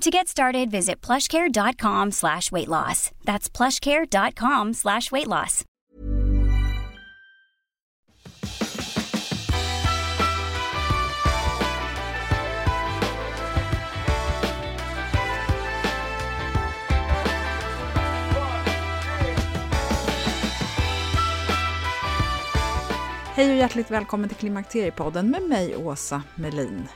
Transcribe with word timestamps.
To 0.00 0.10
get 0.10 0.28
started, 0.28 0.70
visit 0.70 1.02
plushcare.com 1.02 2.12
slash 2.12 2.50
weight 2.50 2.68
loss. 2.68 3.10
That's 3.26 3.50
plushcare.com 3.50 4.72
slash 4.72 5.12
weight 5.12 5.26
loss. 5.26 5.64
Hej 23.34 23.50
och 23.50 23.56
hjärtligt 23.56 23.90
välkommen 23.90 24.28
till 24.28 24.38
Klimakteriepodden 24.38 25.30
med 25.30 25.42
mig 25.42 25.76
Åsa 25.76 26.22
Melin. 26.34 26.88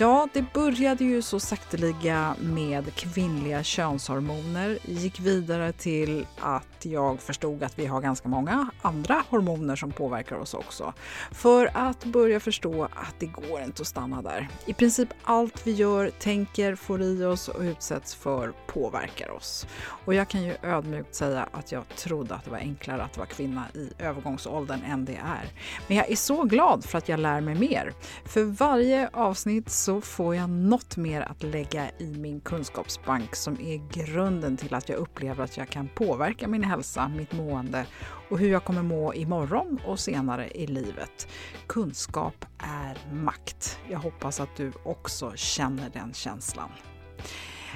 Ja, 0.00 0.28
det 0.32 0.52
började 0.52 1.04
ju 1.04 1.22
så 1.22 1.40
sakteliga 1.40 2.34
med 2.40 2.94
kvinnliga 2.94 3.62
könshormoner, 3.62 4.78
gick 4.84 5.20
vidare 5.20 5.72
till 5.72 6.26
att 6.40 6.84
jag 6.84 7.20
förstod 7.20 7.62
att 7.62 7.78
vi 7.78 7.86
har 7.86 8.00
ganska 8.00 8.28
många 8.28 8.70
andra 8.82 9.24
hormoner 9.28 9.76
som 9.76 9.92
påverkar 9.92 10.36
oss 10.36 10.54
också. 10.54 10.92
För 11.32 11.70
att 11.74 12.04
börja 12.04 12.40
förstå 12.40 12.84
att 12.84 13.14
det 13.18 13.26
går 13.26 13.62
inte 13.62 13.82
att 13.82 13.88
stanna 13.88 14.22
där. 14.22 14.48
I 14.66 14.74
princip 14.74 15.08
allt 15.22 15.66
vi 15.66 15.72
gör, 15.72 16.10
tänker, 16.18 16.74
får 16.74 17.02
i 17.02 17.24
oss 17.24 17.48
och 17.48 17.60
utsätts 17.60 18.14
för 18.14 18.52
påverkar 18.66 19.30
oss. 19.30 19.66
Och 20.04 20.14
jag 20.14 20.28
kan 20.28 20.42
ju 20.42 20.54
ödmjukt 20.62 21.14
säga 21.14 21.48
att 21.52 21.72
jag 21.72 21.88
trodde 21.88 22.34
att 22.34 22.44
det 22.44 22.50
var 22.50 22.58
enklare 22.58 23.02
att 23.02 23.16
vara 23.16 23.26
kvinna 23.26 23.64
i 23.74 23.90
övergångsåldern 23.98 24.80
än 24.82 25.04
det 25.04 25.16
är. 25.16 25.52
Men 25.86 25.96
jag 25.96 26.10
är 26.10 26.16
så 26.16 26.42
glad 26.42 26.84
för 26.84 26.98
att 26.98 27.08
jag 27.08 27.20
lär 27.20 27.40
mig 27.40 27.54
mer. 27.54 27.92
För 28.24 28.44
varje 28.44 29.08
avsnitt 29.12 29.70
så 29.88 30.00
får 30.00 30.34
jag 30.34 30.50
något 30.50 30.96
mer 30.96 31.20
att 31.20 31.42
lägga 31.42 31.90
i 31.98 32.06
min 32.06 32.40
kunskapsbank 32.40 33.36
som 33.36 33.60
är 33.60 33.90
grunden 33.92 34.56
till 34.56 34.74
att 34.74 34.88
jag 34.88 34.98
upplever 34.98 35.44
att 35.44 35.56
jag 35.56 35.68
kan 35.68 35.88
påverka 35.88 36.48
min 36.48 36.64
hälsa, 36.64 37.08
mitt 37.08 37.32
mående 37.32 37.86
och 38.30 38.38
hur 38.38 38.50
jag 38.50 38.64
kommer 38.64 38.82
må 38.82 39.14
imorgon 39.14 39.80
och 39.86 40.00
senare 40.00 40.48
i 40.48 40.66
livet. 40.66 41.28
Kunskap 41.66 42.44
är 42.58 43.14
makt. 43.14 43.78
Jag 43.90 43.98
hoppas 43.98 44.40
att 44.40 44.56
du 44.56 44.72
också 44.84 45.32
känner 45.36 45.90
den 45.90 46.12
känslan. 46.14 46.70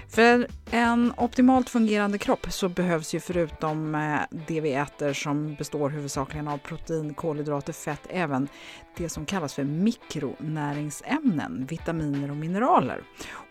För 0.09 0.47
en 0.71 1.13
optimalt 1.17 1.71
fungerande 1.71 2.19
kropp 2.19 2.47
så 2.51 2.69
behövs 2.69 3.15
ju 3.15 3.21
förutom 3.21 3.95
eh, 3.95 4.21
det 4.47 4.61
vi 4.61 4.73
äter 4.73 5.13
som 5.13 5.55
består 5.55 5.91
huvudsakligen 5.91 6.49
av 6.49 6.59
protein, 6.59 7.15
kolhydrater, 7.15 7.73
fett, 7.73 8.07
även 8.11 8.49
det 8.97 9.09
som 9.09 9.27
kallas 9.27 9.55
för 9.55 9.65
mikronäringsämnen, 9.65 11.67
vitaminer 11.67 12.31
och 12.31 12.37
mineraler. 12.37 13.03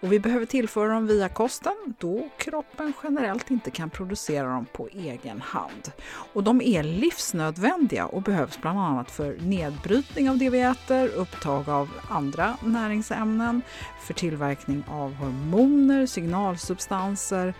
Och 0.02 0.13
vi 0.13 0.19
behöver 0.19 0.46
tillföra 0.46 0.94
dem 0.94 1.07
via 1.07 1.29
kosten 1.29 1.74
då 2.00 2.29
kroppen 2.38 2.94
generellt 3.03 3.51
inte 3.51 3.72
kan 3.72 3.90
producera 3.90 4.47
dem 4.47 4.66
på 4.74 4.88
egen 4.88 5.41
hand. 5.41 5.91
Och 6.34 6.44
de 6.44 6.62
är 6.62 6.84
livsnödvändiga 6.84 8.06
och 8.06 8.22
behövs 8.22 8.62
bland 8.62 8.80
annat 8.80 9.12
för 9.12 9.38
nedbrytning 9.40 10.30
av 10.30 10.38
det 10.38 10.50
vi 10.50 10.62
äter, 10.62 11.07
upptag 11.07 11.69
av 11.69 11.90
andra 12.09 12.57
näringsämnen, 12.63 13.62
för 14.01 14.13
tillverkning 14.13 14.84
av 14.88 15.13
hormoner, 15.13 16.06
signalsubstanser 16.06 17.53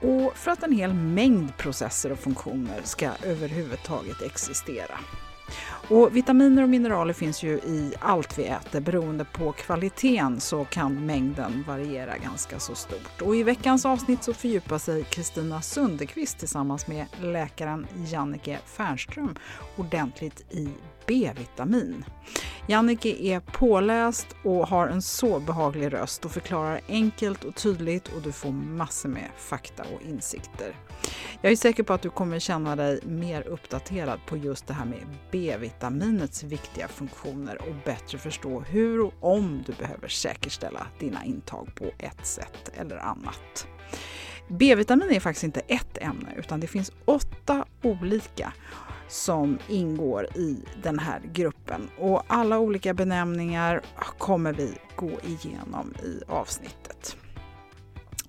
och 0.00 0.36
för 0.36 0.50
att 0.50 0.62
en 0.62 0.72
hel 0.72 0.94
mängd 0.94 1.56
processer 1.56 2.12
och 2.12 2.18
funktioner 2.18 2.80
ska 2.84 3.10
överhuvudtaget 3.22 4.22
existera. 4.22 4.98
Och 5.90 6.16
vitaminer 6.16 6.62
och 6.62 6.68
mineraler 6.68 7.12
finns 7.12 7.42
ju 7.42 7.50
i 7.50 7.92
allt 8.00 8.38
vi 8.38 8.44
äter. 8.44 8.80
Beroende 8.80 9.24
på 9.24 9.52
kvaliteten 9.52 10.40
så 10.40 10.64
kan 10.64 11.06
mängden 11.06 11.64
variera 11.66 12.18
ganska 12.18 12.58
så 12.58 12.74
stort. 12.74 13.22
Och 13.22 13.36
I 13.36 13.42
veckans 13.42 13.86
avsnitt 13.86 14.22
så 14.24 14.34
fördjupar 14.34 14.78
sig 14.78 15.04
Kristina 15.04 15.62
Sunderqvist 15.62 16.38
tillsammans 16.38 16.86
med 16.86 17.06
läkaren 17.22 17.86
Jannike 18.06 18.58
Fernström 18.66 19.36
ordentligt 19.76 20.44
i 20.50 20.68
B-vitamin. 21.06 22.04
Jannike 22.70 23.16
är 23.20 23.40
påläst 23.40 24.26
och 24.42 24.68
har 24.68 24.88
en 24.88 25.02
så 25.02 25.40
behaglig 25.40 25.92
röst 25.92 26.24
och 26.24 26.30
förklarar 26.30 26.80
enkelt 26.88 27.44
och 27.44 27.54
tydligt 27.54 28.08
och 28.08 28.22
du 28.22 28.32
får 28.32 28.50
massor 28.50 29.08
med 29.08 29.30
fakta 29.36 29.82
och 29.94 30.02
insikter. 30.02 30.76
Jag 31.40 31.52
är 31.52 31.56
säker 31.56 31.82
på 31.82 31.92
att 31.92 32.02
du 32.02 32.10
kommer 32.10 32.38
känna 32.38 32.76
dig 32.76 33.00
mer 33.04 33.42
uppdaterad 33.42 34.20
på 34.26 34.36
just 34.36 34.66
det 34.66 34.74
här 34.74 34.84
med 34.84 35.06
B-vitaminets 35.30 36.42
viktiga 36.42 36.88
funktioner 36.88 37.62
och 37.68 37.74
bättre 37.84 38.18
förstå 38.18 38.60
hur 38.60 39.00
och 39.00 39.14
om 39.20 39.62
du 39.66 39.72
behöver 39.72 40.08
säkerställa 40.08 40.86
dina 40.98 41.24
intag 41.24 41.74
på 41.74 41.84
ett 41.98 42.26
sätt 42.26 42.70
eller 42.74 42.96
annat. 42.96 43.66
B-vitamin 44.48 45.10
är 45.10 45.20
faktiskt 45.20 45.44
inte 45.44 45.60
ett 45.60 45.98
ämne 45.98 46.34
utan 46.36 46.60
det 46.60 46.66
finns 46.66 46.92
åtta 47.04 47.64
olika 47.82 48.52
som 49.10 49.58
ingår 49.68 50.26
i 50.36 50.56
den 50.82 50.98
här 50.98 51.20
gruppen. 51.32 51.90
Och 51.98 52.22
alla 52.26 52.58
olika 52.58 52.94
benämningar 52.94 53.80
kommer 54.18 54.52
vi 54.52 54.74
gå 54.96 55.10
igenom 55.24 55.94
i 56.04 56.22
avsnittet. 56.28 57.16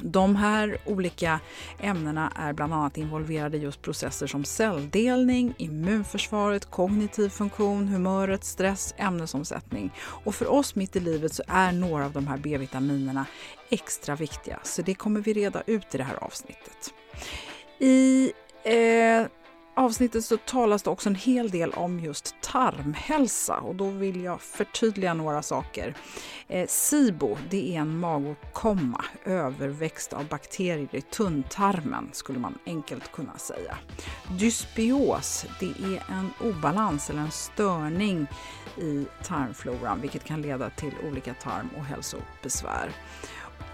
De 0.04 0.36
här 0.36 0.78
olika 0.86 1.40
ämnena 1.80 2.34
är 2.36 2.54
bland 2.54 2.74
annat 2.74 2.98
involverade 2.98 3.58
i 3.58 3.62
just 3.62 3.82
processer 3.82 4.28
som 4.28 4.46
celldelning, 4.46 5.54
immunförsvaret, 5.58 6.72
kognitiv 6.72 7.30
funktion, 7.30 7.88
humöret, 7.88 8.44
stress, 8.44 8.94
ämnesomsättning. 8.98 9.94
Och 10.00 10.36
för 10.36 10.52
oss 10.52 10.76
mitt 10.76 10.96
i 10.96 11.00
livet 11.00 11.34
så 11.34 11.44
är 11.48 11.72
några 11.72 12.06
av 12.06 12.12
de 12.12 12.28
här 12.28 12.38
B-vitaminerna 12.38 13.26
extra 13.70 14.16
viktiga, 14.16 14.60
så 14.64 14.82
det 14.82 14.94
kommer 14.94 15.22
vi 15.22 15.34
reda 15.34 15.64
ut 15.66 15.96
i 15.96 15.98
det 15.98 16.04
här 16.04 16.24
avsnittet. 16.24 16.94
I 17.80 18.32
eh, 18.64 19.26
avsnittet 19.82 20.26
så 20.26 20.38
talas 20.38 20.84
det 20.84 20.90
också 20.90 21.10
en 21.10 21.16
hel 21.16 21.50
del 21.50 21.72
om 21.72 22.00
just 22.00 22.36
tarmhälsa 22.42 23.58
och 23.58 23.76
då 23.76 23.90
vill 23.90 24.24
jag 24.24 24.42
förtydliga 24.42 25.14
några 25.14 25.42
saker. 25.42 25.96
Eh, 26.48 26.68
SIBO, 26.68 27.38
det 27.50 27.76
är 27.76 27.80
en 27.80 28.00
magåkomma, 28.00 29.06
överväxt 29.26 30.14
av 30.14 30.28
bakterier 30.28 30.96
i 30.96 31.02
tunntarmen 31.02 32.10
skulle 32.12 32.40
man 32.40 32.58
enkelt 32.66 33.12
kunna 33.12 33.38
säga. 33.38 33.78
Dysbios, 34.40 35.46
det 35.60 35.66
är 35.66 36.04
en 36.10 36.30
obalans 36.40 37.10
eller 37.10 37.22
en 37.22 37.32
störning 37.32 38.28
i 38.78 39.06
tarmfloran 39.24 40.02
vilket 40.02 40.24
kan 40.24 40.42
leda 40.42 40.70
till 40.70 40.94
olika 41.12 41.34
tarm 41.34 41.70
och 41.78 41.86
hälsobesvär. 41.86 42.92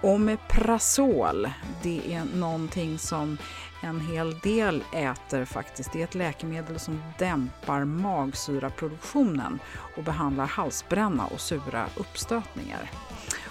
Omeprazol, 0.01 1.49
det 1.83 2.13
är 2.13 2.25
någonting 2.35 2.99
som 2.99 3.37
en 3.81 3.99
hel 3.99 4.39
del 4.39 4.83
äter 4.93 5.45
faktiskt. 5.45 5.93
Det 5.93 5.99
är 5.99 6.03
ett 6.03 6.15
läkemedel 6.15 6.79
som 6.79 7.03
dämpar 7.17 7.85
magsyraproduktionen 7.85 9.59
och 9.97 10.03
behandlar 10.03 10.45
halsbränna 10.45 11.25
och 11.25 11.39
sura 11.39 11.87
uppstötningar. 11.95 12.91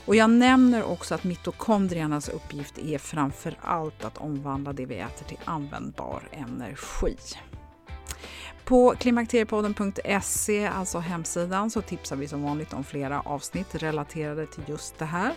Och 0.06 0.17
jag 0.17 0.31
nämner 0.31 0.85
också 0.85 1.15
att 1.15 1.25
mitokondriernas 1.25 2.29
uppgift 2.29 2.79
är 2.79 2.99
framför 2.99 3.59
allt 3.61 4.05
att 4.05 4.19
omvandla 4.19 4.73
det 4.73 4.87
vi 4.87 4.99
äter 4.99 5.25
till 5.25 5.41
användbar 5.44 6.29
energi. 6.32 7.17
På 8.65 8.94
klimakteriepodden.se, 8.99 10.67
alltså 10.67 10.99
hemsidan, 10.99 11.71
så 11.71 11.82
tipsar 11.82 12.17
vi 12.17 12.29
som 12.29 12.43
vanligt 12.43 12.73
om 12.73 12.85
flera 12.85 13.21
avsnitt 13.21 13.75
relaterade 13.75 14.47
till 14.47 14.65
just 14.67 14.99
det 14.99 15.05
här. 15.05 15.35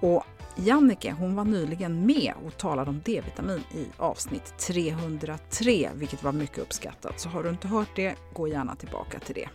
Och 0.00 0.24
Jannike 0.56 1.14
hon 1.18 1.36
var 1.36 1.44
nyligen 1.44 2.06
med 2.06 2.32
och 2.46 2.56
talade 2.56 2.90
om 2.90 3.00
D-vitamin 3.04 3.60
i 3.74 3.86
avsnitt 3.96 4.58
303, 4.58 5.90
vilket 5.94 6.22
var 6.22 6.32
mycket 6.32 6.58
uppskattat. 6.58 7.20
Så 7.20 7.28
har 7.28 7.42
du 7.42 7.50
inte 7.50 7.68
hört 7.68 7.96
det, 7.96 8.14
gå 8.34 8.48
gärna 8.48 8.76
tillbaka 8.76 9.18
till 9.18 9.34
det. 9.34 9.48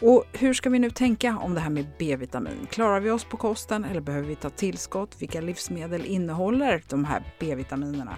Och 0.00 0.24
hur 0.32 0.54
ska 0.54 0.70
vi 0.70 0.78
nu 0.78 0.90
tänka 0.90 1.38
om 1.38 1.54
det 1.54 1.60
här 1.60 1.70
med 1.70 1.86
B-vitamin? 1.98 2.66
Klarar 2.70 3.00
vi 3.00 3.10
oss 3.10 3.24
på 3.24 3.36
kosten 3.36 3.84
eller 3.84 4.00
behöver 4.00 4.28
vi 4.28 4.36
ta 4.36 4.50
tillskott? 4.50 5.16
Vilka 5.18 5.40
livsmedel 5.40 6.04
innehåller 6.04 6.82
de 6.88 7.04
här 7.04 7.22
B-vitaminerna? 7.40 8.16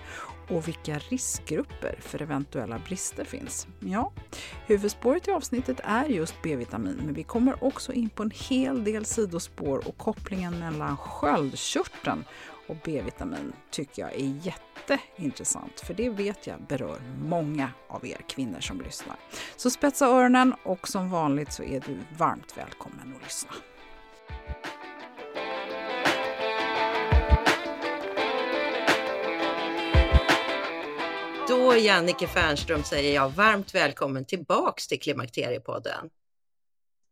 Och 0.49 0.69
vilka 0.69 0.99
riskgrupper 0.99 1.96
för 2.00 2.23
eventuella 2.23 2.79
brister 2.79 3.25
finns? 3.25 3.67
Ja, 3.79 4.12
huvudspåret 4.67 5.29
i 5.29 5.31
avsnittet 5.31 5.81
är 5.85 6.05
just 6.05 6.35
B-vitamin, 6.43 7.00
men 7.05 7.14
vi 7.14 7.23
kommer 7.23 7.64
också 7.64 7.93
in 7.93 8.08
på 8.08 8.23
en 8.23 8.32
hel 8.35 8.85
del 8.85 9.05
sidospår 9.05 9.88
och 9.88 9.99
kopplingen 9.99 10.58
mellan 10.58 10.96
sköldkörteln 10.96 12.25
och 12.67 12.76
B-vitamin 12.85 13.52
tycker 13.70 14.02
jag 14.02 14.12
är 14.12 14.46
jätteintressant, 14.46 15.81
för 15.81 15.94
det 15.94 16.11
vet 16.11 16.47
jag 16.47 16.61
berör 16.69 17.00
många 17.19 17.70
av 17.88 18.06
er 18.06 18.20
kvinnor 18.29 18.61
som 18.61 18.81
lyssnar. 18.81 19.17
Så 19.56 19.70
spetsa 19.70 20.06
öronen 20.06 20.55
och 20.64 20.88
som 20.88 21.11
vanligt 21.11 21.52
så 21.52 21.62
är 21.62 21.81
du 21.81 21.99
varmt 22.19 22.58
välkommen 22.58 23.14
att 23.17 23.23
lyssna. 23.23 23.50
Då, 31.49 31.76
Jannike 31.76 32.26
Fernström, 32.26 32.85
säger 32.85 33.14
jag 33.14 33.31
varmt 33.31 33.75
välkommen 33.75 34.25
tillbaks 34.25 34.88
till 34.88 35.00
Klimakteriepodden. 35.00 36.11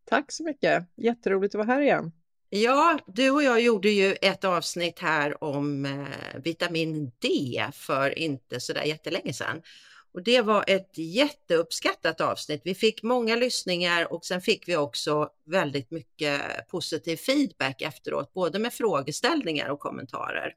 Tack 0.04 0.32
så 0.32 0.44
mycket. 0.44 0.84
Jätteroligt 0.96 1.54
att 1.54 1.58
vara 1.58 1.76
här 1.76 1.80
igen. 1.80 2.12
Ja, 2.48 2.98
du 3.06 3.30
och 3.30 3.42
jag 3.42 3.60
gjorde 3.60 3.90
ju 3.90 4.16
ett 4.22 4.44
avsnitt 4.44 4.98
här 4.98 5.44
om 5.44 5.84
eh, 5.84 6.40
vitamin 6.44 7.12
D 7.18 7.66
för 7.72 8.18
inte 8.18 8.60
så 8.60 8.72
där 8.72 8.82
jättelänge 8.82 9.32
sedan. 9.32 9.62
Och 10.14 10.22
det 10.22 10.40
var 10.40 10.64
ett 10.66 10.98
jätteuppskattat 10.98 12.20
avsnitt. 12.20 12.62
Vi 12.64 12.74
fick 12.74 13.02
många 13.02 13.36
lyssningar 13.36 14.12
och 14.12 14.24
sen 14.24 14.40
fick 14.40 14.68
vi 14.68 14.76
också 14.76 15.28
väldigt 15.44 15.90
mycket 15.90 16.40
positiv 16.68 17.16
feedback 17.16 17.82
efteråt, 17.82 18.32
både 18.32 18.58
med 18.58 18.72
frågeställningar 18.72 19.68
och 19.68 19.80
kommentarer. 19.80 20.54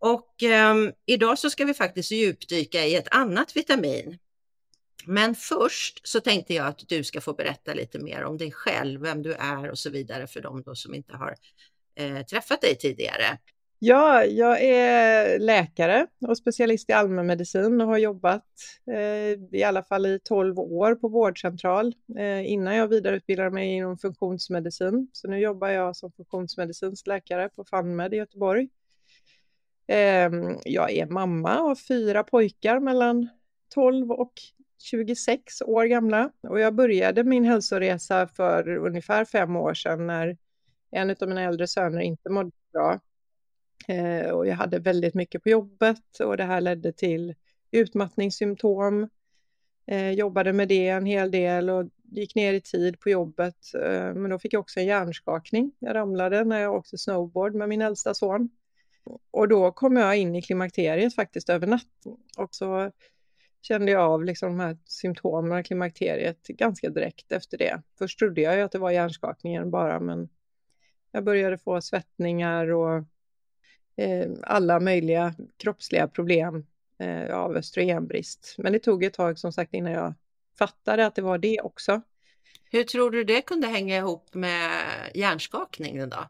Och 0.00 0.42
eh, 0.42 0.74
idag 1.06 1.38
så 1.38 1.50
ska 1.50 1.64
vi 1.64 1.74
faktiskt 1.74 2.10
djupdyka 2.10 2.86
i 2.86 2.94
ett 2.94 3.08
annat 3.10 3.56
vitamin. 3.56 4.18
Men 5.06 5.34
först 5.34 6.08
så 6.08 6.20
tänkte 6.20 6.54
jag 6.54 6.66
att 6.66 6.88
du 6.88 7.04
ska 7.04 7.20
få 7.20 7.32
berätta 7.32 7.74
lite 7.74 7.98
mer 7.98 8.24
om 8.24 8.38
dig 8.38 8.52
själv, 8.52 9.00
vem 9.00 9.22
du 9.22 9.32
är 9.32 9.70
och 9.70 9.78
så 9.78 9.90
vidare 9.90 10.26
för 10.26 10.40
de 10.40 10.62
då 10.62 10.74
som 10.74 10.94
inte 10.94 11.16
har 11.16 11.34
eh, 11.94 12.22
träffat 12.22 12.60
dig 12.60 12.76
tidigare. 12.76 13.38
Ja, 13.82 14.24
jag 14.24 14.62
är 14.62 15.38
läkare 15.38 16.06
och 16.28 16.38
specialist 16.38 16.90
i 16.90 16.92
allmänmedicin 16.92 17.80
och 17.80 17.86
har 17.86 17.98
jobbat 17.98 18.46
eh, 18.90 19.58
i 19.58 19.62
alla 19.64 19.82
fall 19.82 20.06
i 20.06 20.20
12 20.24 20.58
år 20.58 20.94
på 20.94 21.08
vårdcentral 21.08 21.94
eh, 22.18 22.50
innan 22.52 22.76
jag 22.76 22.88
vidareutbildade 22.88 23.50
mig 23.50 23.68
inom 23.68 23.98
funktionsmedicin. 23.98 25.08
Så 25.12 25.28
nu 25.28 25.38
jobbar 25.38 25.68
jag 25.68 25.96
som 25.96 26.12
funktionsmedicinsk 26.12 27.06
läkare 27.06 27.48
på 27.48 27.64
FunMed 27.64 28.14
i 28.14 28.16
Göteborg. 28.16 28.68
Ehm, 29.92 30.58
jag 30.64 30.92
är 30.92 31.06
mamma 31.06 31.58
av 31.58 31.74
fyra 31.74 32.24
pojkar 32.24 32.80
mellan 32.80 33.28
12 33.74 34.10
och 34.12 34.32
26 34.78 35.62
år 35.62 35.84
gamla 35.84 36.30
och 36.40 36.60
jag 36.60 36.74
började 36.74 37.24
min 37.24 37.44
hälsoresa 37.44 38.26
för 38.26 38.68
ungefär 38.68 39.24
fem 39.24 39.56
år 39.56 39.74
sedan 39.74 40.06
när 40.06 40.36
en 40.90 41.10
av 41.10 41.28
mina 41.28 41.42
äldre 41.42 41.66
söner 41.66 42.00
inte 42.00 42.30
mådde 42.30 42.50
bra. 42.72 43.00
Eh, 43.88 44.30
och 44.30 44.46
jag 44.46 44.54
hade 44.54 44.78
väldigt 44.78 45.14
mycket 45.14 45.42
på 45.42 45.48
jobbet 45.48 46.20
och 46.24 46.36
det 46.36 46.44
här 46.44 46.60
ledde 46.60 46.92
till 46.92 47.34
utmattningssymptom. 47.70 49.08
Eh, 49.86 50.10
jobbade 50.10 50.52
med 50.52 50.68
det 50.68 50.88
en 50.88 51.06
hel 51.06 51.30
del 51.30 51.70
och 51.70 51.88
gick 52.02 52.34
ner 52.34 52.52
i 52.52 52.60
tid 52.60 53.00
på 53.00 53.10
jobbet. 53.10 53.74
Eh, 53.74 54.14
men 54.14 54.30
då 54.30 54.38
fick 54.38 54.52
jag 54.52 54.60
också 54.60 54.80
en 54.80 54.86
hjärnskakning. 54.86 55.72
Jag 55.78 55.94
ramlade 55.94 56.44
när 56.44 56.60
jag 56.60 56.74
åkte 56.74 56.98
snowboard 56.98 57.54
med 57.54 57.68
min 57.68 57.82
äldsta 57.82 58.14
son. 58.14 58.50
Och 59.30 59.48
då 59.48 59.72
kom 59.72 59.96
jag 59.96 60.16
in 60.16 60.36
i 60.36 60.42
klimakteriet 60.42 61.14
faktiskt 61.14 61.50
över 61.50 61.66
natten. 61.66 62.16
Och 62.36 62.54
så 62.54 62.92
kände 63.62 63.92
jag 63.92 64.02
av 64.02 64.24
liksom 64.24 64.48
de 64.48 64.60
här 64.60 64.78
symptomen 64.84 65.52
av 65.52 65.62
klimakteriet 65.62 66.46
ganska 66.46 66.90
direkt 66.90 67.32
efter 67.32 67.58
det. 67.58 67.82
Först 67.98 68.18
trodde 68.18 68.40
jag 68.40 68.56
ju 68.56 68.62
att 68.62 68.72
det 68.72 68.78
var 68.78 68.90
hjärnskakningen 68.90 69.70
bara, 69.70 70.00
men 70.00 70.28
jag 71.12 71.24
började 71.24 71.58
få 71.58 71.80
svettningar 71.80 72.72
och 72.72 73.04
eh, 73.96 74.30
alla 74.42 74.80
möjliga 74.80 75.34
kroppsliga 75.56 76.08
problem 76.08 76.66
eh, 76.98 77.36
av 77.36 77.56
östrogenbrist. 77.56 78.54
Men 78.58 78.72
det 78.72 78.78
tog 78.78 79.04
ett 79.04 79.14
tag 79.14 79.38
som 79.38 79.52
sagt 79.52 79.74
innan 79.74 79.92
jag 79.92 80.14
fattade 80.58 81.06
att 81.06 81.14
det 81.14 81.22
var 81.22 81.38
det 81.38 81.60
också. 81.60 82.00
Hur 82.70 82.84
tror 82.84 83.10
du 83.10 83.24
det 83.24 83.42
kunde 83.42 83.66
hänga 83.66 83.96
ihop 83.96 84.34
med 84.34 84.70
hjärnskakningen 85.14 86.10
då? 86.10 86.28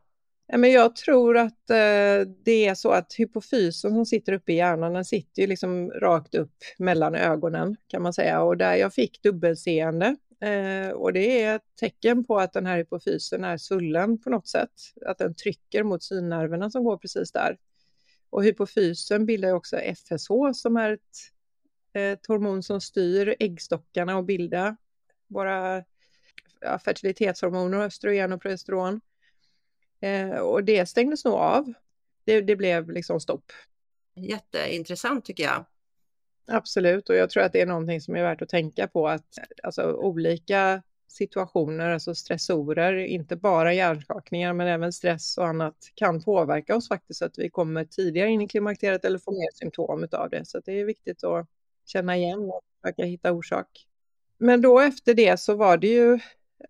Men 0.59 0.73
jag 0.73 0.97
tror 0.97 1.37
att 1.37 1.71
eh, 1.71 2.29
det 2.45 2.67
är 2.67 2.75
så 2.75 2.91
att 2.91 3.15
hypofysen 3.15 3.91
som 3.91 4.07
sitter 4.07 4.33
uppe 4.33 4.53
i 4.53 4.57
hjärnan, 4.57 4.93
den 4.93 5.05
sitter 5.05 5.43
ju 5.43 5.49
liksom 5.49 5.91
rakt 5.91 6.35
upp 6.35 6.55
mellan 6.79 7.15
ögonen 7.15 7.77
kan 7.89 8.03
man 8.03 8.13
säga. 8.13 8.43
Och 8.43 8.57
där 8.57 8.75
jag 8.75 8.95
fick 8.95 9.23
dubbelseende. 9.23 10.17
Eh, 10.41 10.91
och 10.91 11.13
det 11.13 11.43
är 11.43 11.57
ett 11.57 11.77
tecken 11.81 12.25
på 12.25 12.39
att 12.39 12.53
den 12.53 12.67
här 12.67 12.77
hypofysen 12.79 13.45
är 13.45 13.57
svullen 13.57 14.19
på 14.21 14.31
något 14.31 14.49
sätt. 14.49 14.71
Att 15.07 15.19
den 15.19 15.35
trycker 15.35 15.83
mot 15.83 16.03
synnerverna 16.03 16.71
som 16.71 16.85
går 16.85 16.97
precis 16.97 17.33
där. 17.33 17.59
Och 18.31 18.45
hypofysen 18.45 19.27
bildar 19.27 19.53
också 19.53 19.77
FSH 19.77 20.53
som 20.55 20.77
är 20.77 20.93
ett, 20.93 21.01
ett 21.93 22.27
hormon 22.27 22.63
som 22.63 22.81
styr 22.81 23.37
äggstockarna 23.39 24.17
och 24.17 24.25
bildar 24.25 24.77
våra 25.29 25.85
ja, 26.61 26.79
fertilitetshormoner, 26.79 27.79
östrogen 27.79 28.33
och 28.33 28.43
progesteron. 28.43 29.01
Eh, 30.01 30.39
och 30.39 30.65
det 30.65 30.87
stängdes 30.87 31.25
nog 31.25 31.35
av. 31.35 31.73
Det, 32.25 32.41
det 32.41 32.57
blev 32.57 32.91
liksom 32.91 33.21
stopp. 33.21 33.53
Jätteintressant 34.15 35.25
tycker 35.25 35.45
jag. 35.45 35.65
Absolut, 36.47 37.09
och 37.09 37.17
jag 37.17 37.31
tror 37.31 37.43
att 37.43 37.53
det 37.53 37.61
är 37.61 37.67
någonting 37.67 38.01
som 38.01 38.17
är 38.17 38.23
värt 38.23 38.43
att 38.43 38.49
tänka 38.49 38.89
på 38.89 39.09
att 39.09 39.39
alltså, 39.63 39.93
olika 39.93 40.83
situationer, 41.09 41.91
alltså 41.91 42.15
stressorer, 42.15 42.97
inte 42.97 43.37
bara 43.37 43.75
hjärnskakningar 43.75 44.53
men 44.53 44.67
även 44.67 44.93
stress 44.93 45.39
och 45.39 45.47
annat 45.47 45.77
kan 45.95 46.23
påverka 46.23 46.77
oss 46.77 46.89
faktiskt 46.89 47.19
så 47.19 47.25
att 47.25 47.39
vi 47.39 47.51
kommer 47.51 47.85
tidigare 47.85 48.29
in 48.29 48.41
i 48.41 48.49
klimakteriet 48.49 49.05
eller 49.05 49.19
får 49.19 49.33
mer 49.33 49.49
symptom 49.55 50.09
av 50.13 50.31
det. 50.31 50.45
Så 50.45 50.61
det 50.65 50.81
är 50.81 50.85
viktigt 50.85 51.25
att 51.25 51.47
känna 51.87 52.17
igen 52.17 52.41
och 52.41 52.63
försöka 52.83 53.05
hitta 53.05 53.33
orsak. 53.33 53.87
Men 54.39 54.61
då 54.61 54.81
efter 54.81 55.15
det 55.15 55.41
så 55.41 55.55
var 55.55 55.77
det 55.77 55.89
ju 55.89 56.19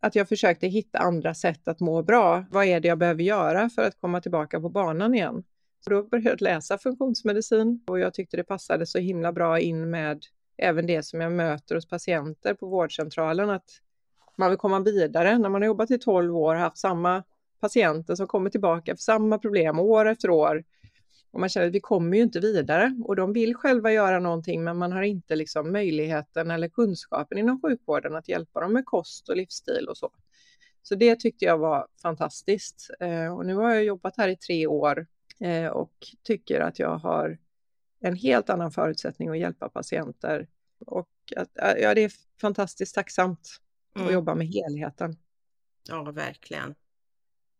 att 0.00 0.14
jag 0.14 0.28
försökte 0.28 0.66
hitta 0.66 0.98
andra 0.98 1.34
sätt 1.34 1.68
att 1.68 1.80
må 1.80 2.02
bra. 2.02 2.44
Vad 2.50 2.64
är 2.64 2.80
det 2.80 2.88
jag 2.88 2.98
behöver 2.98 3.22
göra 3.22 3.70
för 3.70 3.82
att 3.82 4.00
komma 4.00 4.20
tillbaka 4.20 4.60
på 4.60 4.68
banan 4.68 5.14
igen? 5.14 5.44
Så 5.84 5.90
då 5.90 6.02
började 6.02 6.30
jag 6.30 6.40
läsa 6.40 6.78
funktionsmedicin 6.78 7.84
och 7.86 7.98
jag 7.98 8.14
tyckte 8.14 8.36
det 8.36 8.44
passade 8.44 8.86
så 8.86 8.98
himla 8.98 9.32
bra 9.32 9.60
in 9.60 9.90
med 9.90 10.24
även 10.58 10.86
det 10.86 11.02
som 11.02 11.20
jag 11.20 11.32
möter 11.32 11.74
hos 11.74 11.88
patienter 11.88 12.54
på 12.54 12.66
vårdcentralen, 12.66 13.50
att 13.50 13.70
man 14.36 14.50
vill 14.50 14.58
komma 14.58 14.80
vidare. 14.80 15.38
När 15.38 15.48
man 15.48 15.62
har 15.62 15.66
jobbat 15.66 15.90
i 15.90 15.98
12 15.98 16.36
år 16.36 16.54
och 16.54 16.60
haft 16.60 16.78
samma 16.78 17.22
patienter 17.60 18.14
som 18.14 18.26
kommer 18.26 18.50
tillbaka 18.50 18.96
för 18.96 19.02
samma 19.02 19.38
problem 19.38 19.78
år 19.78 20.08
efter 20.08 20.30
år 20.30 20.64
och 21.30 21.40
man 21.40 21.48
känner 21.48 21.66
att 21.66 21.74
vi 21.74 21.80
kommer 21.80 22.16
ju 22.16 22.22
inte 22.22 22.40
vidare 22.40 22.96
och 23.04 23.16
de 23.16 23.32
vill 23.32 23.54
själva 23.54 23.92
göra 23.92 24.18
någonting 24.18 24.64
men 24.64 24.78
man 24.78 24.92
har 24.92 25.02
inte 25.02 25.36
liksom 25.36 25.72
möjligheten 25.72 26.50
eller 26.50 26.68
kunskapen 26.68 27.38
inom 27.38 27.60
sjukvården 27.60 28.16
att 28.16 28.28
hjälpa 28.28 28.60
dem 28.60 28.72
med 28.72 28.84
kost 28.84 29.28
och 29.28 29.36
livsstil 29.36 29.86
och 29.88 29.96
så. 29.96 30.10
Så 30.82 30.94
det 30.94 31.20
tyckte 31.20 31.44
jag 31.44 31.58
var 31.58 31.86
fantastiskt. 32.02 32.90
Eh, 33.00 33.36
och 33.36 33.46
nu 33.46 33.54
har 33.54 33.74
jag 33.74 33.84
jobbat 33.84 34.16
här 34.16 34.28
i 34.28 34.36
tre 34.36 34.66
år 34.66 35.06
eh, 35.40 35.66
och 35.66 35.92
tycker 36.22 36.60
att 36.60 36.78
jag 36.78 36.98
har 36.98 37.38
en 38.00 38.16
helt 38.16 38.50
annan 38.50 38.70
förutsättning 38.70 39.28
att 39.28 39.38
hjälpa 39.38 39.68
patienter. 39.68 40.48
Och 40.86 41.08
att, 41.36 41.50
ja, 41.54 41.94
det 41.94 42.04
är 42.04 42.12
fantastiskt 42.40 42.94
tacksamt 42.94 43.60
att 43.94 44.00
mm. 44.00 44.14
jobba 44.14 44.34
med 44.34 44.46
helheten. 44.46 45.16
Ja, 45.88 46.02
verkligen. 46.02 46.74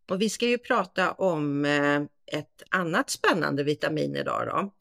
Och 0.09 0.21
vi 0.21 0.29
ska 0.29 0.45
ju 0.45 0.57
prata 0.57 1.11
om 1.11 1.65
eh, 1.65 2.01
ett 2.31 2.63
annat 2.69 3.09
spännande 3.09 3.63
vitamin 3.63 4.15
idag 4.15 4.47
då. 4.47 4.73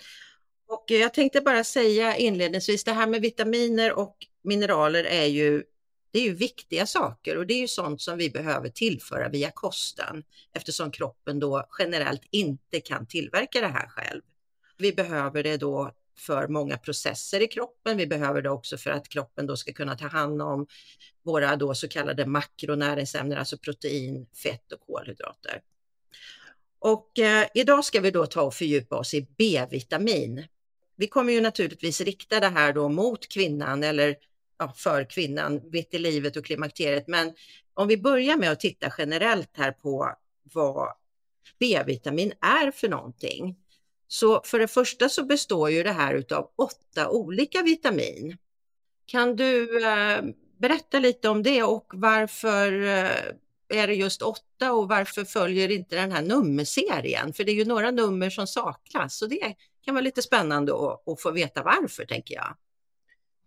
Och 0.74 0.84
jag 0.86 1.14
tänkte 1.14 1.40
bara 1.40 1.64
säga 1.64 2.16
inledningsvis, 2.16 2.84
det 2.84 2.92
här 2.92 3.06
med 3.06 3.20
vitaminer 3.20 3.92
och 3.92 4.16
mineraler 4.42 5.04
är 5.04 5.26
ju, 5.26 5.64
det 6.10 6.18
är 6.18 6.22
ju 6.22 6.34
viktiga 6.34 6.86
saker 6.86 7.36
och 7.36 7.46
det 7.46 7.54
är 7.54 7.60
ju 7.60 7.68
sånt 7.68 8.00
som 8.00 8.18
vi 8.18 8.30
behöver 8.30 8.68
tillföra 8.68 9.28
via 9.28 9.50
kosten 9.50 10.24
eftersom 10.54 10.90
kroppen 10.90 11.40
då 11.40 11.68
generellt 11.78 12.22
inte 12.30 12.80
kan 12.80 13.06
tillverka 13.06 13.60
det 13.60 13.68
här 13.68 13.88
själv. 13.88 14.22
Vi 14.78 14.92
behöver 14.92 15.42
det 15.42 15.56
då 15.56 15.92
för 16.18 16.48
många 16.48 16.78
processer 16.78 17.42
i 17.42 17.46
kroppen. 17.46 17.96
Vi 17.96 18.06
behöver 18.06 18.42
det 18.42 18.50
också 18.50 18.76
för 18.76 18.90
att 18.90 19.08
kroppen 19.08 19.46
då 19.46 19.56
ska 19.56 19.72
kunna 19.72 19.96
ta 19.96 20.06
hand 20.06 20.42
om 20.42 20.66
våra 21.22 21.56
då 21.56 21.74
så 21.74 21.88
kallade 21.88 22.26
makronäringsämnen, 22.26 23.38
alltså 23.38 23.58
protein, 23.58 24.26
fett 24.42 24.72
och 24.72 24.80
kolhydrater. 24.80 25.60
Och 26.80 27.18
eh, 27.18 27.46
idag 27.54 27.84
ska 27.84 28.00
vi 28.00 28.10
då 28.10 28.26
ta 28.26 28.42
och 28.42 28.54
fördjupa 28.54 28.96
oss 28.96 29.14
i 29.14 29.26
B-vitamin. 29.38 30.46
Vi 30.96 31.06
kommer 31.06 31.32
ju 31.32 31.40
naturligtvis 31.40 32.00
rikta 32.00 32.40
det 32.40 32.48
här 32.48 32.72
då 32.72 32.88
mot 32.88 33.28
kvinnan 33.28 33.82
eller 33.82 34.16
ja, 34.58 34.72
för 34.76 35.10
kvinnan 35.10 35.60
mitt 35.72 35.94
i 35.94 35.98
livet 35.98 36.36
och 36.36 36.44
klimakteriet. 36.44 37.08
Men 37.08 37.34
om 37.74 37.88
vi 37.88 37.96
börjar 37.96 38.36
med 38.36 38.50
att 38.50 38.60
titta 38.60 38.92
generellt 38.98 39.50
här 39.56 39.72
på 39.72 40.14
vad 40.42 40.88
B-vitamin 41.58 42.32
är 42.40 42.70
för 42.70 42.88
någonting. 42.88 43.56
Så 44.08 44.42
för 44.44 44.58
det 44.58 44.68
första 44.68 45.08
så 45.08 45.24
består 45.24 45.70
ju 45.70 45.82
det 45.82 45.92
här 45.92 46.14
utav 46.14 46.50
åtta 46.56 47.08
olika 47.08 47.62
vitamin. 47.62 48.36
Kan 49.06 49.36
du 49.36 49.84
eh, 49.86 50.22
berätta 50.58 50.98
lite 50.98 51.28
om 51.28 51.42
det 51.42 51.62
och 51.62 51.86
varför 51.94 52.82
eh, 52.82 53.10
är 53.70 53.86
det 53.86 53.94
just 53.94 54.22
åtta 54.22 54.72
och 54.72 54.88
varför 54.88 55.24
följer 55.24 55.70
inte 55.70 55.96
den 55.96 56.12
här 56.12 56.22
nummerserien? 56.22 57.32
För 57.32 57.44
det 57.44 57.52
är 57.52 57.56
ju 57.56 57.64
några 57.64 57.90
nummer 57.90 58.30
som 58.30 58.46
saknas 58.46 59.16
så 59.18 59.26
det 59.26 59.54
kan 59.84 59.94
vara 59.94 60.02
lite 60.02 60.22
spännande 60.22 60.72
att, 60.72 61.08
att 61.08 61.22
få 61.22 61.30
veta 61.30 61.62
varför 61.62 62.04
tänker 62.04 62.34
jag. 62.34 62.56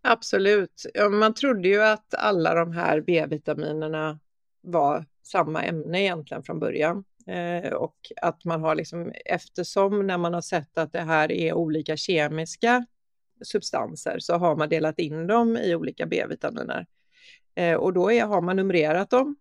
Absolut. 0.01 0.85
Ja, 0.93 1.09
man 1.09 1.33
trodde 1.33 1.67
ju 1.67 1.81
att 1.81 2.13
alla 2.13 2.53
de 2.53 2.71
här 2.71 3.01
B-vitaminerna 3.01 4.19
var 4.61 5.05
samma 5.23 5.63
ämne 5.63 6.01
egentligen 6.01 6.43
från 6.43 6.59
början. 6.59 7.03
Eh, 7.27 7.73
och 7.73 7.97
att 8.21 8.45
man 8.45 8.61
har 8.61 8.75
liksom, 8.75 9.11
eftersom 9.25 10.07
när 10.07 10.17
man 10.17 10.33
har 10.33 10.41
sett 10.41 10.77
att 10.77 10.91
det 10.91 11.01
här 11.01 11.31
är 11.31 11.53
olika 11.53 11.97
kemiska 11.97 12.85
substanser 13.45 14.19
så 14.19 14.33
har 14.33 14.55
man 14.55 14.69
delat 14.69 14.99
in 14.99 15.27
dem 15.27 15.57
i 15.57 15.75
olika 15.75 16.05
B-vitaminer. 16.05 16.85
Eh, 17.55 17.75
och 17.75 17.93
då 17.93 18.11
är, 18.11 18.25
har 18.25 18.41
man 18.41 18.55
numrerat 18.55 19.09
dem 19.09 19.35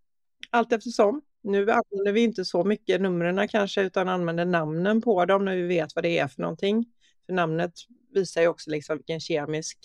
allt 0.52 0.72
eftersom. 0.72 1.22
Nu 1.42 1.58
använder 1.60 2.12
vi 2.12 2.20
inte 2.20 2.44
så 2.44 2.64
mycket 2.64 3.00
numren 3.00 3.48
kanske 3.48 3.82
utan 3.82 4.08
använder 4.08 4.44
namnen 4.44 5.02
på 5.02 5.24
dem 5.24 5.44
när 5.44 5.56
vi 5.56 5.62
vet 5.62 5.94
vad 5.94 6.04
det 6.04 6.18
är 6.18 6.28
för 6.28 6.42
någonting. 6.42 6.86
För 7.26 7.32
namnet 7.32 7.72
visar 8.14 8.40
ju 8.40 8.48
också 8.48 8.70
liksom 8.70 8.96
vilken 8.96 9.20
kemisk 9.20 9.78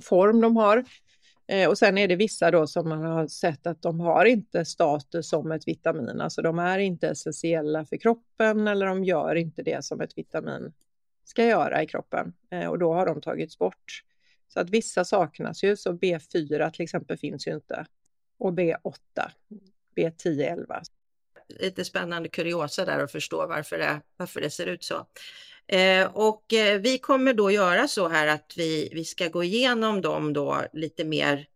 form 0.00 0.40
de 0.40 0.56
har. 0.56 0.84
Eh, 1.46 1.68
och 1.68 1.78
sen 1.78 1.98
är 1.98 2.08
det 2.08 2.16
vissa 2.16 2.50
då 2.50 2.66
som 2.66 2.88
man 2.88 3.02
har 3.02 3.26
sett 3.26 3.66
att 3.66 3.82
de 3.82 4.00
har 4.00 4.24
inte 4.24 4.64
status 4.64 5.28
som 5.28 5.52
ett 5.52 5.68
vitamin, 5.68 6.20
alltså 6.20 6.42
de 6.42 6.58
är 6.58 6.78
inte 6.78 7.08
essentiella 7.08 7.84
för 7.84 7.96
kroppen 7.96 8.68
eller 8.68 8.86
de 8.86 9.04
gör 9.04 9.34
inte 9.34 9.62
det 9.62 9.84
som 9.84 10.00
ett 10.00 10.18
vitamin 10.18 10.72
ska 11.24 11.44
göra 11.44 11.82
i 11.82 11.86
kroppen 11.86 12.32
eh, 12.50 12.66
och 12.68 12.78
då 12.78 12.94
har 12.94 13.06
de 13.06 13.20
tagits 13.20 13.58
bort. 13.58 14.02
Så 14.48 14.60
att 14.60 14.70
vissa 14.70 15.04
saknas 15.04 15.64
ju, 15.64 15.76
så 15.76 15.92
B4 15.92 16.70
till 16.70 16.82
exempel 16.82 17.18
finns 17.18 17.46
ju 17.46 17.54
inte 17.54 17.86
och 18.42 18.52
B8, 18.52 19.30
B10, 19.96 20.52
11. 20.52 20.82
Lite 21.48 21.84
spännande 21.84 22.28
kuriosa 22.28 22.84
där 22.84 22.98
att 22.98 23.12
förstå 23.12 23.46
varför 23.46 23.78
det, 23.78 24.00
varför 24.16 24.40
det 24.40 24.50
ser 24.50 24.66
ut 24.66 24.84
så. 24.84 25.06
Eh, 25.66 26.06
och 26.14 26.52
eh, 26.52 26.80
vi 26.80 26.98
kommer 26.98 27.34
då 27.34 27.50
göra 27.50 27.88
så 27.88 28.08
här 28.08 28.26
att 28.26 28.54
vi, 28.56 28.88
vi 28.92 29.04
ska 29.04 29.28
gå 29.28 29.44
igenom 29.44 30.00
dem 30.00 30.32
då 30.32 30.62
lite 30.72 31.04
mer 31.04 31.46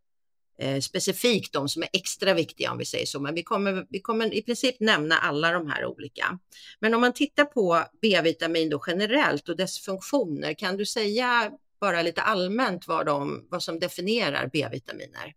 eh, 0.58 0.80
specifikt, 0.80 1.52
de 1.52 1.68
som 1.68 1.82
är 1.82 1.88
extra 1.92 2.34
viktiga 2.34 2.72
om 2.72 2.78
vi 2.78 2.84
säger 2.84 3.06
så. 3.06 3.20
Men 3.20 3.34
vi 3.34 3.42
kommer, 3.42 3.86
vi 3.88 4.00
kommer 4.00 4.34
i 4.34 4.42
princip 4.42 4.80
nämna 4.80 5.18
alla 5.18 5.52
de 5.52 5.70
här 5.70 5.84
olika. 5.86 6.38
Men 6.80 6.94
om 6.94 7.00
man 7.00 7.12
tittar 7.12 7.44
på 7.44 7.82
B-vitamin 8.02 8.70
då 8.70 8.82
generellt 8.86 9.48
och 9.48 9.56
dess 9.56 9.78
funktioner, 9.80 10.54
kan 10.54 10.76
du 10.76 10.86
säga 10.86 11.52
bara 11.80 12.02
lite 12.02 12.22
allmänt 12.22 12.88
vad, 12.88 13.06
de, 13.06 13.46
vad 13.50 13.62
som 13.62 13.78
definierar 13.78 14.50
B-vitaminer? 14.52 15.34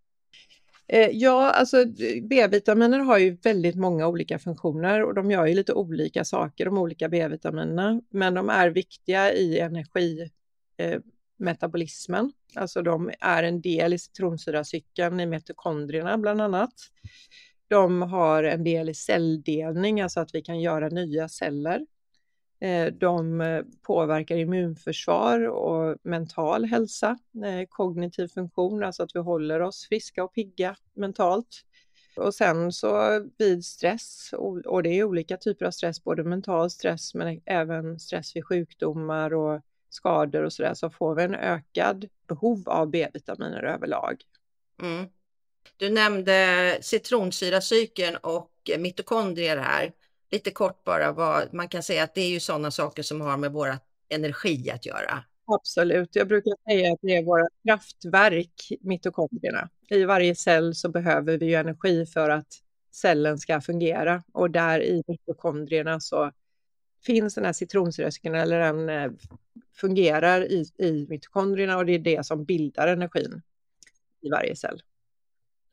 Eh, 0.92 1.10
ja, 1.14 1.52
alltså 1.52 1.86
B-vitaminer 2.24 3.00
har 3.00 3.18
ju 3.18 3.38
väldigt 3.44 3.76
många 3.76 4.08
olika 4.08 4.40
funktioner 4.40 5.04
och 5.04 5.14
de 5.14 5.32
gör 5.32 5.46
ju 5.46 5.56
lite 5.56 5.74
olika 5.74 6.26
saker, 6.26 6.66
de 6.66 6.78
olika 6.78 7.10
B-vitaminerna, 7.10 8.02
men 8.10 8.34
de 8.34 8.50
är 8.50 8.70
viktiga 8.70 9.34
i 9.34 9.60
energimetabolismen. 9.60 12.26
Eh, 12.26 12.32
alltså 12.62 12.82
de 12.82 13.12
är 13.20 13.44
en 13.44 13.62
del 13.62 13.94
i 13.94 14.00
citronsyracykeln 14.00 15.20
i 15.20 15.26
mitokondrierna 15.26 16.18
bland 16.18 16.42
annat. 16.42 16.74
De 17.68 18.02
har 18.02 18.44
en 18.44 18.64
del 18.64 18.90
i 18.90 18.94
celldelning, 18.94 20.02
alltså 20.02 20.20
att 20.20 20.36
vi 20.36 20.42
kan 20.42 20.60
göra 20.60 20.90
nya 20.90 21.30
celler. 21.30 21.86
Eh, 22.62 22.94
de 22.94 23.42
eh, 23.42 23.64
påverkar 23.82 24.36
immunförsvar 24.36 25.48
och 25.48 25.98
mental 26.04 26.66
hälsa, 26.66 27.18
eh, 27.46 27.68
kognitiv 27.70 28.28
funktion, 28.28 28.84
alltså 28.84 29.04
att 29.04 29.16
vi 29.16 29.20
håller 29.20 29.60
oss 29.60 29.88
friska 29.88 30.24
och 30.24 30.34
pigga 30.34 30.76
mentalt. 30.94 31.66
Och 32.16 32.36
sen 32.36 32.72
så 32.72 33.20
vid 33.38 33.66
stress, 33.66 34.34
och 34.66 34.84
det 34.84 34.90
är 34.90 35.04
olika 35.04 35.38
typer 35.38 35.66
av 35.66 35.72
stress, 35.72 36.04
både 36.04 36.24
mental 36.24 36.70
stress 36.70 37.14
men 37.14 37.42
även 37.46 38.00
stress 38.00 38.36
vid 38.36 38.46
sjukdomar 38.46 39.34
och 39.34 39.62
skador 39.90 40.44
och 40.44 40.54
sådär, 40.54 40.74
så 40.74 40.90
får 40.90 41.16
vi 41.16 41.24
en 41.24 41.36
ökad 41.36 42.10
behov 42.28 42.70
av 42.70 42.90
B-vitaminer 42.90 43.64
överlag. 43.64 44.22
Mm. 44.82 45.06
Du 45.78 45.90
nämnde 45.90 46.78
citronsyracykeln 46.82 48.16
och 48.16 48.52
mitokondrier 48.78 49.58
här 49.58 49.92
lite 50.32 50.52
kort 50.52 50.84
bara 50.84 51.12
vad 51.12 51.54
man 51.54 51.68
kan 51.68 51.84
säga 51.84 52.04
att 52.04 52.16
det 52.16 52.22
är 52.22 52.30
ju 52.30 52.40
sådana 52.40 52.72
saker 52.72 53.04
som 53.04 53.22
har 53.22 53.38
med 53.38 53.52
våra 53.52 53.80
energi 54.10 54.72
att 54.72 54.86
göra. 54.86 55.24
Absolut, 55.46 56.16
jag 56.16 56.28
brukar 56.28 56.54
säga 56.70 56.94
att 56.94 57.00
det 57.02 57.16
är 57.16 57.24
våra 57.24 57.48
kraftverk, 57.64 58.72
mitokondrierna. 58.82 59.70
I 59.90 60.04
varje 60.04 60.36
cell 60.36 60.76
så 60.76 60.90
behöver 60.90 61.38
vi 61.38 61.46
ju 61.46 61.54
energi 61.54 62.06
för 62.06 62.30
att 62.30 62.48
cellen 62.92 63.38
ska 63.38 63.62
fungera 63.62 64.24
och 64.32 64.52
där 64.52 64.84
i 64.84 65.04
mitokondrierna 65.08 66.00
så 66.00 66.32
finns 67.06 67.36
den 67.36 67.46
här 67.46 67.54
citronsyracykeln 67.54 68.36
eller 68.36 68.60
den 68.60 68.90
eh, 68.90 69.12
fungerar 69.76 70.42
i, 70.42 70.66
i 70.78 71.08
mitokondrierna 71.10 71.78
och 71.78 71.86
det 71.86 71.94
är 71.94 72.00
det 72.00 72.26
som 72.26 72.46
bildar 72.46 72.88
energin 72.88 73.42
i 74.22 74.30
varje 74.30 74.56
cell. 74.56 74.82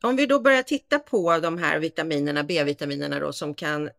Om 0.03 0.15
vi 0.15 0.25
då 0.25 0.39
börjar 0.39 0.63
titta 0.63 0.99
på 0.99 1.39
de 1.39 1.57
här 1.57 1.79
vitaminerna, 1.79 2.43
B-vitaminerna 2.43 3.19
då 3.19 3.33
som 3.33 3.53
kan 3.53 3.89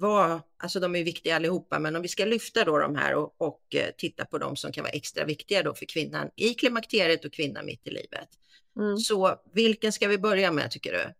vad, 0.00 0.40
alltså 0.56 0.80
de 0.80 0.96
är 0.96 1.04
viktiga 1.04 1.36
allihopa, 1.36 1.78
men 1.78 1.96
om 1.96 2.02
vi 2.02 2.08
ska 2.08 2.24
lyfta 2.24 2.64
då 2.64 2.78
de 2.78 2.96
här 2.96 3.14
och, 3.14 3.34
och 3.38 3.60
eh, 3.74 3.90
titta 3.96 4.24
på 4.24 4.38
de 4.38 4.56
som 4.56 4.72
kan 4.72 4.84
vara 4.84 4.92
extra 4.92 5.24
viktiga 5.24 5.62
då 5.62 5.74
för 5.74 5.86
kvinnan 5.86 6.30
i 6.36 6.54
klimakteriet 6.54 7.24
och 7.24 7.32
kvinnan 7.32 7.66
mitt 7.66 7.86
i 7.86 7.90
livet. 7.90 8.28
Mm. 8.76 8.96
Så 8.96 9.40
vilken 9.52 9.92
ska 9.92 10.08
vi 10.08 10.18
börja 10.18 10.52
med 10.52 10.70
tycker 10.70 10.92
du? 10.92 11.14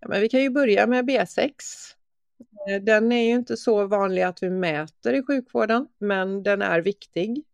Ja, 0.00 0.08
men 0.08 0.20
vi 0.20 0.28
kan 0.28 0.42
ju 0.42 0.50
börja 0.50 0.86
med 0.86 1.04
B6. 1.04 1.50
Eh, 2.68 2.82
den 2.82 3.12
är 3.12 3.24
ju 3.24 3.34
inte 3.34 3.56
så 3.56 3.86
vanlig 3.86 4.22
att 4.22 4.42
vi 4.42 4.50
mäter 4.50 5.14
i 5.14 5.22
sjukvården, 5.22 5.88
men 5.98 6.42
den 6.42 6.62
är 6.62 6.80
viktig. 6.80 7.44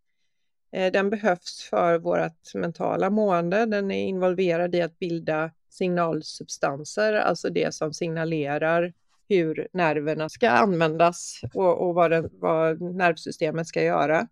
Eh, 0.71 0.91
den 0.91 1.09
behövs 1.09 1.67
för 1.69 1.97
vårt 1.97 2.53
mentala 2.53 3.09
mående. 3.09 3.65
Den 3.65 3.91
är 3.91 4.07
involverad 4.07 4.75
i 4.75 4.81
att 4.81 4.99
bilda 4.99 5.51
signalsubstanser, 5.69 7.13
alltså 7.13 7.49
det 7.49 7.75
som 7.75 7.93
signalerar 7.93 8.93
hur 9.29 9.67
nerverna 9.73 10.29
ska 10.29 10.49
användas 10.49 11.41
och, 11.53 11.87
och 11.87 11.95
vad, 11.95 12.11
den, 12.11 12.29
vad, 12.33 12.81
nervsystemet 12.81 13.67
ska 13.67 13.83
göra. 13.83 14.27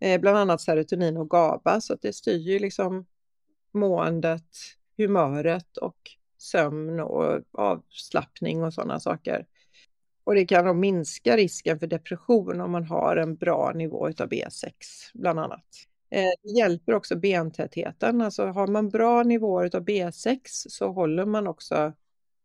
Eh, 0.00 0.20
bland 0.20 0.38
annat 0.38 0.60
serotonin 0.60 1.16
och 1.16 1.30
GABA, 1.30 1.80
så 1.80 1.94
att 1.94 2.02
det 2.02 2.12
styr 2.12 2.38
ju 2.38 2.58
liksom 2.58 3.06
måendet, 3.72 4.48
humöret 4.96 5.76
och 5.76 5.96
sömn 6.38 7.00
och 7.00 7.40
avslappning 7.52 8.62
och 8.62 8.74
sådana 8.74 9.00
saker. 9.00 9.46
Och 10.24 10.34
det 10.34 10.46
kan 10.46 10.64
då 10.64 10.74
minska 10.74 11.36
risken 11.36 11.78
för 11.78 11.86
depression 11.86 12.60
om 12.60 12.70
man 12.70 12.84
har 12.84 13.16
en 13.16 13.36
bra 13.36 13.72
nivå 13.74 14.06
av 14.06 14.28
B6 14.28 14.70
bland 15.14 15.38
annat. 15.38 15.66
Eh, 16.10 16.30
det 16.42 16.50
hjälper 16.50 16.94
också 16.94 17.16
bentätheten, 17.16 18.20
alltså 18.20 18.46
har 18.46 18.66
man 18.66 18.88
bra 18.88 19.22
nivåer 19.22 19.76
av 19.76 19.84
B6 19.84 20.38
så 20.44 20.92
håller 20.92 21.26
man 21.26 21.46
också 21.46 21.92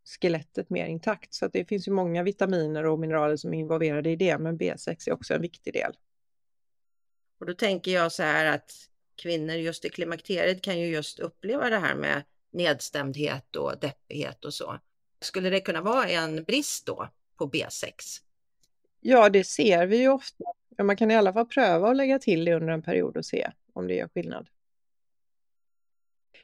skelettet 0.09 0.69
mer 0.69 0.85
intakt. 0.85 1.33
Så 1.33 1.47
det 1.47 1.65
finns 1.65 1.87
ju 1.87 1.91
många 1.91 2.23
vitaminer 2.23 2.85
och 2.85 2.99
mineraler 2.99 3.35
som 3.35 3.53
är 3.53 3.57
involverade 3.57 4.09
i 4.09 4.15
det, 4.15 4.37
men 4.37 4.57
B6 4.57 5.09
är 5.09 5.13
också 5.13 5.33
en 5.33 5.41
viktig 5.41 5.73
del. 5.73 5.91
Och 7.39 7.45
då 7.45 7.53
tänker 7.53 7.91
jag 7.91 8.11
så 8.11 8.23
här 8.23 8.45
att 8.45 8.71
kvinnor 9.15 9.55
just 9.55 9.85
i 9.85 9.89
klimakteriet 9.89 10.61
kan 10.61 10.79
ju 10.79 10.87
just 10.87 11.19
uppleva 11.19 11.69
det 11.69 11.79
här 11.79 11.95
med 11.95 12.23
nedstämdhet 12.51 13.55
och 13.55 13.79
deppighet 13.79 14.45
och 14.45 14.53
så. 14.53 14.79
Skulle 15.21 15.49
det 15.49 15.59
kunna 15.59 15.81
vara 15.81 16.09
en 16.09 16.43
brist 16.43 16.85
då 16.85 17.09
på 17.37 17.49
B6? 17.49 17.91
Ja, 18.99 19.29
det 19.29 19.43
ser 19.43 19.85
vi 19.85 19.97
ju 19.97 20.09
ofta. 20.09 20.43
Man 20.83 20.97
kan 20.97 21.11
i 21.11 21.15
alla 21.15 21.33
fall 21.33 21.45
pröva 21.45 21.89
att 21.89 21.97
lägga 21.97 22.19
till 22.19 22.45
det 22.45 22.53
under 22.53 22.73
en 22.73 22.81
period 22.81 23.17
och 23.17 23.25
se 23.25 23.51
om 23.73 23.87
det 23.87 23.93
gör 23.93 24.07
skillnad. 24.07 24.49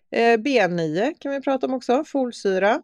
Eh, 0.09 0.37
B9 0.37 1.13
kan 1.19 1.31
vi 1.31 1.41
prata 1.41 1.65
om 1.65 1.73
också, 1.73 2.03
folsyra. 2.03 2.83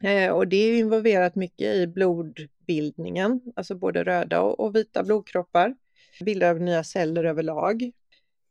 Eh, 0.00 0.30
och 0.30 0.48
det 0.48 0.56
är 0.56 0.78
involverat 0.78 1.34
mycket 1.34 1.74
i 1.74 1.86
blodbildningen, 1.86 3.40
alltså 3.56 3.74
både 3.74 4.04
röda 4.04 4.40
och 4.40 4.76
vita 4.76 5.02
blodkroppar. 5.02 5.74
Bildar 6.20 6.54
nya 6.54 6.84
celler 6.84 7.24
överlag. 7.24 7.92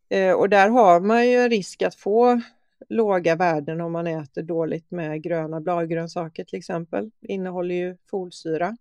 Eh, 0.10 0.32
och 0.32 0.50
där 0.50 0.70
har 0.70 1.00
man 1.00 1.28
ju 1.28 1.50
risk 1.50 1.82
att 1.82 1.96
få 1.96 2.42
låga 2.90 3.36
värden 3.36 3.82
om 3.82 3.92
man 3.92 4.08
äter 4.08 4.44
dåligt 4.44 4.92
med 4.92 5.24
gröna 5.24 5.62
bladgrönsaker 5.62 6.44
till 6.44 6.60
exempel. 6.60 7.12
Det 7.20 7.28
innehåller 7.34 7.76
ju 7.76 7.98
folsyra, 8.10 8.78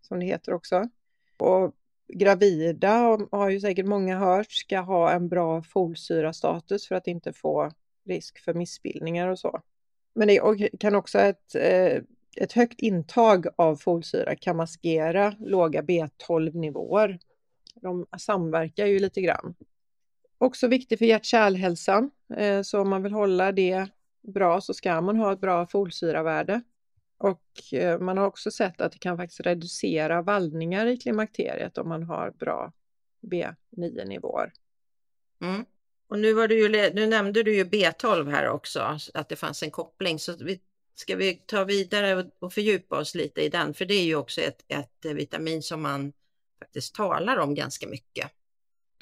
som 0.00 0.20
det 0.20 0.26
heter 0.26 0.52
också. 0.52 0.88
Och 1.36 1.74
gravida, 2.08 3.18
har 3.30 3.50
ju 3.50 3.60
säkert 3.60 3.86
många 3.86 4.18
hört, 4.18 4.50
ska 4.52 4.80
ha 4.80 5.12
en 5.12 5.28
bra 5.28 5.62
folsyrastatus 5.62 6.88
för 6.88 6.94
att 6.94 7.06
inte 7.06 7.32
få 7.32 7.70
risk 8.04 8.38
för 8.38 8.54
missbildningar 8.54 9.28
och 9.28 9.38
så. 9.38 9.60
Men 10.14 10.28
det 10.28 10.68
kan 10.80 10.94
också 10.94 11.18
ett, 11.18 11.54
eh, 11.54 12.02
ett 12.36 12.52
högt 12.52 12.80
intag 12.80 13.46
av 13.56 13.76
folsyra 13.76 14.36
kan 14.36 14.56
maskera 14.56 15.34
låga 15.40 15.82
B12-nivåer. 15.82 17.18
De 17.74 18.06
samverkar 18.18 18.86
ju 18.86 18.98
lite 18.98 19.20
grann. 19.20 19.54
Också 20.38 20.68
viktigt 20.68 20.98
för 20.98 21.06
hjärt-kärlhälsan, 21.06 22.10
eh, 22.36 22.62
så 22.62 22.80
om 22.80 22.88
man 22.88 23.02
vill 23.02 23.12
hålla 23.12 23.52
det 23.52 23.86
bra 24.22 24.60
så 24.60 24.74
ska 24.74 25.00
man 25.00 25.16
ha 25.16 25.32
ett 25.32 25.40
bra 25.40 25.66
folsyravärde. 25.66 26.62
Och 27.18 27.74
eh, 27.74 27.98
man 27.98 28.18
har 28.18 28.26
också 28.26 28.50
sett 28.50 28.80
att 28.80 28.92
det 28.92 28.98
kan 28.98 29.16
faktiskt 29.16 29.40
reducera 29.40 30.22
vallningar 30.22 30.86
i 30.86 30.96
klimakteriet 30.96 31.78
om 31.78 31.88
man 31.88 32.02
har 32.02 32.30
bra 32.30 32.72
B9-nivåer. 33.20 34.52
Mm. 35.42 35.64
Och 36.12 36.18
nu, 36.18 36.32
var 36.32 36.48
du 36.48 36.58
ju, 36.58 36.92
nu 36.94 37.06
nämnde 37.06 37.42
du 37.42 37.54
ju 37.56 37.64
B12 37.64 38.30
här 38.30 38.48
också, 38.48 38.98
att 39.14 39.28
det 39.28 39.36
fanns 39.36 39.62
en 39.62 39.70
koppling. 39.70 40.18
Så 40.18 40.36
vi, 40.36 40.60
ska 40.94 41.16
vi 41.16 41.34
ta 41.34 41.64
vidare 41.64 42.16
och, 42.16 42.24
och 42.38 42.52
fördjupa 42.52 42.98
oss 42.98 43.14
lite 43.14 43.40
i 43.40 43.48
den? 43.48 43.74
För 43.74 43.84
det 43.84 43.94
är 43.94 44.04
ju 44.04 44.16
också 44.16 44.40
ett, 44.40 44.64
ett 44.68 45.04
eh, 45.04 45.12
vitamin 45.12 45.62
som 45.62 45.82
man 45.82 46.12
faktiskt 46.58 46.94
talar 46.94 47.36
om 47.36 47.54
ganska 47.54 47.88
mycket. 47.88 48.30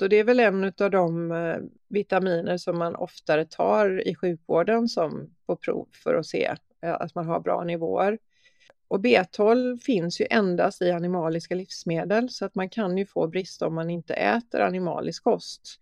Och 0.00 0.08
det 0.08 0.16
är 0.16 0.24
väl 0.24 0.40
en 0.40 0.64
av 0.64 0.90
de 0.90 1.32
eh, 1.32 1.56
vitaminer 1.88 2.56
som 2.56 2.78
man 2.78 2.94
oftare 2.94 3.44
tar 3.44 4.08
i 4.08 4.14
sjukvården 4.14 4.88
som 4.88 5.34
på 5.46 5.56
prov 5.56 5.88
för 5.92 6.14
att 6.14 6.26
se 6.26 6.54
eh, 6.82 6.94
att 6.94 7.14
man 7.14 7.26
har 7.26 7.40
bra 7.40 7.64
nivåer. 7.64 8.18
Och 8.88 8.98
B12 8.98 9.78
finns 9.78 10.20
ju 10.20 10.26
endast 10.30 10.82
i 10.82 10.90
animaliska 10.90 11.54
livsmedel 11.54 12.30
så 12.30 12.44
att 12.44 12.54
man 12.54 12.68
kan 12.68 12.98
ju 12.98 13.06
få 13.06 13.26
brist 13.26 13.62
om 13.62 13.74
man 13.74 13.90
inte 13.90 14.14
äter 14.14 14.60
animalisk 14.60 15.24
kost. 15.24 15.80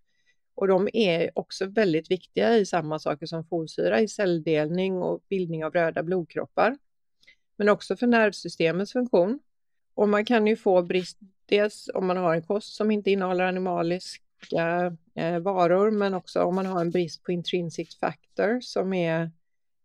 Och 0.59 0.67
de 0.67 0.89
är 0.93 1.31
också 1.35 1.65
väldigt 1.65 2.11
viktiga 2.11 2.57
i 2.57 2.65
samma 2.65 2.99
saker 2.99 3.25
som 3.25 3.43
folsyra 3.43 4.01
i 4.01 4.07
celldelning 4.07 4.97
och 4.97 5.23
bildning 5.29 5.65
av 5.65 5.73
röda 5.73 6.03
blodkroppar. 6.03 6.77
Men 7.55 7.69
också 7.69 7.95
för 7.95 8.07
nervsystemets 8.07 8.91
funktion. 8.91 9.39
Och 9.93 10.09
man 10.09 10.25
kan 10.25 10.47
ju 10.47 10.55
få 10.55 10.81
brist 10.81 11.17
dels 11.45 11.89
om 11.93 12.07
man 12.07 12.17
har 12.17 12.33
en 12.33 12.41
kost 12.41 12.75
som 12.75 12.91
inte 12.91 13.11
innehåller 13.11 13.45
animaliska 13.45 14.97
eh, 15.15 15.39
varor, 15.39 15.91
men 15.91 16.13
också 16.13 16.43
om 16.43 16.55
man 16.55 16.65
har 16.65 16.81
en 16.81 16.91
brist 16.91 17.23
på 17.23 17.31
intrinsic 17.31 17.99
factor 17.99 18.59
som 18.61 18.93
är 18.93 19.31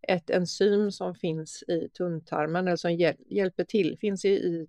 ett 0.01 0.29
enzym 0.29 0.91
som 0.91 1.15
finns 1.15 1.63
i 1.67 1.89
tunntarmen 1.89 2.67
eller 2.67 2.77
som 2.77 2.93
hjäl 2.93 3.15
hjälper 3.27 3.63
till, 3.63 3.97
finns 3.99 4.25
i, 4.25 4.29
i 4.29 4.67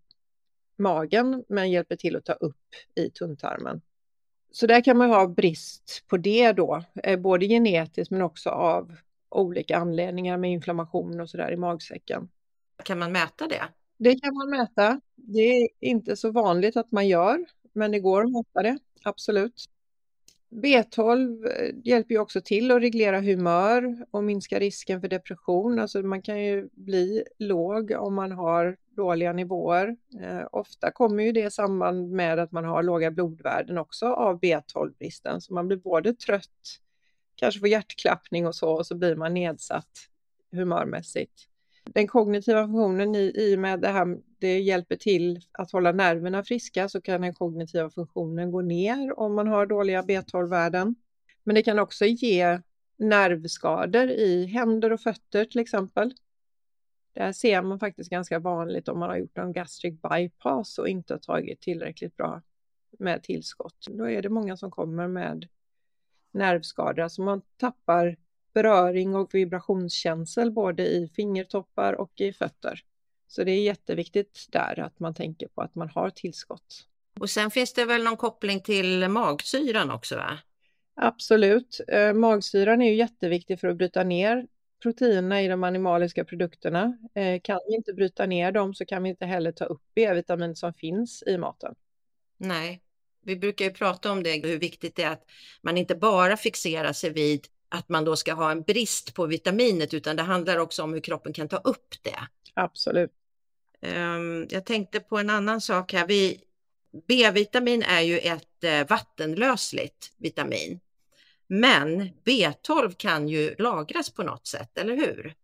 magen 0.76 1.44
men 1.48 1.70
hjälper 1.70 1.96
till 1.96 2.16
att 2.16 2.24
ta 2.24 2.32
upp 2.32 2.74
i 2.94 3.10
tunntarmen. 3.10 3.80
Så 4.56 4.66
där 4.66 4.80
kan 4.80 4.96
man 4.96 5.10
ha 5.10 5.28
brist 5.28 6.04
på 6.06 6.16
det 6.16 6.52
då, 6.52 6.82
eh, 7.02 7.18
både 7.20 7.46
genetiskt 7.46 8.10
men 8.10 8.22
också 8.22 8.50
av 8.50 8.96
olika 9.28 9.76
anledningar 9.76 10.38
med 10.38 10.52
inflammation 10.52 11.20
och 11.20 11.30
sådär 11.30 11.52
i 11.52 11.56
magsäcken. 11.56 12.28
Kan 12.84 12.98
man 12.98 13.12
mäta 13.12 13.48
det? 13.48 13.62
Det 13.98 14.14
kan 14.20 14.34
man 14.34 14.50
mäta. 14.50 15.00
Det 15.14 15.40
är 15.40 15.68
inte 15.80 16.16
så 16.16 16.30
vanligt 16.30 16.76
att 16.76 16.92
man 16.92 17.08
gör, 17.08 17.44
men 17.72 17.90
det 17.90 18.00
går 18.00 18.24
att 18.24 18.32
mäta 18.32 18.62
det, 18.62 18.78
absolut. 19.04 19.64
B12 20.50 21.46
eh, 21.46 21.74
hjälper 21.84 22.14
ju 22.14 22.20
också 22.20 22.40
till 22.40 22.70
att 22.70 22.82
reglera 22.82 23.20
humör 23.20 24.06
och 24.10 24.24
minska 24.24 24.58
risken 24.58 25.00
för 25.00 25.08
depression. 25.08 25.78
Alltså 25.78 26.02
man 26.02 26.22
kan 26.22 26.44
ju 26.44 26.68
bli 26.72 27.24
låg 27.38 27.90
om 27.98 28.14
man 28.14 28.32
har 28.32 28.76
dåliga 28.96 29.32
nivåer. 29.32 29.96
Eh, 30.20 30.46
ofta 30.52 30.90
kommer 30.90 31.22
ju 31.22 31.32
det 31.32 31.46
i 31.46 31.50
samband 31.50 32.10
med 32.10 32.38
att 32.38 32.52
man 32.52 32.64
har 32.64 32.82
låga 32.82 33.10
blodvärden 33.10 33.78
också 33.78 34.06
av 34.06 34.40
B12-bristen. 34.40 35.40
Så 35.40 35.54
man 35.54 35.66
blir 35.66 35.76
både 35.76 36.14
trött, 36.14 36.80
kanske 37.34 37.60
får 37.60 37.68
hjärtklappning 37.68 38.46
och 38.46 38.54
så, 38.54 38.70
och 38.70 38.86
så 38.86 38.94
blir 38.94 39.16
man 39.16 39.34
nedsatt 39.34 39.90
humörmässigt. 40.52 41.48
Den 41.84 42.06
kognitiva 42.06 42.62
funktionen 42.62 43.14
i, 43.14 43.32
i 43.36 43.56
med 43.56 43.80
det 43.80 43.88
här, 43.88 44.18
det 44.38 44.60
hjälper 44.60 44.96
till 44.96 45.40
att 45.52 45.72
hålla 45.72 45.92
nerverna 45.92 46.42
friska 46.42 46.88
så 46.88 47.00
kan 47.00 47.20
den 47.20 47.34
kognitiva 47.34 47.90
funktionen 47.90 48.50
gå 48.50 48.60
ner 48.60 49.18
om 49.18 49.34
man 49.34 49.48
har 49.48 49.66
dåliga 49.66 50.02
B12-värden. 50.02 50.94
Men 51.44 51.54
det 51.54 51.62
kan 51.62 51.78
också 51.78 52.04
ge 52.04 52.60
nervskador 52.98 54.10
i 54.10 54.46
händer 54.46 54.92
och 54.92 55.00
fötter 55.00 55.44
till 55.44 55.60
exempel. 55.60 56.14
Det 57.16 57.22
här 57.22 57.32
ser 57.32 57.62
man 57.62 57.78
faktiskt 57.78 58.10
ganska 58.10 58.38
vanligt 58.38 58.88
om 58.88 58.98
man 58.98 59.08
har 59.08 59.16
gjort 59.16 59.38
en 59.38 59.52
gastric 59.52 59.94
bypass 60.02 60.78
och 60.78 60.88
inte 60.88 61.14
har 61.14 61.18
tagit 61.18 61.60
tillräckligt 61.60 62.16
bra 62.16 62.42
med 62.98 63.22
tillskott. 63.22 63.86
Då 63.90 64.10
är 64.10 64.22
det 64.22 64.28
många 64.28 64.56
som 64.56 64.70
kommer 64.70 65.08
med 65.08 65.48
nervskador, 66.32 67.02
alltså 67.02 67.22
man 67.22 67.42
tappar 67.56 68.16
beröring 68.54 69.14
och 69.14 69.34
vibrationskänsel 69.34 70.52
både 70.52 70.86
i 70.86 71.08
fingertoppar 71.08 71.92
och 71.92 72.20
i 72.20 72.32
fötter. 72.32 72.80
Så 73.26 73.44
det 73.44 73.50
är 73.50 73.62
jätteviktigt 73.62 74.46
där 74.50 74.80
att 74.80 75.00
man 75.00 75.14
tänker 75.14 75.48
på 75.48 75.62
att 75.62 75.74
man 75.74 75.88
har 75.88 76.10
tillskott. 76.10 76.86
Och 77.20 77.30
sen 77.30 77.50
finns 77.50 77.72
det 77.72 77.84
väl 77.84 78.04
någon 78.04 78.16
koppling 78.16 78.60
till 78.60 79.08
magsyran 79.08 79.90
också? 79.90 80.16
Va? 80.16 80.38
Absolut. 80.94 81.80
Eh, 81.88 82.12
magsyran 82.12 82.82
är 82.82 82.90
ju 82.90 82.96
jätteviktig 82.96 83.60
för 83.60 83.68
att 83.68 83.76
bryta 83.76 84.04
ner 84.04 84.46
proteinerna 84.82 85.42
i 85.42 85.48
de 85.48 85.64
animaliska 85.64 86.24
produkterna. 86.24 86.98
Eh, 87.14 87.40
kan 87.44 87.60
vi 87.68 87.74
inte 87.74 87.92
bryta 87.92 88.26
ner 88.26 88.52
dem 88.52 88.74
så 88.74 88.86
kan 88.86 89.02
vi 89.02 89.08
inte 89.08 89.26
heller 89.26 89.52
ta 89.52 89.64
upp 89.64 89.82
B-vitamin 89.94 90.56
som 90.56 90.74
finns 90.74 91.22
i 91.26 91.38
maten. 91.38 91.74
Nej, 92.38 92.82
vi 93.22 93.36
brukar 93.36 93.64
ju 93.64 93.70
prata 93.70 94.12
om 94.12 94.22
det, 94.22 94.46
hur 94.46 94.58
viktigt 94.58 94.96
det 94.96 95.02
är 95.02 95.10
att 95.10 95.24
man 95.62 95.76
inte 95.76 95.94
bara 95.94 96.36
fixerar 96.36 96.92
sig 96.92 97.10
vid 97.10 97.46
att 97.68 97.88
man 97.88 98.04
då 98.04 98.16
ska 98.16 98.32
ha 98.32 98.50
en 98.50 98.62
brist 98.62 99.14
på 99.14 99.26
vitaminet, 99.26 99.94
utan 99.94 100.16
det 100.16 100.22
handlar 100.22 100.58
också 100.58 100.82
om 100.82 100.92
hur 100.92 101.00
kroppen 101.00 101.32
kan 101.32 101.48
ta 101.48 101.56
upp 101.56 101.94
det. 102.02 102.18
Absolut. 102.54 103.10
Um, 103.80 104.46
jag 104.50 104.66
tänkte 104.66 105.00
på 105.00 105.18
en 105.18 105.30
annan 105.30 105.60
sak 105.60 105.92
här. 105.92 106.06
B-vitamin 107.06 107.82
är 107.82 108.00
ju 108.00 108.18
ett 108.18 108.64
uh, 108.64 108.88
vattenlösligt 108.88 110.12
vitamin. 110.16 110.80
Men 111.46 112.08
B12 112.24 112.94
kan 112.96 113.28
ju 113.28 113.54
lagras 113.58 114.10
på 114.10 114.22
något 114.22 114.46
sätt, 114.46 114.78
eller 114.78 114.96
hur? 114.96 115.34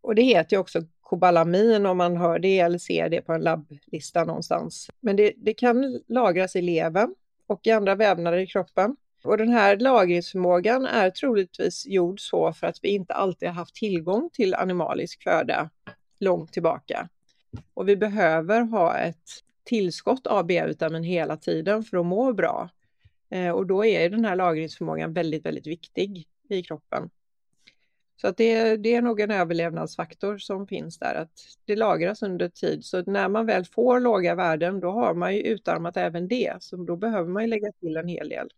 Och 0.00 0.14
det 0.14 0.22
heter 0.22 0.56
ju 0.56 0.60
också 0.60 0.82
kobalamin 1.00 1.86
om 1.86 1.96
man 1.96 2.16
hör 2.16 2.38
det 2.38 2.58
eller 2.58 2.78
ser 2.78 3.08
det 3.08 3.20
på 3.20 3.32
en 3.32 3.40
labblista 3.40 4.24
någonstans. 4.24 4.90
Men 5.00 5.16
det, 5.16 5.32
det 5.36 5.54
kan 5.54 6.00
lagras 6.08 6.56
i 6.56 6.62
levern 6.62 7.14
och 7.46 7.66
i 7.66 7.70
andra 7.70 7.94
vävnader 7.94 8.38
i 8.38 8.46
kroppen. 8.46 8.96
Och 9.24 9.38
den 9.38 9.48
här 9.48 9.76
lagringsförmågan 9.76 10.86
är 10.86 11.10
troligtvis 11.10 11.86
gjord 11.86 12.20
så 12.20 12.52
för 12.52 12.66
att 12.66 12.78
vi 12.82 12.88
inte 12.88 13.14
alltid 13.14 13.48
har 13.48 13.54
haft 13.54 13.74
tillgång 13.74 14.30
till 14.32 14.54
animalisk 14.54 15.22
föda 15.22 15.70
långt 16.20 16.52
tillbaka. 16.52 17.08
Och 17.74 17.88
vi 17.88 17.96
behöver 17.96 18.60
ha 18.60 18.98
ett 18.98 19.30
tillskott 19.64 20.26
av 20.26 20.46
B-vitamin 20.46 21.04
hela 21.04 21.36
tiden 21.36 21.84
för 21.84 21.96
att 21.96 22.06
må 22.06 22.32
bra. 22.32 22.68
Eh, 23.30 23.50
och 23.50 23.66
då 23.66 23.84
är 23.84 24.10
den 24.10 24.24
här 24.24 24.36
lagringsförmågan 24.36 25.12
väldigt, 25.12 25.46
väldigt 25.46 25.66
viktig 25.66 26.28
i 26.48 26.62
kroppen. 26.62 27.10
Så 28.20 28.28
att 28.28 28.36
det, 28.36 28.76
det 28.76 28.94
är 28.94 29.02
nog 29.02 29.20
en 29.20 29.30
överlevnadsfaktor 29.30 30.38
som 30.38 30.66
finns 30.66 30.98
där, 30.98 31.14
att 31.14 31.30
det 31.64 31.76
lagras 31.76 32.22
under 32.22 32.48
tid. 32.48 32.84
Så 32.84 33.02
när 33.02 33.28
man 33.28 33.46
väl 33.46 33.64
får 33.64 34.00
låga 34.00 34.34
värden, 34.34 34.80
då 34.80 34.90
har 34.90 35.14
man 35.14 35.34
ju 35.34 35.40
utarmat 35.40 35.96
även 35.96 36.28
det. 36.28 36.56
Så 36.60 36.76
då 36.76 36.96
behöver 36.96 37.28
man 37.28 37.42
ju 37.42 37.48
lägga 37.48 37.72
till 37.80 37.96
en 37.96 38.08
hel 38.08 38.28
del. 38.28 38.48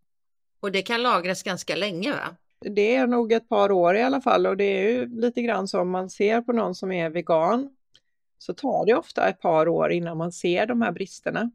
Och 0.60 0.72
det 0.72 0.82
kan 0.82 1.02
lagras 1.02 1.42
ganska 1.42 1.76
länge 1.76 2.10
va? 2.10 2.36
Det 2.60 2.94
är 2.94 3.06
nog 3.06 3.32
ett 3.32 3.48
par 3.48 3.72
år 3.72 3.96
i 3.96 4.02
alla 4.02 4.20
fall 4.20 4.46
och 4.46 4.56
det 4.56 4.64
är 4.64 4.90
ju 4.90 5.20
lite 5.20 5.42
grann 5.42 5.68
som 5.68 5.90
man 5.90 6.10
ser 6.10 6.40
på 6.40 6.52
någon 6.52 6.74
som 6.74 6.92
är 6.92 7.10
vegan. 7.10 7.76
Så 8.38 8.54
tar 8.54 8.86
det 8.86 8.94
ofta 8.94 9.28
ett 9.28 9.40
par 9.40 9.68
år 9.68 9.92
innan 9.92 10.16
man 10.16 10.32
ser 10.32 10.66
de 10.66 10.82
här 10.82 10.92
bristerna. 10.92 11.50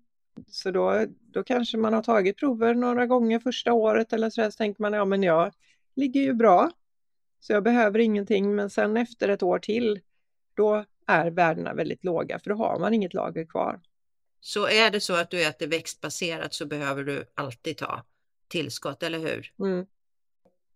Så 0.47 0.71
då, 0.71 1.05
då 1.33 1.43
kanske 1.43 1.77
man 1.77 1.93
har 1.93 2.03
tagit 2.03 2.37
prover 2.37 2.73
några 2.73 3.07
gånger 3.07 3.39
första 3.39 3.73
året 3.73 4.13
eller 4.13 4.29
så, 4.29 4.41
där, 4.41 4.49
så 4.49 4.57
tänker 4.57 4.81
man 4.81 4.93
ja 4.93 5.05
men 5.05 5.23
jag 5.23 5.53
ligger 5.95 6.21
ju 6.21 6.33
bra. 6.33 6.71
Så 7.39 7.53
jag 7.53 7.63
behöver 7.63 7.99
ingenting 7.99 8.55
men 8.55 8.69
sen 8.69 8.97
efter 8.97 9.29
ett 9.29 9.43
år 9.43 9.59
till 9.59 9.99
då 10.53 10.85
är 11.07 11.31
värdena 11.31 11.73
väldigt 11.73 12.03
låga 12.03 12.39
för 12.39 12.49
då 12.49 12.55
har 12.55 12.79
man 12.79 12.93
inget 12.93 13.13
lager 13.13 13.45
kvar. 13.45 13.79
Så 14.39 14.67
är 14.67 14.91
det 14.91 14.99
så 14.99 15.15
att 15.15 15.29
du 15.29 15.43
äter 15.47 15.67
växtbaserat 15.67 16.53
så 16.53 16.65
behöver 16.65 17.03
du 17.03 17.25
alltid 17.35 17.77
ta 17.77 18.03
tillskott, 18.47 19.03
eller 19.03 19.19
hur? 19.19 19.53
Mm. 19.59 19.85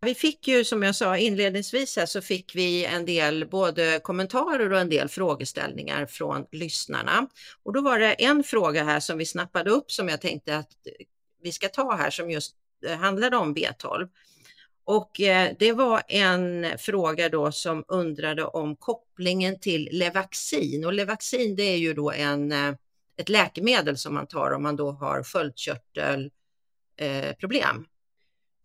Vi 0.02 0.16
fick 0.16 0.48
ju 0.48 0.64
som 0.64 0.84
jag 0.84 0.96
sa 0.96 1.18
inledningsvis 1.18 1.98
här 1.98 2.06
så 2.06 2.22
fick 2.22 2.56
vi 2.56 2.86
en 2.86 3.06
del 3.06 3.48
både 3.48 4.00
kommentarer 4.04 4.72
och 4.72 4.80
en 4.80 4.90
del 4.90 5.10
frågeställningar 5.10 6.06
från 6.06 6.46
lyssnarna. 6.52 7.28
Och 7.64 7.74
då 7.74 7.82
var 7.82 8.00
det 8.00 8.24
en 8.24 8.44
fråga 8.44 8.84
här 8.84 9.00
som 9.00 9.18
vi 9.18 9.26
snappade 9.26 9.70
upp 9.70 9.92
som 9.92 10.10
jag 10.10 10.22
tänkte 10.22 10.58
att 10.58 10.70
vi 11.42 11.52
ska 11.52 11.70
ta 11.70 11.96
här 11.96 12.10
som 12.10 12.32
just 12.32 12.56
eh, 12.86 12.98
handlade 12.98 13.38
om 13.38 13.56
B12. 13.56 14.10
Och 14.84 15.22
eh, 15.22 15.52
det 15.60 15.74
var 15.74 16.02
en 16.08 16.68
fråga 16.78 17.30
då 17.30 17.52
som 17.52 17.84
undrade 17.88 18.46
om 18.46 18.76
kopplingen 18.76 19.60
till 19.60 19.90
Levaxin 19.92 20.86
och 20.86 20.94
Levaxin 20.94 21.56
det 21.56 21.64
är 21.64 21.78
ju 21.78 21.94
då 21.94 22.12
en, 22.12 22.52
eh, 22.52 22.74
ett 23.18 23.30
läkemedel 23.30 23.98
som 23.98 24.14
man 24.14 24.28
tar 24.28 24.52
om 24.52 24.64
man 24.64 24.76
då 24.76 24.92
har 24.92 25.24
sköldkörtelproblem. 25.24 27.86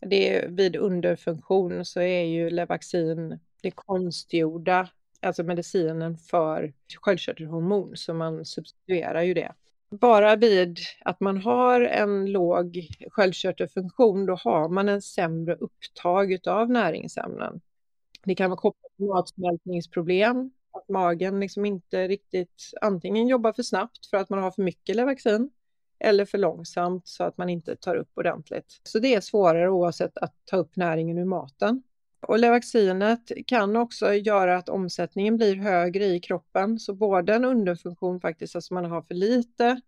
Det 0.05 0.35
är, 0.35 0.49
vid 0.49 0.75
underfunktion 0.75 1.85
så 1.85 2.01
är 2.01 2.23
ju 2.23 2.49
Levaxin 2.49 3.39
det 3.61 3.71
konstgjorda, 3.71 4.89
alltså 5.21 5.43
medicinen 5.43 6.17
för 6.17 6.73
sköldkörtelhormon, 7.01 7.97
så 7.97 8.13
man 8.13 8.45
substituerar 8.45 9.21
ju 9.21 9.33
det. 9.33 9.53
Bara 9.89 10.35
vid 10.35 10.77
att 11.05 11.19
man 11.19 11.37
har 11.37 11.81
en 11.81 12.31
låg 12.31 12.87
sköldkörtelfunktion, 13.09 14.25
då 14.25 14.35
har 14.35 14.69
man 14.69 14.89
en 14.89 15.01
sämre 15.01 15.55
upptag 15.55 16.47
av 16.47 16.69
näringsämnen. 16.69 17.61
Det 18.23 18.35
kan 18.35 18.49
vara 18.49 18.59
kopplat 18.59 18.91
till 18.97 19.05
matsmältningsproblem, 19.05 20.51
att 20.71 20.89
magen 20.89 21.39
liksom 21.39 21.65
inte 21.65 22.07
riktigt 22.07 22.71
antingen 22.81 23.27
jobbar 23.27 23.53
för 23.53 23.63
snabbt 23.63 24.05
för 24.05 24.17
att 24.17 24.29
man 24.29 24.43
har 24.43 24.51
för 24.51 24.63
mycket 24.63 24.95
Levaxin 24.95 25.49
eller 26.03 26.25
för 26.25 26.37
långsamt 26.37 27.07
så 27.07 27.23
att 27.23 27.37
man 27.37 27.49
inte 27.49 27.75
tar 27.75 27.95
upp 27.95 28.11
ordentligt. 28.15 28.81
Så 28.83 28.99
det 28.99 29.15
är 29.15 29.21
svårare 29.21 29.69
oavsett 29.69 30.17
att 30.17 30.35
ta 30.45 30.57
upp 30.57 30.75
näringen 30.75 31.17
ur 31.17 31.25
maten. 31.25 31.83
Och 32.27 32.39
Levaxinet 32.39 33.31
kan 33.47 33.75
också 33.75 34.13
göra 34.13 34.57
att 34.57 34.69
omsättningen 34.69 35.37
blir 35.37 35.55
högre 35.55 36.05
i 36.05 36.19
kroppen, 36.19 36.79
så 36.79 36.93
både 36.93 37.33
en 37.33 37.45
underfunktion 37.45 38.19
faktiskt, 38.19 38.55
alltså 38.55 38.73
man 38.73 38.85
har 38.85 39.01
för 39.01 39.13
lite, 39.13 39.81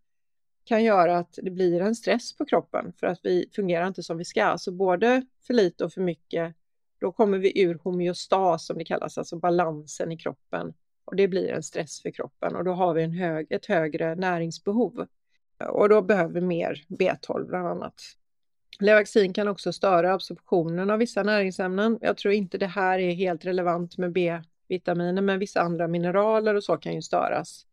kan 0.63 0.84
göra 0.84 1.17
att 1.17 1.39
det 1.43 1.51
blir 1.51 1.82
en 1.82 1.95
stress 1.95 2.38
på 2.38 2.45
kroppen 2.45 2.93
för 2.99 3.08
att 3.08 3.19
vi 3.23 3.49
fungerar 3.56 3.88
inte 3.88 4.04
som 4.04 4.17
vi 4.17 4.25
ska. 4.25 4.58
Så 4.58 4.71
både 4.71 5.25
för 5.47 5.54
lite 5.54 5.86
och 5.86 5.93
för 5.93 6.01
mycket, 6.01 6.56
då 6.99 7.12
kommer 7.12 7.38
vi 7.38 7.62
ur 7.62 7.80
homeostas 7.84 8.65
som 8.65 8.78
det 8.78 8.86
kallas, 8.86 9.17
alltså 9.17 9.36
balansen 9.36 10.12
i 10.12 10.17
kroppen. 10.17 10.73
Och 11.06 11.15
det 11.15 11.28
blir 11.28 11.51
en 11.51 11.63
stress 11.63 12.01
för 12.01 12.12
kroppen 12.12 12.56
och 12.56 12.63
då 12.63 12.71
har 12.71 12.93
vi 12.93 13.04
en 13.04 13.12
hög, 13.12 13.47
ett 13.49 13.65
högre 13.65 14.15
näringsbehov. 14.15 15.08
Och 15.60 15.89
då 15.89 16.02
behöver 16.02 16.34
vi 16.34 16.41
mer 16.41 16.86
B12 16.88 17.48
bland 17.48 17.68
annat. 17.68 18.02
Levaxin 18.80 19.34
kan 19.34 19.48
också 19.48 19.74
störa 19.74 20.13
absorptionen 20.13 20.89
av 20.89 21.00
vissa 21.00 21.24
näringsämnen. 21.24 21.98
Jag 22.02 22.18
tror 22.18 22.34
inte 22.34 22.58
det 22.58 22.68
här 22.68 23.00
är 23.00 23.13
helt 23.13 23.46
relevant 23.46 23.98
med 23.98 24.12
B-vitaminer, 24.12 25.22
men 25.22 25.39
vissa 25.39 25.62
andra 25.62 25.88
mineraler 25.88 26.56
och 26.56 26.63
så 26.63 26.78
kan 26.78 26.94
ju 26.94 27.02
störas 27.02 27.65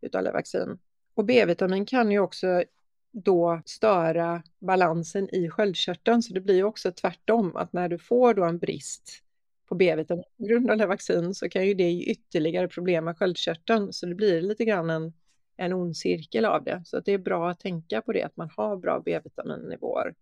utav 0.00 0.22
Levaxin. 0.22 0.78
Och 1.14 1.24
B-vitamin 1.24 1.86
kan 1.86 2.10
ju 2.10 2.18
också 2.18 2.64
då 3.12 3.62
störa 3.64 4.42
balansen 4.58 5.34
i 5.34 5.50
sköldkörteln, 5.50 6.22
så 6.22 6.34
det 6.34 6.40
blir 6.40 6.64
också 6.64 6.92
tvärtom, 6.92 7.56
att 7.56 7.72
när 7.72 7.88
du 7.88 7.98
får 7.98 8.34
då 8.34 8.44
en 8.44 8.58
brist 8.58 9.22
på 9.68 9.74
B-vitamin 9.74 10.24
på 10.38 10.44
grund 10.44 10.70
av 10.70 10.76
Levaxin 10.76 11.34
så 11.34 11.48
kan 11.48 11.66
ju 11.66 11.74
det 11.74 11.90
ge 11.90 12.04
ytterligare 12.04 12.68
problem 12.68 13.04
med 13.04 13.18
sköldkörteln, 13.18 13.92
så 13.92 14.06
det 14.06 14.14
blir 14.14 14.42
lite 14.42 14.64
grann 14.64 14.90
en, 14.90 15.12
en 15.56 15.72
ond 15.72 15.96
cirkel 15.96 16.44
av 16.44 16.64
det. 16.64 16.82
Så 16.84 17.00
det 17.00 17.12
är 17.12 17.18
bra 17.18 17.50
att 17.50 17.60
tänka 17.60 18.00
på 18.00 18.12
det, 18.12 18.22
att 18.22 18.36
man 18.36 18.50
har 18.56 18.76
bra 18.76 19.02
B-vitaminnivåer. 19.04 20.14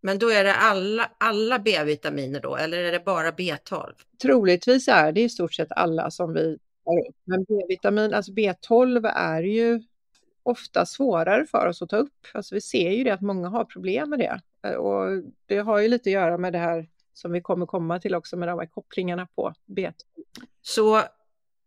Men 0.00 0.18
då 0.18 0.30
är 0.30 0.44
det 0.44 0.54
alla, 0.54 1.10
alla 1.18 1.58
B-vitaminer 1.58 2.40
då, 2.40 2.56
eller 2.56 2.78
är 2.78 2.92
det 2.92 3.04
bara 3.04 3.30
B12? 3.30 3.92
Troligtvis 4.22 4.88
är 4.88 5.12
det 5.12 5.20
i 5.20 5.28
stort 5.28 5.54
sett 5.54 5.72
alla 5.72 6.10
som 6.10 6.34
vi 6.34 6.58
har 6.84 7.08
upp. 7.08 7.16
Men 7.24 7.44
B-vitamin, 7.44 8.14
alltså 8.14 8.32
B12 8.32 9.12
är 9.14 9.42
ju 9.42 9.82
ofta 10.42 10.86
svårare 10.86 11.46
för 11.46 11.66
oss 11.66 11.82
att 11.82 11.88
ta 11.88 11.96
upp. 11.96 12.26
Alltså 12.34 12.54
vi 12.54 12.60
ser 12.60 12.90
ju 12.90 13.04
det 13.04 13.10
att 13.10 13.20
många 13.20 13.48
har 13.48 13.64
problem 13.64 14.10
med 14.10 14.18
det. 14.18 14.40
Och 14.76 15.22
det 15.46 15.58
har 15.58 15.78
ju 15.78 15.88
lite 15.88 16.10
att 16.10 16.14
göra 16.14 16.38
med 16.38 16.52
det 16.52 16.58
här 16.58 16.88
som 17.14 17.32
vi 17.32 17.40
kommer 17.40 17.66
komma 17.66 18.00
till 18.00 18.14
också 18.14 18.36
med 18.36 18.48
de 18.48 18.58
här 18.58 18.66
kopplingarna 18.66 19.26
på 19.26 19.52
B12. 19.66 19.92
Så 20.62 21.02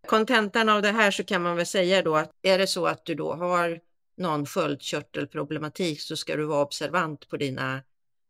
kontentan 0.07 0.69
av 0.69 0.81
det 0.81 0.91
här 0.91 1.11
så 1.11 1.23
kan 1.23 1.41
man 1.41 1.55
väl 1.55 1.65
säga 1.65 2.01
då 2.01 2.15
att 2.15 2.31
är 2.41 2.57
det 2.57 2.67
så 2.67 2.85
att 2.87 3.05
du 3.05 3.15
då 3.15 3.33
har 3.33 3.79
någon 4.15 4.45
sköldkörtelproblematik 4.45 6.01
så 6.01 6.15
ska 6.15 6.35
du 6.35 6.45
vara 6.45 6.61
observant 6.61 7.29
på 7.29 7.37
dina 7.37 7.81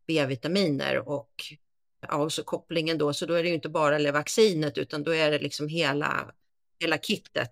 B-vitaminer 0.06 1.08
och, 1.08 1.30
ja, 2.08 2.16
och 2.16 2.32
så 2.32 2.44
kopplingen 2.44 2.98
då, 2.98 3.12
så 3.12 3.26
då 3.26 3.34
är 3.34 3.42
det 3.42 3.48
ju 3.48 3.54
inte 3.54 3.68
bara 3.68 3.98
Levaxinet 3.98 4.78
utan 4.78 5.02
då 5.02 5.14
är 5.14 5.30
det 5.30 5.38
liksom 5.38 5.68
hela, 5.68 6.32
hela 6.80 6.98
kittet. 6.98 7.50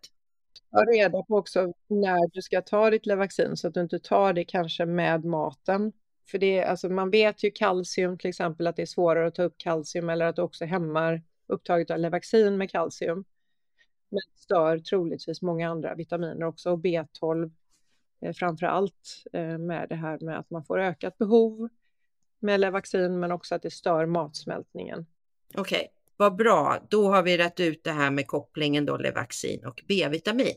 Ta 0.70 0.84
reda 0.84 1.22
på 1.22 1.36
också 1.36 1.72
när 1.88 2.34
du 2.34 2.42
ska 2.42 2.62
ta 2.62 2.90
ditt 2.90 3.06
Levaxin 3.06 3.56
så 3.56 3.68
att 3.68 3.74
du 3.74 3.80
inte 3.80 3.98
tar 3.98 4.32
det 4.32 4.44
kanske 4.44 4.86
med 4.86 5.24
maten. 5.24 5.92
För 6.30 6.38
det, 6.38 6.64
alltså 6.64 6.88
man 6.88 7.10
vet 7.10 7.44
ju 7.44 7.50
kalcium 7.50 8.18
till 8.18 8.28
exempel 8.28 8.66
att 8.66 8.76
det 8.76 8.82
är 8.82 8.86
svårare 8.86 9.26
att 9.26 9.34
ta 9.34 9.42
upp 9.42 9.54
kalcium 9.58 10.08
eller 10.08 10.26
att 10.26 10.36
det 10.36 10.42
också 10.42 10.64
hämmar 10.64 11.22
upptaget 11.46 11.90
av 11.90 11.98
Levaxin 11.98 12.56
med 12.56 12.70
kalcium. 12.70 13.24
Men 14.12 14.20
stör 14.34 14.78
troligtvis 14.78 15.42
många 15.42 15.70
andra 15.70 15.94
vitaminer 15.94 16.44
också 16.44 16.70
och 16.70 16.78
B12 16.78 17.50
eh, 18.20 18.32
framför 18.32 18.66
allt 18.66 19.24
eh, 19.32 19.58
med 19.58 19.88
det 19.88 19.94
här 19.94 20.18
med 20.20 20.38
att 20.38 20.50
man 20.50 20.64
får 20.64 20.78
ökat 20.78 21.18
behov 21.18 21.68
med 22.40 22.60
Levaxin 22.60 23.20
men 23.20 23.32
också 23.32 23.54
att 23.54 23.62
det 23.62 23.70
stör 23.70 24.06
matsmältningen. 24.06 25.06
Okej, 25.54 25.76
okay. 25.76 25.88
vad 26.16 26.36
bra. 26.36 26.78
Då 26.88 27.08
har 27.08 27.22
vi 27.22 27.38
rätt 27.38 27.60
ut 27.60 27.84
det 27.84 27.92
här 27.92 28.10
med 28.10 28.26
kopplingen 28.26 28.86
då 28.86 28.96
Levaxin 28.96 29.64
och 29.66 29.84
B-vitamin. 29.88 30.56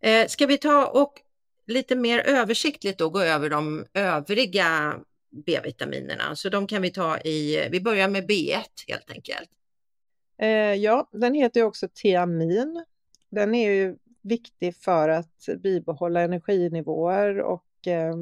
Eh, 0.00 0.26
ska 0.28 0.46
vi 0.46 0.58
ta 0.58 0.86
och 0.86 1.20
lite 1.66 1.96
mer 1.96 2.18
översiktligt 2.18 2.98
då 2.98 3.10
gå 3.10 3.20
över 3.20 3.50
de 3.50 3.86
övriga 3.94 4.94
B-vitaminerna? 5.30 6.36
Så 6.36 6.48
de 6.48 6.66
kan 6.66 6.82
vi 6.82 6.90
ta 6.90 7.18
i, 7.18 7.68
vi 7.70 7.80
börjar 7.80 8.08
med 8.08 8.30
B1 8.30 8.64
helt 8.88 9.10
enkelt. 9.10 9.50
Eh, 10.38 10.74
ja, 10.74 11.08
den 11.12 11.34
heter 11.34 11.60
ju 11.60 11.66
också 11.66 11.88
tiamin. 11.94 12.84
Den 13.30 13.54
är 13.54 13.70
ju 13.70 13.96
viktig 14.22 14.76
för 14.76 15.08
att 15.08 15.48
bibehålla 15.58 16.20
energinivåer 16.20 17.40
och 17.40 17.86
eh, 17.86 18.16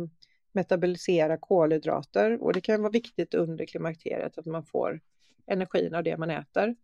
metabolisera 0.53 1.37
kolhydrater. 1.37 2.43
Och 2.43 2.53
det 2.53 2.61
kan 2.61 2.83
vara 2.83 2.93
viktigt 2.93 3.35
under 3.35 3.67
klimakteriet 3.67 4.39
att 4.39 4.47
man 4.47 4.65
får 4.65 5.01
energin 5.47 5.95
av 5.95 6.03
det 6.03 6.17
man 6.17 6.31
äter. 6.31 6.77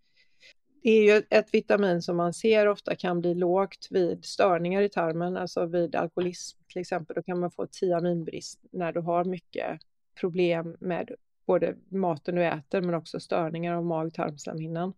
Det 0.82 0.90
är 0.90 1.02
ju 1.02 1.22
ett 1.30 1.54
vitamin 1.54 2.02
som 2.02 2.16
man 2.16 2.34
ser 2.34 2.68
ofta 2.68 2.96
kan 2.96 3.20
bli 3.20 3.34
lågt 3.34 3.88
vid 3.90 4.24
störningar 4.24 4.82
i 4.82 4.88
tarmen, 4.88 5.36
alltså 5.36 5.66
vid 5.66 5.94
alkoholism 5.94 6.58
till 6.72 6.80
exempel. 6.80 7.16
Då 7.16 7.22
kan 7.22 7.40
man 7.40 7.50
få 7.50 7.66
tiaminbrist 7.66 8.60
när 8.70 8.92
du 8.92 9.00
har 9.00 9.24
mycket 9.24 9.80
problem 10.20 10.76
med 10.80 11.10
både 11.46 11.76
maten 11.88 12.34
du 12.34 12.44
äter 12.44 12.80
men 12.80 12.94
också 12.94 13.20
störningar 13.20 13.74
av 13.74 13.84
mag-tarmslemhinnan. 13.84 14.92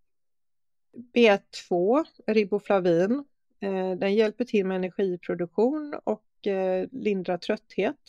B2, 1.14 2.04
riboflavin, 2.26 3.24
eh, 3.60 3.92
den 3.92 4.14
hjälper 4.14 4.44
till 4.44 4.66
med 4.66 4.76
energiproduktion 4.76 6.00
och 6.04 6.46
eh, 6.46 6.88
lindrar 6.92 7.36
trötthet. 7.36 8.00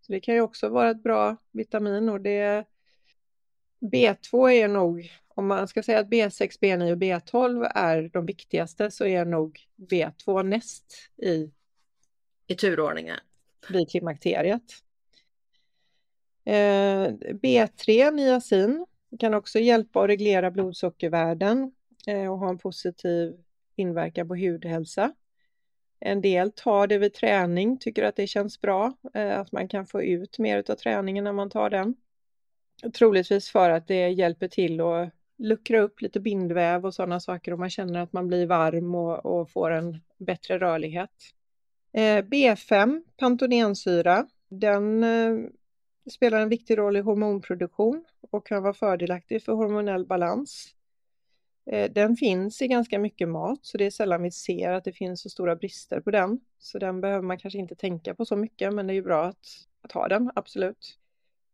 Så 0.00 0.12
det 0.12 0.20
kan 0.20 0.34
ju 0.34 0.40
också 0.40 0.68
vara 0.68 0.90
ett 0.90 1.02
bra 1.02 1.36
vitamin 1.52 2.08
och 2.08 2.20
det 2.20 2.64
B2 3.80 4.50
är 4.50 4.68
nog 4.68 5.10
om 5.40 5.46
man 5.46 5.68
ska 5.68 5.82
säga 5.82 5.98
att 5.98 6.08
B6, 6.08 6.60
B9 6.60 6.92
och 6.92 6.98
B12 6.98 7.70
är 7.74 8.10
de 8.12 8.26
viktigaste 8.26 8.90
så 8.90 9.06
är 9.06 9.24
nog 9.24 9.60
B2 9.76 10.42
näst 10.42 10.94
i, 11.16 11.50
i 12.46 12.54
turordningen 12.54 13.16
vid 13.68 13.90
klimakteriet. 13.90 14.62
Eh, 16.44 17.08
B3, 17.42 18.10
niacin, 18.10 18.86
kan 19.18 19.34
också 19.34 19.58
hjälpa 19.58 20.02
att 20.02 20.08
reglera 20.08 20.50
blodsockervärden 20.50 21.72
eh, 22.06 22.32
och 22.32 22.38
ha 22.38 22.48
en 22.48 22.58
positiv 22.58 23.34
inverkan 23.76 24.28
på 24.28 24.36
hudhälsa. 24.36 25.12
En 26.00 26.20
del 26.20 26.52
tar 26.52 26.86
det 26.86 26.98
vid 26.98 27.14
träning, 27.14 27.78
tycker 27.78 28.02
att 28.02 28.16
det 28.16 28.26
känns 28.26 28.60
bra, 28.60 28.92
eh, 29.14 29.40
att 29.40 29.52
man 29.52 29.68
kan 29.68 29.86
få 29.86 30.02
ut 30.02 30.38
mer 30.38 30.70
av 30.70 30.74
träningen 30.74 31.24
när 31.24 31.32
man 31.32 31.50
tar 31.50 31.70
den. 31.70 31.94
Troligtvis 32.94 33.50
för 33.50 33.70
att 33.70 33.88
det 33.88 34.08
hjälper 34.08 34.48
till 34.48 34.80
att 34.80 35.10
luckra 35.38 35.80
upp 35.80 36.00
lite 36.00 36.20
bindväv 36.20 36.86
och 36.86 36.94
sådana 36.94 37.20
saker 37.20 37.52
och 37.52 37.58
man 37.58 37.70
känner 37.70 38.00
att 38.00 38.12
man 38.12 38.28
blir 38.28 38.46
varm 38.46 38.94
och, 38.94 39.26
och 39.26 39.50
får 39.50 39.70
en 39.70 39.98
bättre 40.18 40.58
rörlighet. 40.58 41.10
Eh, 41.92 42.24
B5, 42.24 43.02
pantonensyra, 43.16 44.26
den 44.48 45.04
eh, 45.04 45.36
spelar 46.10 46.40
en 46.40 46.48
viktig 46.48 46.78
roll 46.78 46.96
i 46.96 47.00
hormonproduktion 47.00 48.04
och 48.30 48.46
kan 48.46 48.62
vara 48.62 48.74
fördelaktig 48.74 49.42
för 49.42 49.52
hormonell 49.52 50.06
balans. 50.06 50.74
Eh, 51.70 51.90
den 51.92 52.16
finns 52.16 52.62
i 52.62 52.68
ganska 52.68 52.98
mycket 52.98 53.28
mat 53.28 53.58
så 53.62 53.78
det 53.78 53.86
är 53.86 53.90
sällan 53.90 54.22
vi 54.22 54.30
ser 54.30 54.72
att 54.72 54.84
det 54.84 54.92
finns 54.92 55.22
så 55.22 55.30
stora 55.30 55.56
brister 55.56 56.00
på 56.00 56.10
den. 56.10 56.40
Så 56.58 56.78
den 56.78 57.00
behöver 57.00 57.22
man 57.22 57.38
kanske 57.38 57.58
inte 57.58 57.74
tänka 57.74 58.14
på 58.14 58.24
så 58.24 58.36
mycket 58.36 58.74
men 58.74 58.86
det 58.86 58.92
är 58.92 58.94
ju 58.94 59.02
bra 59.02 59.24
att, 59.24 59.46
att 59.82 59.92
ha 59.92 60.08
den, 60.08 60.30
absolut. 60.34 60.96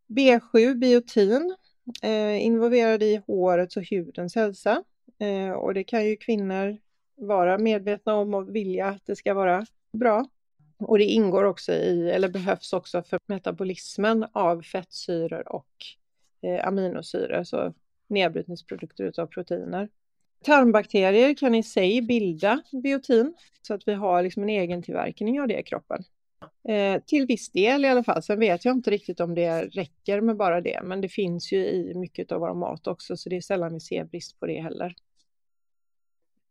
B7, 0.06 0.74
biotin, 0.74 1.56
eh, 2.02 2.44
involverad 2.44 3.02
i 3.02 3.22
hårets 3.26 3.76
och 3.76 3.84
hudens 3.90 4.34
hälsa. 4.34 4.84
Eh, 5.18 5.50
och 5.50 5.74
det 5.74 5.84
kan 5.84 6.06
ju 6.06 6.16
kvinnor 6.16 6.78
vara 7.16 7.58
medvetna 7.58 8.14
om 8.14 8.34
och 8.34 8.56
vilja 8.56 8.86
att 8.86 9.06
det 9.06 9.16
ska 9.16 9.34
vara 9.34 9.66
bra. 9.92 10.28
Och 10.78 10.98
det 10.98 11.04
ingår 11.04 11.44
också 11.44 11.72
i, 11.72 12.10
eller 12.10 12.28
behövs 12.28 12.72
också 12.72 13.02
för 13.02 13.20
metabolismen 13.26 14.26
av 14.32 14.62
fettsyror 14.62 15.52
och 15.52 15.68
eh, 16.42 16.66
aminosyror, 16.66 17.44
så 17.44 17.74
nedbrytningsprodukter 18.08 19.04
utav 19.04 19.26
proteiner. 19.26 19.88
Tarmbakterier 20.44 21.34
kan 21.34 21.54
i 21.54 21.62
sig 21.62 22.02
bilda 22.02 22.62
biotin 22.82 23.34
så 23.62 23.74
att 23.74 23.88
vi 23.88 23.94
har 23.94 24.22
liksom 24.22 24.42
en 24.42 24.48
egen 24.48 24.82
tillverkning 24.82 25.40
av 25.40 25.48
det 25.48 25.58
i 25.58 25.62
kroppen. 25.62 26.04
Eh, 26.68 27.02
till 27.06 27.26
viss 27.26 27.50
del 27.50 27.84
i 27.84 27.88
alla 27.88 28.04
fall. 28.04 28.22
Sen 28.22 28.40
vet 28.40 28.64
jag 28.64 28.72
inte 28.72 28.90
riktigt 28.90 29.20
om 29.20 29.34
det 29.34 29.64
räcker 29.64 30.20
med 30.20 30.36
bara 30.36 30.60
det, 30.60 30.80
men 30.84 31.00
det 31.00 31.08
finns 31.08 31.52
ju 31.52 31.66
i 31.66 31.94
mycket 31.94 32.32
av 32.32 32.40
vår 32.40 32.54
mat 32.54 32.86
också, 32.86 33.16
så 33.16 33.28
det 33.28 33.36
är 33.36 33.40
sällan 33.40 33.74
vi 33.74 33.80
ser 33.80 34.04
brist 34.04 34.40
på 34.40 34.46
det 34.46 34.60
heller. 34.60 34.94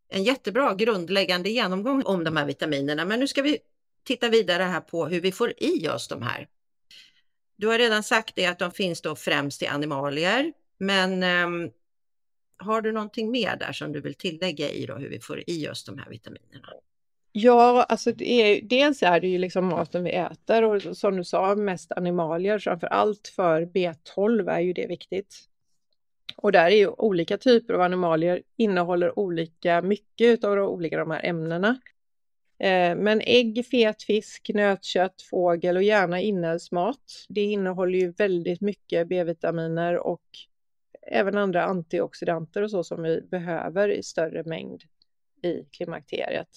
En 0.10 0.24
jättebra 0.24 0.76
grundläggande 0.76 1.50
genomgång 1.50 2.04
om 2.04 2.24
de 2.24 2.38
här 2.38 2.46
vitaminerna, 2.46 3.06
men 3.06 3.20
nu 3.20 3.28
ska 3.28 3.42
vi 3.42 3.58
titta 4.04 4.30
vidare 4.30 4.64
här 4.64 4.82
på 4.82 5.06
hur 5.06 5.22
vi 5.22 5.32
får 5.32 5.54
i 5.58 5.88
oss 5.88 6.08
de 6.08 6.22
här. 6.22 6.48
Du 7.56 7.68
har 7.68 7.78
redan 7.78 8.04
sagt 8.04 8.36
det 8.36 8.46
att 8.46 8.60
de 8.60 8.72
finns 8.72 9.02
då 9.02 9.16
främst 9.16 9.62
i 9.62 9.68
animalier, 9.68 10.54
men 10.78 11.24
eh, 11.24 11.72
har 12.58 12.82
du 12.82 12.92
någonting 12.92 13.32
mer 13.32 13.58
där 13.58 13.72
som 13.72 13.92
du 13.92 14.02
vill 14.02 14.16
tillägga 14.16 14.70
i 14.70 14.86
då 14.86 14.96
hur 14.96 15.10
vi 15.10 15.20
får 15.20 15.44
i 15.48 15.70
oss 15.70 15.84
de 15.86 15.98
här 15.98 16.10
vitaminerna? 16.10 16.68
Ja, 17.38 17.84
alltså 17.84 18.12
det 18.12 18.32
är, 18.32 18.62
dels 18.62 19.04
är 19.04 19.20
det 19.20 19.28
ju 19.28 19.38
liksom 19.38 19.66
maten 19.66 20.04
vi 20.04 20.12
äter 20.12 20.64
och 20.64 20.98
som 20.98 21.18
du 21.18 21.24
sa 21.24 21.56
mest 21.56 21.92
animalier, 21.92 22.60
framför 22.60 22.88
allt 22.88 23.28
för 23.28 23.62
B12 23.66 24.52
är 24.52 24.60
ju 24.60 24.74
det 24.74 24.88
viktigt. 24.88 25.36
Och 26.36 26.52
där 26.52 26.66
är 26.66 26.76
ju 26.76 26.88
olika 26.88 27.38
typer 27.38 27.74
av 27.74 27.82
animalier 27.82 28.42
innehåller 28.56 29.20
olika 29.20 29.82
mycket 29.82 30.44
av 30.44 30.56
de 30.56 30.68
olika 30.68 30.98
de 30.98 31.12
här 31.12 31.26
ämnena. 31.26 31.80
Eh, 32.60 32.96
men 32.96 33.22
ägg, 33.22 33.66
fet 33.66 34.04
fisk, 34.04 34.52
nötkött, 34.54 35.22
fågel 35.22 35.78
och 35.78 35.84
gärna 35.84 36.22
inälvsmat. 36.22 37.26
Det 37.30 37.42
innehåller 37.42 38.00
ju 38.00 38.12
väldigt 38.12 38.62
mycket 38.62 39.08
B-vitaminer 39.08 39.98
och 39.98 40.26
även 41.02 41.38
andra 41.38 41.64
antioxidanter 41.64 42.62
och 42.62 42.72
så 42.72 42.84
som 42.84 43.04
vi 43.04 43.22
behöver 43.22 43.90
i 43.90 44.04
större 44.04 44.44
mängd 44.44 44.84
i 45.44 45.64
klimakteriet. 45.72 46.50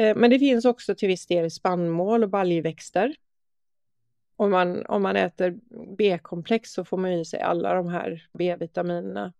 Eh, 0.00 0.16
men 0.16 0.30
det 0.30 0.38
finns 0.38 0.64
också 0.64 0.94
till 0.94 1.08
viss 1.08 1.26
del 1.26 1.50
spannmål 1.50 2.22
och 2.22 2.30
baljväxter. 2.30 3.14
Om 4.36 4.50
man, 4.50 4.86
om 4.86 5.02
man 5.02 5.16
äter 5.16 5.58
B-komplex 5.96 6.72
så 6.72 6.84
får 6.84 6.96
man 6.96 7.12
i 7.12 7.24
sig 7.24 7.40
alla 7.40 7.74
de 7.74 7.88
här 7.88 8.28
B-vitaminerna. 8.32 9.32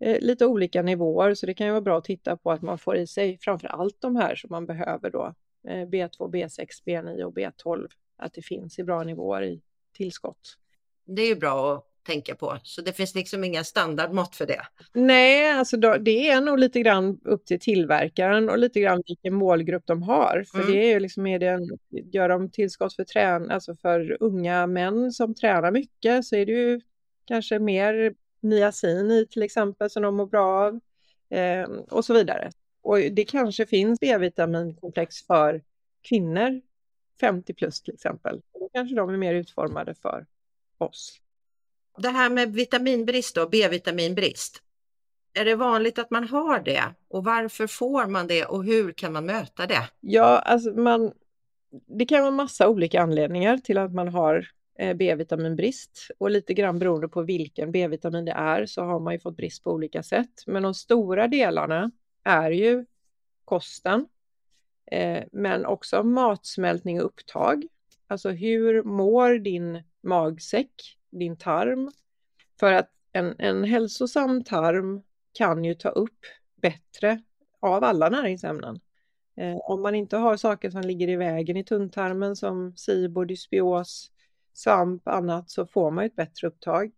Eh, 0.00 0.20
lite 0.20 0.46
olika 0.46 0.82
nivåer, 0.82 1.34
så 1.34 1.46
det 1.46 1.54
kan 1.54 1.66
ju 1.66 1.70
vara 1.72 1.80
bra 1.80 1.98
att 1.98 2.04
titta 2.04 2.36
på 2.36 2.52
att 2.52 2.62
man 2.62 2.78
får 2.78 2.96
i 2.96 3.06
sig 3.06 3.38
framför 3.40 3.68
allt 3.68 4.00
de 4.00 4.16
här 4.16 4.34
som 4.34 4.48
man 4.50 4.66
behöver 4.66 5.10
då. 5.10 5.34
B2, 5.66 6.30
B6, 6.30 6.66
B9 6.86 7.22
och 7.22 7.34
B12. 7.34 7.88
Att 8.16 8.34
det 8.34 8.42
finns 8.42 8.78
i 8.78 8.84
bra 8.84 9.02
nivåer 9.02 9.42
i 9.42 9.62
tillskott. 9.92 10.58
Det 11.04 11.22
är 11.22 11.28
ju 11.28 11.36
bra 11.36 11.74
att 11.74 11.93
tänka 12.04 12.34
på. 12.34 12.58
Så 12.62 12.82
det 12.82 12.92
finns 12.92 13.14
liksom 13.14 13.44
inga 13.44 13.64
standardmått 13.64 14.36
för 14.36 14.46
det? 14.46 14.60
Nej, 14.92 15.52
alltså 15.52 15.76
då, 15.76 15.96
det 15.96 16.30
är 16.30 16.40
nog 16.40 16.58
lite 16.58 16.80
grann 16.80 17.20
upp 17.24 17.46
till 17.46 17.60
tillverkaren 17.60 18.48
och 18.50 18.58
lite 18.58 18.80
grann 18.80 19.02
vilken 19.06 19.34
målgrupp 19.34 19.86
de 19.86 20.02
har. 20.02 20.44
För 20.50 20.58
mm. 20.58 20.72
det 20.72 20.78
är 20.78 20.88
ju 20.88 21.00
liksom, 21.00 21.26
är 21.26 21.38
det 21.38 21.46
en, 21.46 21.78
gör 22.12 22.28
de 22.28 22.50
tillskott 22.50 22.96
för 22.96 23.04
trän, 23.04 23.50
alltså 23.50 23.74
för 23.74 24.16
unga 24.20 24.66
män 24.66 25.12
som 25.12 25.34
tränar 25.34 25.70
mycket 25.70 26.24
så 26.24 26.36
är 26.36 26.46
det 26.46 26.52
ju 26.52 26.80
kanske 27.24 27.58
mer 27.58 28.14
niacin 28.40 29.10
i 29.10 29.26
till 29.26 29.42
exempel 29.42 29.90
som 29.90 30.02
de 30.02 30.16
mår 30.16 30.26
bra 30.26 30.66
av 30.66 30.80
eh, 31.38 31.68
och 31.90 32.04
så 32.04 32.14
vidare. 32.14 32.50
Och 32.82 32.98
det 32.98 33.24
kanske 33.24 33.66
finns 33.66 34.00
B-vitaminkomplex 34.00 35.26
för 35.26 35.62
kvinnor 36.02 36.60
50 37.20 37.54
plus 37.54 37.82
till 37.82 37.94
exempel. 37.94 38.42
Då 38.52 38.68
kanske 38.72 38.96
de 38.96 39.10
är 39.10 39.16
mer 39.16 39.34
utformade 39.34 39.94
för 39.94 40.26
oss. 40.78 41.20
Det 41.96 42.08
här 42.08 42.30
med 42.30 42.52
vitaminbrist 42.52 43.34
då, 43.34 43.48
B-vitaminbrist. 43.48 44.62
Är 45.34 45.44
det 45.44 45.54
vanligt 45.54 45.98
att 45.98 46.10
man 46.10 46.28
har 46.28 46.60
det 46.60 46.82
och 47.08 47.24
varför 47.24 47.66
får 47.66 48.06
man 48.06 48.26
det 48.26 48.44
och 48.44 48.64
hur 48.64 48.92
kan 48.92 49.12
man 49.12 49.26
möta 49.26 49.66
det? 49.66 49.88
Ja, 50.00 50.38
alltså 50.38 50.70
man, 50.70 51.12
det 51.86 52.06
kan 52.06 52.20
vara 52.20 52.30
massa 52.30 52.68
olika 52.68 53.02
anledningar 53.02 53.58
till 53.58 53.78
att 53.78 53.92
man 53.94 54.08
har 54.08 54.48
eh, 54.78 54.96
B-vitaminbrist 54.96 56.10
och 56.18 56.30
lite 56.30 56.54
grann 56.54 56.78
beroende 56.78 57.08
på 57.08 57.22
vilken 57.22 57.72
B-vitamin 57.72 58.24
det 58.24 58.32
är 58.32 58.66
så 58.66 58.82
har 58.82 59.00
man 59.00 59.12
ju 59.12 59.20
fått 59.20 59.36
brist 59.36 59.64
på 59.64 59.72
olika 59.72 60.02
sätt. 60.02 60.42
Men 60.46 60.62
de 60.62 60.74
stora 60.74 61.28
delarna 61.28 61.90
är 62.24 62.50
ju 62.50 62.86
kosten, 63.44 64.06
eh, 64.90 65.24
men 65.32 65.66
också 65.66 66.02
matsmältning 66.02 67.00
och 67.00 67.06
upptag. 67.06 67.66
Alltså 68.06 68.30
hur 68.30 68.82
mår 68.82 69.38
din 69.38 69.82
magsäck, 70.02 70.98
din 71.18 71.36
tarm? 71.36 71.90
För 72.60 72.72
att 72.72 72.90
en, 73.12 73.34
en 73.38 73.64
hälsosam 73.64 74.44
tarm 74.44 75.02
kan 75.32 75.64
ju 75.64 75.74
ta 75.74 75.88
upp 75.88 76.18
bättre 76.62 77.22
av 77.60 77.84
alla 77.84 78.08
näringsämnen. 78.08 78.80
Eh, 79.36 79.56
om 79.56 79.82
man 79.82 79.94
inte 79.94 80.16
har 80.16 80.36
saker 80.36 80.70
som 80.70 80.80
ligger 80.80 81.08
i 81.08 81.16
vägen 81.16 81.56
i 81.56 81.64
tunntarmen 81.64 82.36
som 82.36 82.76
sibor, 82.76 83.24
dysbios, 83.24 84.10
svamp, 84.52 85.08
annat 85.08 85.50
så 85.50 85.66
får 85.66 85.90
man 85.90 86.04
ett 86.04 86.16
bättre 86.16 86.48
upptag. 86.48 86.92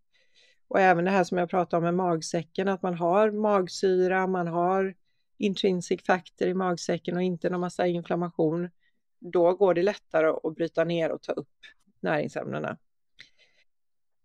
Och 0.68 0.80
även 0.80 1.04
det 1.04 1.10
här 1.10 1.24
som 1.24 1.38
jag 1.38 1.50
pratade 1.50 1.76
om 1.76 1.84
med 1.84 1.94
magsäcken, 1.94 2.68
att 2.68 2.82
man 2.82 2.94
har 2.94 3.30
magsyra, 3.30 4.26
man 4.26 4.46
har 4.46 4.94
intrinsic 5.38 6.02
factor 6.06 6.48
i 6.48 6.54
magsäcken 6.54 7.16
och 7.16 7.22
inte 7.22 7.50
någon 7.50 7.60
massa 7.60 7.86
inflammation. 7.86 8.70
Då 9.18 9.54
går 9.54 9.74
det 9.74 9.82
lättare 9.82 10.26
att 10.26 10.54
bryta 10.54 10.84
ner 10.84 11.10
och 11.10 11.22
ta 11.22 11.32
upp 11.32 11.56
näringsämnena. 12.00 12.78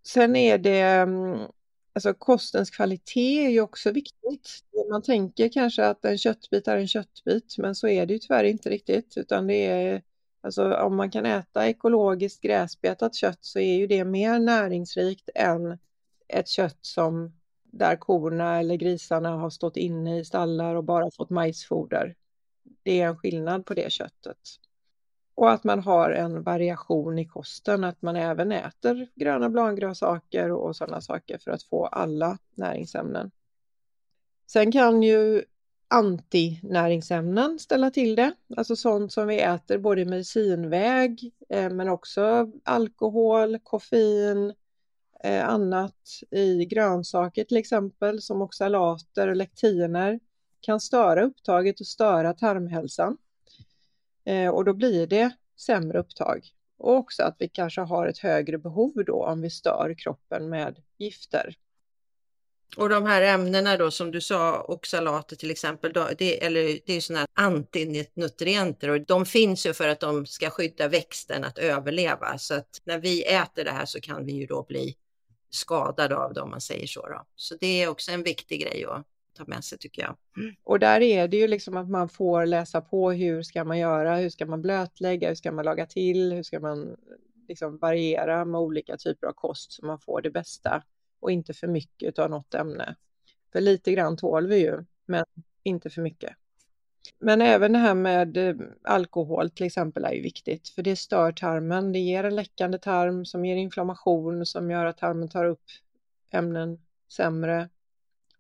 Sen 0.03 0.35
är 0.35 0.57
det 0.57 0.81
mm, 0.81 1.39
alltså 1.93 2.13
kostens 2.13 2.69
kvalitet 2.69 3.45
är 3.45 3.49
ju 3.49 3.61
också 3.61 3.91
viktigt. 3.91 4.49
Man 4.89 5.01
tänker 5.01 5.49
kanske 5.49 5.85
att 5.85 6.05
en 6.05 6.17
köttbit 6.17 6.67
är 6.67 6.77
en 6.77 6.87
köttbit, 6.87 7.55
men 7.57 7.75
så 7.75 7.87
är 7.87 8.05
det 8.05 8.13
ju 8.13 8.19
tyvärr 8.19 8.43
inte 8.43 8.69
riktigt, 8.69 9.17
utan 9.17 9.47
det 9.47 9.65
är 9.65 10.01
alltså 10.41 10.73
om 10.73 10.95
man 10.95 11.11
kan 11.11 11.25
äta 11.25 11.67
ekologiskt 11.67 12.41
gräsbetat 12.41 13.15
kött 13.15 13.39
så 13.41 13.59
är 13.59 13.75
ju 13.77 13.87
det 13.87 14.05
mer 14.05 14.39
näringsrikt 14.39 15.29
än 15.35 15.77
ett 16.27 16.47
kött 16.47 16.79
som 16.81 17.33
där 17.63 17.95
korna 17.95 18.59
eller 18.59 18.75
grisarna 18.75 19.29
har 19.29 19.49
stått 19.49 19.77
inne 19.77 20.19
i 20.19 20.25
stallar 20.25 20.75
och 20.75 20.83
bara 20.83 21.11
fått 21.11 21.29
majsfoder. 21.29 22.15
Det 22.83 23.01
är 23.01 23.07
en 23.07 23.17
skillnad 23.17 23.65
på 23.65 23.73
det 23.73 23.91
köttet. 23.91 24.37
Och 25.41 25.51
att 25.51 25.63
man 25.63 25.80
har 25.80 26.12
en 26.12 26.43
variation 26.43 27.19
i 27.19 27.25
kosten, 27.25 27.84
att 27.84 28.01
man 28.01 28.15
även 28.15 28.51
äter 28.51 29.08
gröna 29.15 29.49
bladgrönsaker 29.49 30.51
och 30.51 30.75
sådana 30.75 31.01
saker 31.01 31.38
för 31.38 31.51
att 31.51 31.63
få 31.63 31.86
alla 31.86 32.38
näringsämnen. 32.56 33.32
Sen 34.47 34.71
kan 34.71 35.04
ju 35.04 35.43
antinäringsämnen 35.88 37.60
ställa 37.60 37.91
till 37.91 38.15
det, 38.15 38.34
alltså 38.58 38.75
sånt 38.75 39.13
som 39.13 39.27
vi 39.27 39.39
äter 39.39 39.77
både 39.77 40.01
i 40.01 40.06
medicinväg 40.06 41.32
eh, 41.49 41.69
men 41.69 41.89
också 41.89 42.51
alkohol, 42.63 43.60
koffein, 43.63 44.54
eh, 45.23 45.49
annat 45.49 46.08
i 46.32 46.65
grönsaker 46.65 47.43
till 47.43 47.58
exempel 47.58 48.21
som 48.21 48.41
oxalater 48.41 49.27
och 49.27 49.36
lektiner 49.36 50.19
kan 50.60 50.80
störa 50.80 51.23
upptaget 51.23 51.80
och 51.80 51.88
störa 51.88 52.34
tarmhälsan. 52.34 53.17
Eh, 54.25 54.49
och 54.49 54.65
då 54.65 54.73
blir 54.73 55.07
det 55.07 55.31
sämre 55.57 55.99
upptag. 55.99 56.47
Och 56.77 56.95
också 56.95 57.23
att 57.23 57.36
vi 57.39 57.49
kanske 57.49 57.81
har 57.81 58.07
ett 58.07 58.17
högre 58.17 58.57
behov 58.57 58.93
då 59.05 59.25
om 59.25 59.41
vi 59.41 59.49
stör 59.49 59.95
kroppen 59.97 60.49
med 60.49 60.77
gifter. 60.97 61.55
Och 62.77 62.89
de 62.89 63.05
här 63.05 63.21
ämnena 63.21 63.77
då 63.77 63.91
som 63.91 64.12
du 64.12 64.21
sa, 64.21 64.62
oxalater 64.62 65.36
till 65.36 65.51
exempel, 65.51 65.93
då, 65.93 66.07
det, 66.17 66.45
eller 66.45 66.79
det 66.86 66.93
är 66.93 67.01
sådana 67.01 67.27
antinutrienter 67.34 68.89
och 68.89 69.05
de 69.05 69.25
finns 69.25 69.65
ju 69.65 69.73
för 69.73 69.88
att 69.88 69.99
de 69.99 70.25
ska 70.25 70.49
skydda 70.49 70.88
växten 70.88 71.43
att 71.43 71.57
överleva. 71.57 72.38
Så 72.38 72.53
att 72.53 72.81
när 72.84 72.99
vi 72.99 73.23
äter 73.23 73.63
det 73.63 73.71
här 73.71 73.86
så 73.86 74.01
kan 74.01 74.25
vi 74.25 74.31
ju 74.31 74.45
då 74.45 74.63
bli 74.63 74.95
skadade 75.49 76.17
av 76.17 76.34
det 76.34 76.41
om 76.41 76.49
man 76.49 76.62
säger 76.62 76.88
så. 76.88 77.07
Då. 77.07 77.25
Så 77.36 77.55
det 77.60 77.84
är 77.84 77.88
också 77.88 78.12
en 78.12 78.23
viktig 78.23 78.62
grej 78.62 78.86
att 78.86 79.05
ta 79.34 79.44
med 79.48 79.63
sig 79.63 79.78
tycker 79.78 80.02
jag. 80.02 80.17
Mm. 80.38 80.56
Och 80.63 80.80
där 80.80 81.02
är 81.02 81.28
det 81.28 81.38
ju 81.38 81.48
liksom 81.48 81.78
att 81.78 81.89
man 81.89 82.10
får 82.10 82.46
läsa 82.46 82.82
på 82.82 83.12
hur 83.12 83.44
ska 83.44 83.63
man 83.63 83.80
göra, 83.80 84.15
hur 84.15 84.30
ska 84.30 84.46
man 84.46 84.62
blötlägga, 84.62 85.28
hur 85.28 85.36
ska 85.36 85.52
man 85.52 85.65
laga 85.65 85.86
till, 85.86 86.34
hur 86.34 86.44
ska 86.44 86.60
man 86.60 86.96
liksom 87.48 87.78
variera 87.78 88.46
med 88.46 88.62
olika 88.62 88.98
typer 88.98 89.28
av 89.28 89.34
kost 89.34 89.72
så 89.72 89.86
man 89.86 90.00
får 90.00 90.22
det 90.22 90.30
bästa 90.30 90.84
och 91.20 91.32
inte 91.32 91.54
för 91.54 91.67
mycket 91.67 92.20
av 92.20 92.30
något 92.30 92.54
ämne. 92.54 92.96
För 93.52 93.62
lite 93.62 93.91
grann 93.91 94.17
tål 94.17 94.48
vi 94.48 94.58
ju, 94.58 94.86
men 95.06 95.26
inte 95.63 95.89
för 95.89 96.02
mycket. 96.02 96.36
Men 97.20 97.41
även 97.41 97.74
det 97.74 97.80
här 97.80 97.94
med 97.94 98.38
eh, 98.38 98.56
alkohol 98.84 99.50
till 99.50 99.65
exempel 99.65 100.06
är 100.06 100.12
ju 100.12 100.22
viktigt, 100.22 100.70
för 100.70 100.84
det 100.84 100.96
stör 100.96 101.32
tarmen. 101.32 101.91
Det 101.91 102.00
ger 102.00 102.24
en 102.24 102.36
läckande 102.36 102.78
tarm 102.78 103.26
som 103.26 103.46
ger 103.46 103.56
inflammation 103.56 104.46
som 104.46 104.72
gör 104.72 104.86
att 104.86 104.98
tarmen 104.98 105.30
tar 105.30 105.46
upp 105.46 105.63
ämnen 106.32 106.80
sämre 107.12 107.70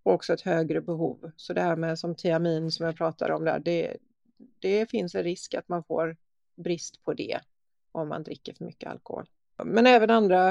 och 0.03 0.13
också 0.13 0.33
ett 0.33 0.41
högre 0.41 0.81
behov. 0.81 1.31
Så 1.35 1.53
det 1.53 1.61
här 1.61 1.75
med 1.75 1.99
som 1.99 2.15
tiamin 2.15 2.71
som 2.71 2.85
jag 2.85 2.97
pratade 2.97 3.33
om 3.33 3.45
där, 3.45 3.59
det, 3.59 3.97
det 4.59 4.89
finns 4.89 5.15
en 5.15 5.23
risk 5.23 5.53
att 5.53 5.69
man 5.69 5.83
får 5.83 6.17
brist 6.55 7.03
på 7.03 7.13
det 7.13 7.39
om 7.91 8.09
man 8.09 8.23
dricker 8.23 8.53
för 8.53 8.65
mycket 8.65 8.89
alkohol. 8.89 9.25
Men 9.63 9.87
även 9.87 10.09
andra 10.09 10.49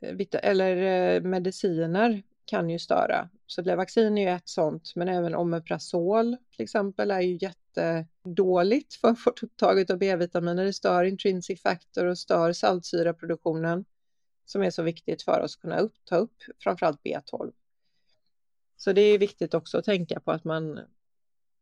eh, 0.00 0.26
eller 0.42 0.76
eh, 0.76 1.22
mediciner 1.22 2.22
kan 2.44 2.70
ju 2.70 2.78
störa. 2.78 3.28
Så 3.46 3.62
Levaxin 3.62 4.18
är 4.18 4.22
ju 4.22 4.36
ett 4.36 4.48
sånt, 4.48 4.92
men 4.96 5.08
även 5.08 5.34
Omeprazol 5.34 6.36
till 6.56 6.62
exempel 6.62 7.10
är 7.10 7.20
ju 7.20 7.38
jättedåligt 7.40 8.94
för 8.94 9.24
vårt 9.24 9.42
upptaget 9.42 9.90
av 9.90 9.98
B-vitaminer. 9.98 10.64
Det 10.64 10.72
stör 10.72 11.04
intrinsic 11.04 11.62
factor 11.62 12.06
och 12.06 12.18
stör 12.18 12.52
saltsyraproduktionen 12.52 13.84
som 14.44 14.62
är 14.62 14.70
så 14.70 14.82
viktigt 14.82 15.22
för 15.22 15.40
oss 15.40 15.56
att 15.56 15.62
kunna 15.62 15.78
upp, 15.78 15.94
ta 16.04 16.16
upp 16.16 16.34
framförallt 16.62 17.00
B12. 17.02 17.52
Så 18.80 18.92
det 18.92 19.00
är 19.00 19.18
viktigt 19.18 19.54
också 19.54 19.78
att 19.78 19.84
tänka 19.84 20.20
på 20.20 20.32
att 20.32 20.44
man 20.44 20.80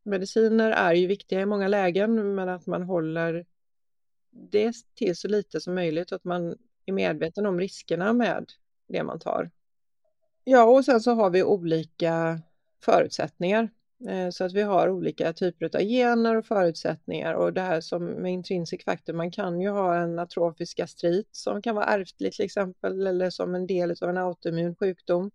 mediciner 0.03 0.71
är 0.71 0.95
ju 0.95 1.07
viktiga 1.07 1.41
i 1.41 1.47
många 1.47 1.69
lägen, 1.69 2.35
men 2.35 2.49
att 2.49 2.67
man 2.67 2.83
håller 2.83 3.47
det 4.31 4.73
till 4.95 5.17
så 5.17 5.29
lite 5.29 5.61
som 5.61 5.75
möjligt 5.75 6.13
och 6.13 6.17
att 6.17 6.25
man 6.25 6.57
är 6.87 6.93
medveten 6.93 7.47
om 7.47 7.61
riskerna 7.61 8.13
med 8.13 8.47
det 8.89 9.03
man 9.03 9.19
tar. 9.21 9.51
Ja, 10.45 10.65
och 10.65 10.85
sen 10.85 11.01
så 11.01 11.11
har 11.11 11.31
vi 11.31 11.43
olika 11.43 12.41
förutsättningar 12.85 13.69
eh, 14.09 14.31
så 14.31 14.45
att 14.45 14.53
vi 14.53 14.63
har 14.63 14.89
olika 14.89 15.33
typer 15.33 15.77
av 15.77 15.83
gener 15.83 16.37
och 16.37 16.47
förutsättningar 16.47 17.35
och 17.35 17.53
det 17.53 17.61
här 17.61 17.81
som 17.81 18.05
med 18.05 18.33
intrinsic 18.33 18.85
factor, 18.85 19.13
man 19.13 19.31
kan 19.31 19.61
ju 19.61 19.69
ha 19.69 19.97
en 19.97 20.19
atrofisk 20.19 20.77
gastrit 20.77 21.29
som 21.33 21.63
kan 21.63 21.75
vara 21.75 21.87
ärftlig 21.87 22.33
till 22.33 22.45
exempel 22.45 23.07
eller 23.07 23.31
som 23.31 23.55
en 23.55 23.67
del 23.67 23.95
av 24.01 24.09
en 24.09 24.19
autoimmun 24.19 24.77
sjukdom. 24.77 25.31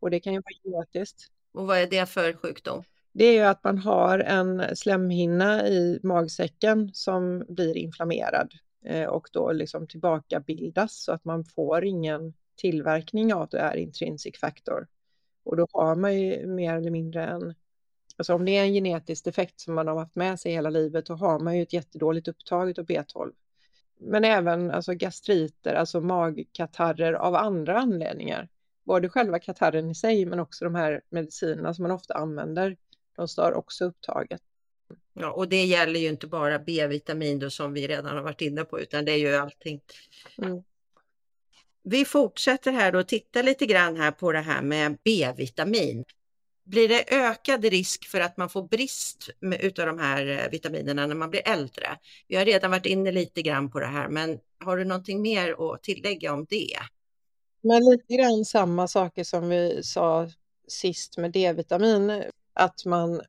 Och 0.00 0.10
det 0.10 0.20
kan 0.20 0.32
ju 0.32 0.38
vara 0.38 0.54
genetiskt. 0.64 1.26
Och 1.52 1.66
vad 1.66 1.78
är 1.78 1.86
det 1.86 2.06
för 2.06 2.32
sjukdom? 2.32 2.84
Det 3.12 3.24
är 3.24 3.32
ju 3.32 3.40
att 3.40 3.64
man 3.64 3.78
har 3.78 4.18
en 4.18 4.76
slemhinna 4.76 5.68
i 5.68 6.00
magsäcken 6.02 6.90
som 6.94 7.44
blir 7.48 7.76
inflammerad 7.76 8.54
eh, 8.84 9.04
och 9.04 9.28
då 9.32 9.52
liksom 9.52 9.86
tillbakabildas 9.86 11.02
så 11.02 11.12
att 11.12 11.24
man 11.24 11.44
får 11.44 11.84
ingen 11.84 12.34
tillverkning 12.56 13.34
av 13.34 13.48
det 13.48 13.60
här 13.60 13.76
intrinsic 13.76 14.38
factor. 14.38 14.86
Och 15.44 15.56
då 15.56 15.66
har 15.72 15.96
man 15.96 16.20
ju 16.20 16.46
mer 16.46 16.74
eller 16.74 16.90
mindre 16.90 17.26
en, 17.26 17.54
alltså 18.16 18.34
om 18.34 18.44
det 18.44 18.56
är 18.56 18.64
en 18.64 18.72
genetisk 18.72 19.24
defekt 19.24 19.60
som 19.60 19.74
man 19.74 19.88
har 19.88 19.98
haft 19.98 20.16
med 20.16 20.40
sig 20.40 20.52
hela 20.52 20.70
livet, 20.70 21.06
då 21.06 21.14
har 21.14 21.38
man 21.38 21.56
ju 21.56 21.62
ett 21.62 21.72
jättedåligt 21.72 22.28
upptag 22.28 22.78
av 22.78 22.86
B12. 22.86 23.32
Men 24.00 24.24
även 24.24 24.70
alltså 24.70 24.94
gastriter, 24.94 25.74
alltså 25.74 26.00
magkatarrer 26.00 27.12
av 27.12 27.34
andra 27.34 27.78
anledningar 27.78 28.48
både 28.84 29.08
själva 29.08 29.38
katarren 29.38 29.90
i 29.90 29.94
sig 29.94 30.26
men 30.26 30.40
också 30.40 30.64
de 30.64 30.74
här 30.74 31.00
medicinerna 31.10 31.74
som 31.74 31.82
man 31.82 31.90
ofta 31.90 32.14
använder, 32.14 32.76
de 33.16 33.28
stör 33.28 33.54
också 33.54 33.84
upptaget. 33.84 34.40
Ja, 35.12 35.32
och 35.32 35.48
det 35.48 35.64
gäller 35.64 36.00
ju 36.00 36.08
inte 36.08 36.26
bara 36.26 36.58
B-vitamin 36.58 37.38
då 37.38 37.50
som 37.50 37.72
vi 37.72 37.88
redan 37.88 38.16
har 38.16 38.22
varit 38.22 38.40
inne 38.40 38.64
på, 38.64 38.80
utan 38.80 39.04
det 39.04 39.12
är 39.12 39.16
ju 39.16 39.36
allting. 39.36 39.80
Mm. 40.38 40.62
Vi 41.82 42.04
fortsätter 42.04 42.72
här 42.72 42.96
och 42.96 43.08
tittar 43.08 43.42
lite 43.42 43.66
grann 43.66 43.96
här 43.96 44.10
på 44.10 44.32
det 44.32 44.40
här 44.40 44.62
med 44.62 44.98
B-vitamin. 45.04 46.04
Blir 46.64 46.88
det 46.88 47.14
ökad 47.14 47.64
risk 47.64 48.08
för 48.08 48.20
att 48.20 48.36
man 48.36 48.48
får 48.48 48.68
brist 48.68 49.30
utav 49.60 49.86
de 49.86 49.98
här 49.98 50.26
eh, 50.26 50.50
vitaminerna 50.50 51.06
när 51.06 51.14
man 51.14 51.30
blir 51.30 51.48
äldre? 51.48 51.88
Vi 52.28 52.36
har 52.36 52.44
redan 52.44 52.70
varit 52.70 52.86
inne 52.86 53.12
lite 53.12 53.42
grann 53.42 53.70
på 53.70 53.80
det 53.80 53.86
här, 53.86 54.08
men 54.08 54.38
har 54.64 54.76
du 54.76 54.84
någonting 54.84 55.22
mer 55.22 55.74
att 55.74 55.82
tillägga 55.82 56.32
om 56.32 56.46
det? 56.48 56.76
Men 57.62 57.84
lite 57.84 58.16
grann 58.16 58.44
samma 58.44 58.88
saker 58.88 59.24
som 59.24 59.48
vi 59.48 59.82
sa 59.82 60.28
sist 60.68 61.18
med 61.18 61.32
D-vitamin, 61.32 62.22
att 62.52 62.84
man 62.84 63.20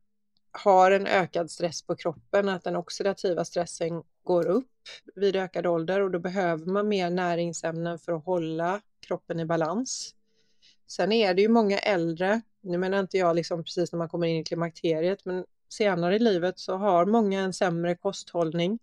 har 0.52 0.92
en 0.92 1.08
ökad 1.08 1.52
stress 1.52 1.82
på 1.82 1.96
kroppen, 1.96 2.50
att 2.50 2.64
den 2.64 2.76
oxidativa 2.76 3.46
stressen 3.46 4.04
går 4.24 4.48
upp 4.48 4.68
vid 5.16 5.36
ökad 5.36 5.66
ålder 5.66 6.02
och 6.02 6.12
då 6.12 6.20
behöver 6.20 6.66
man 6.66 6.88
mer 6.88 7.10
näringsämnen 7.10 8.00
för 8.00 8.12
att 8.12 8.26
hålla 8.26 8.82
kroppen 9.08 9.40
i 9.40 9.46
balans. 9.46 10.16
Sen 10.88 11.12
är 11.12 11.34
det 11.34 11.42
ju 11.42 11.48
många 11.50 11.80
äldre, 11.80 12.42
nu 12.62 12.78
menar 12.78 13.00
inte 13.00 13.18
jag 13.18 13.36
liksom 13.36 13.64
precis 13.64 13.92
när 13.92 13.98
man 13.98 14.10
kommer 14.10 14.28
in 14.28 14.42
i 14.42 14.44
klimakteriet, 14.44 15.26
men 15.26 15.46
senare 15.70 16.16
i 16.16 16.20
livet 16.20 16.60
så 16.60 16.78
har 16.78 17.06
många 17.06 17.42
en 17.42 17.54
sämre 17.54 17.96
kosthållning 17.96 18.80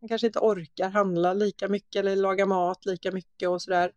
Man 0.00 0.08
kanske 0.08 0.26
inte 0.26 0.38
orkar 0.38 0.88
handla 0.88 1.32
lika 1.34 1.68
mycket 1.68 2.00
eller 2.00 2.16
laga 2.16 2.46
mat 2.46 2.86
lika 2.86 3.12
mycket 3.12 3.48
och 3.48 3.62
sådär. 3.62 3.92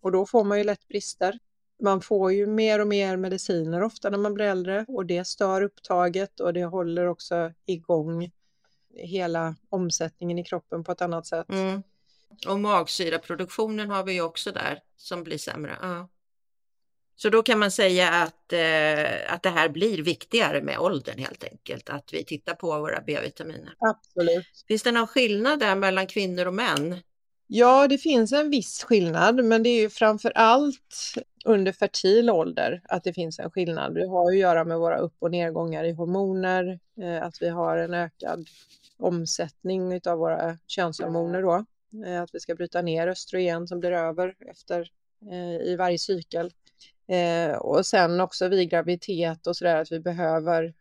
Och 0.00 0.12
då 0.12 0.26
får 0.26 0.44
man 0.44 0.58
ju 0.58 0.64
lätt 0.64 0.88
brister. 0.88 1.38
Man 1.82 2.00
får 2.00 2.32
ju 2.32 2.46
mer 2.46 2.80
och 2.80 2.86
mer 2.86 3.16
mediciner 3.16 3.82
ofta 3.82 4.10
när 4.10 4.18
man 4.18 4.34
blir 4.34 4.46
äldre 4.46 4.84
och 4.88 5.06
det 5.06 5.24
stör 5.24 5.62
upptaget 5.62 6.40
och 6.40 6.52
det 6.52 6.64
håller 6.64 7.06
också 7.06 7.52
igång 7.66 8.30
hela 8.94 9.56
omsättningen 9.68 10.38
i 10.38 10.44
kroppen 10.44 10.84
på 10.84 10.92
ett 10.92 11.02
annat 11.02 11.26
sätt. 11.26 11.48
Mm. 11.48 11.82
Och 12.48 12.60
magsyraproduktionen 12.60 13.90
har 13.90 14.04
vi 14.04 14.12
ju 14.12 14.22
också 14.22 14.52
där 14.52 14.82
som 14.96 15.24
blir 15.24 15.38
sämre. 15.38 15.76
Ja. 15.82 16.08
Så 17.16 17.28
då 17.28 17.42
kan 17.42 17.58
man 17.58 17.70
säga 17.70 18.10
att, 18.10 18.52
eh, 18.52 19.34
att 19.34 19.42
det 19.42 19.50
här 19.50 19.68
blir 19.68 20.02
viktigare 20.02 20.62
med 20.62 20.78
åldern 20.78 21.18
helt 21.18 21.44
enkelt, 21.44 21.90
att 21.90 22.12
vi 22.12 22.24
tittar 22.24 22.54
på 22.54 22.66
våra 22.78 23.00
B-vitaminer. 23.00 23.74
Absolut. 23.78 24.46
Finns 24.68 24.82
det 24.82 24.92
någon 24.92 25.06
skillnad 25.06 25.60
där 25.60 25.74
mellan 25.74 26.06
kvinnor 26.06 26.46
och 26.46 26.54
män? 26.54 26.96
Ja, 27.52 27.88
det 27.88 27.98
finns 27.98 28.32
en 28.32 28.50
viss 28.50 28.84
skillnad, 28.84 29.44
men 29.44 29.62
det 29.62 29.68
är 29.68 29.80
ju 29.80 29.90
framför 29.90 30.32
allt 30.34 31.14
under 31.44 31.72
fertil 31.72 32.30
ålder 32.30 32.82
att 32.84 33.04
det 33.04 33.12
finns 33.12 33.38
en 33.38 33.50
skillnad. 33.50 33.94
Det 33.94 34.06
har 34.06 34.30
att 34.30 34.38
göra 34.38 34.64
med 34.64 34.78
våra 34.78 34.98
upp 34.98 35.14
och 35.18 35.30
nedgångar 35.30 35.84
i 35.84 35.92
hormoner, 35.92 36.80
eh, 37.00 37.22
att 37.22 37.42
vi 37.42 37.48
har 37.48 37.76
en 37.76 37.94
ökad 37.94 38.48
omsättning 38.98 40.00
av 40.04 40.18
våra 40.18 40.58
könshormoner 40.66 41.42
då, 41.42 41.64
eh, 42.06 42.22
att 42.22 42.34
vi 42.34 42.40
ska 42.40 42.54
bryta 42.54 42.82
ner 42.82 43.08
östrogen 43.08 43.68
som 43.68 43.80
blir 43.80 43.92
över 43.92 44.34
efter 44.50 44.90
eh, 45.30 45.66
i 45.68 45.76
varje 45.76 45.98
cykel. 45.98 46.52
Och 47.58 47.86
sen 47.86 48.20
också 48.20 48.48
vid 48.48 48.70
graviditet 48.70 49.46
och 49.46 49.56
så 49.56 49.64
där 49.64 49.76
att 49.76 49.92
vi 49.92 50.00
behöver 50.00 50.74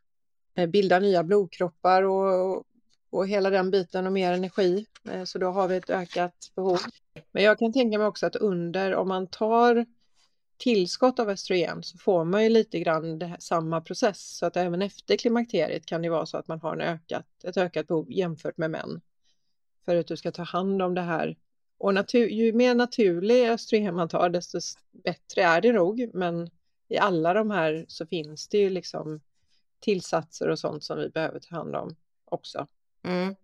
bilda 0.68 1.00
nya 1.00 1.24
blodkroppar 1.24 2.04
och, 2.04 2.64
och 3.10 3.28
hela 3.28 3.50
den 3.50 3.72
biten 3.72 4.06
och 4.06 4.14
mer 4.14 4.32
energi. 4.32 4.86
Eh, 5.10 5.24
så 5.24 5.38
då 5.38 5.52
har 5.52 5.68
vi 5.68 5.76
ett 5.76 5.90
ökat 5.90 6.52
behov. 6.56 6.80
Men 7.32 7.44
jag 7.44 7.60
kan 7.60 7.74
tänka 7.74 7.98
mig 7.98 8.08
också 8.08 8.26
att 8.26 8.36
under, 8.36 8.96
om 8.96 9.08
man 9.08 9.28
tar 9.28 9.86
tillskott 10.58 11.20
av 11.20 11.30
östrogen 11.30 11.84
så 11.84 11.98
får 11.98 12.24
man 12.24 12.44
ju 12.44 12.50
lite 12.50 12.80
grann 12.80 13.22
här, 13.22 13.38
samma 13.40 13.82
process. 13.82 14.38
Så 14.38 14.46
att 14.46 14.58
även 14.58 14.82
efter 14.82 15.18
klimakteriet 15.18 15.86
kan 15.86 16.02
det 16.02 16.10
vara 16.10 16.26
så 16.26 16.38
att 16.38 16.48
man 16.48 16.60
har 16.60 16.74
en 16.74 16.82
ökat, 16.82 17.26
ett 17.44 17.58
ökat 17.58 17.88
behov 17.88 18.12
jämfört 18.12 18.58
med 18.58 18.72
män. 18.72 19.02
För 19.86 19.96
att 19.96 20.08
du 20.08 20.18
ska 20.18 20.32
ta 20.32 20.44
hand 20.44 20.82
om 20.82 20.96
det 20.96 21.02
här. 21.02 21.38
Och 21.78 21.94
natur, 21.94 22.28
ju 22.28 22.54
mer 22.54 22.76
naturlig 22.76 23.50
östrogen 23.50 23.96
man 23.96 24.10
tar 24.10 24.30
desto 24.30 24.60
bättre 25.04 25.44
är 25.44 25.62
det 25.62 25.74
nog. 25.74 26.10
Men 26.14 26.50
i 26.88 26.98
alla 26.98 27.34
de 27.34 27.52
här 27.52 27.86
så 27.88 28.06
finns 28.06 28.48
det 28.48 28.58
ju 28.58 28.70
liksom 28.70 29.22
tillsatser 29.80 30.50
och 30.50 30.60
sånt 30.60 30.84
som 30.84 30.98
vi 30.98 31.10
behöver 31.10 31.40
ta 31.40 31.56
hand 31.56 31.76
om 31.76 31.96
också. 32.26 32.68
Mm. 33.04 33.36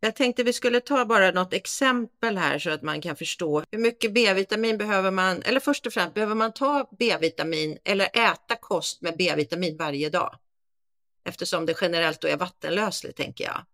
Jag 0.00 0.16
tänkte 0.16 0.42
vi 0.42 0.52
skulle 0.52 0.80
ta 0.80 1.04
bara 1.04 1.30
något 1.30 1.52
exempel 1.52 2.38
här 2.38 2.58
så 2.58 2.70
att 2.70 2.82
man 2.82 3.00
kan 3.00 3.16
förstå 3.16 3.64
hur 3.70 3.78
mycket 3.78 4.14
B-vitamin 4.14 4.78
behöver 4.78 5.10
man, 5.10 5.42
eller 5.42 5.60
först 5.60 5.86
och 5.86 5.92
främst 5.92 6.14
behöver 6.14 6.34
man 6.34 6.52
ta 6.52 6.88
B-vitamin 6.98 7.78
eller 7.84 8.04
äta 8.04 8.56
kost 8.60 9.02
med 9.02 9.16
B-vitamin 9.16 9.76
varje 9.76 10.10
dag? 10.10 10.38
Eftersom 11.24 11.66
det 11.66 11.78
generellt 11.80 12.20
då 12.20 12.28
är 12.28 12.36
vattenlösligt 12.36 13.16
tänker 13.16 13.44
jag. 13.44 13.64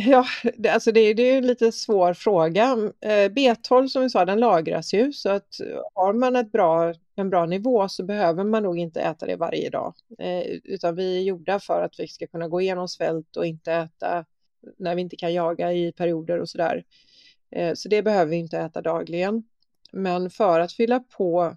Ja, 0.00 0.24
det, 0.56 0.68
alltså 0.68 0.92
det, 0.92 1.14
det 1.14 1.22
är 1.22 1.38
en 1.38 1.46
lite 1.46 1.72
svår 1.72 2.14
fråga. 2.14 2.92
Eh, 3.00 3.30
B12 3.30 3.88
som 3.88 4.02
vi 4.02 4.10
sa, 4.10 4.24
den 4.24 4.40
lagras 4.40 4.94
ju 4.94 5.12
så 5.12 5.30
att 5.30 5.60
eh, 5.60 5.80
har 5.94 6.12
man 6.12 6.36
ett 6.36 6.52
bra, 6.52 6.94
en 7.16 7.30
bra 7.30 7.46
nivå 7.46 7.88
så 7.88 8.04
behöver 8.04 8.44
man 8.44 8.62
nog 8.62 8.78
inte 8.78 9.00
äta 9.00 9.26
det 9.26 9.36
varje 9.36 9.70
dag. 9.70 9.94
Eh, 10.18 10.40
utan 10.64 10.94
vi 10.94 11.18
är 11.18 11.22
gjorda 11.22 11.60
för 11.60 11.82
att 11.82 12.00
vi 12.00 12.08
ska 12.08 12.26
kunna 12.26 12.48
gå 12.48 12.60
igenom 12.60 12.88
svält 12.88 13.36
och 13.36 13.46
inte 13.46 13.72
äta 13.72 14.24
när 14.76 14.94
vi 14.94 15.00
inte 15.00 15.16
kan 15.16 15.34
jaga 15.34 15.72
i 15.72 15.92
perioder 15.92 16.40
och 16.40 16.48
sådär. 16.48 16.84
Eh, 17.50 17.74
så 17.74 17.88
det 17.88 18.02
behöver 18.02 18.30
vi 18.30 18.36
inte 18.36 18.58
äta 18.58 18.82
dagligen. 18.82 19.42
Men 19.92 20.30
för 20.30 20.60
att 20.60 20.72
fylla 20.72 21.00
på 21.00 21.56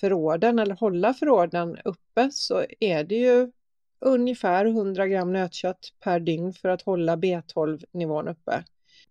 förråden 0.00 0.58
eller 0.58 0.74
hålla 0.74 1.14
förråden 1.14 1.78
uppe 1.84 2.30
så 2.32 2.64
är 2.80 3.04
det 3.04 3.16
ju 3.16 3.52
ungefär 4.00 4.66
100 4.66 5.06
gram 5.06 5.32
nötkött 5.32 5.92
per 6.00 6.20
dygn 6.20 6.52
för 6.52 6.68
att 6.68 6.82
hålla 6.82 7.16
B12-nivån 7.16 8.28
uppe. 8.28 8.64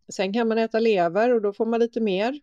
Sen 0.10 0.34
kan 0.34 0.48
man 0.48 0.58
äta 0.58 0.80
lever 0.80 1.34
och 1.34 1.42
då 1.42 1.54
får 1.54 1.66
man 1.66 1.80
lite 1.80 2.02
mer. 2.02 2.40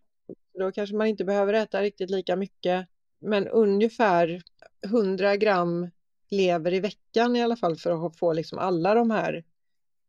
Då 0.59 0.73
kanske 0.73 0.97
man 0.97 1.07
inte 1.07 1.25
behöver 1.25 1.55
äta 1.55 1.83
riktigt 1.83 2.11
lika 2.11 2.37
mycket. 2.37 2.87
Men 3.19 3.49
ungefär 3.49 4.43
100 4.87 5.37
gram 5.37 5.91
lever 6.31 6.75
i 6.75 6.81
veckan 6.81 7.37
i 7.37 7.43
alla 7.43 7.57
fall 7.57 7.77
för 7.77 8.07
att 8.07 8.17
få 8.17 8.33
liksom 8.33 8.59
alla 8.59 8.95
de 8.95 9.11
här 9.11 9.45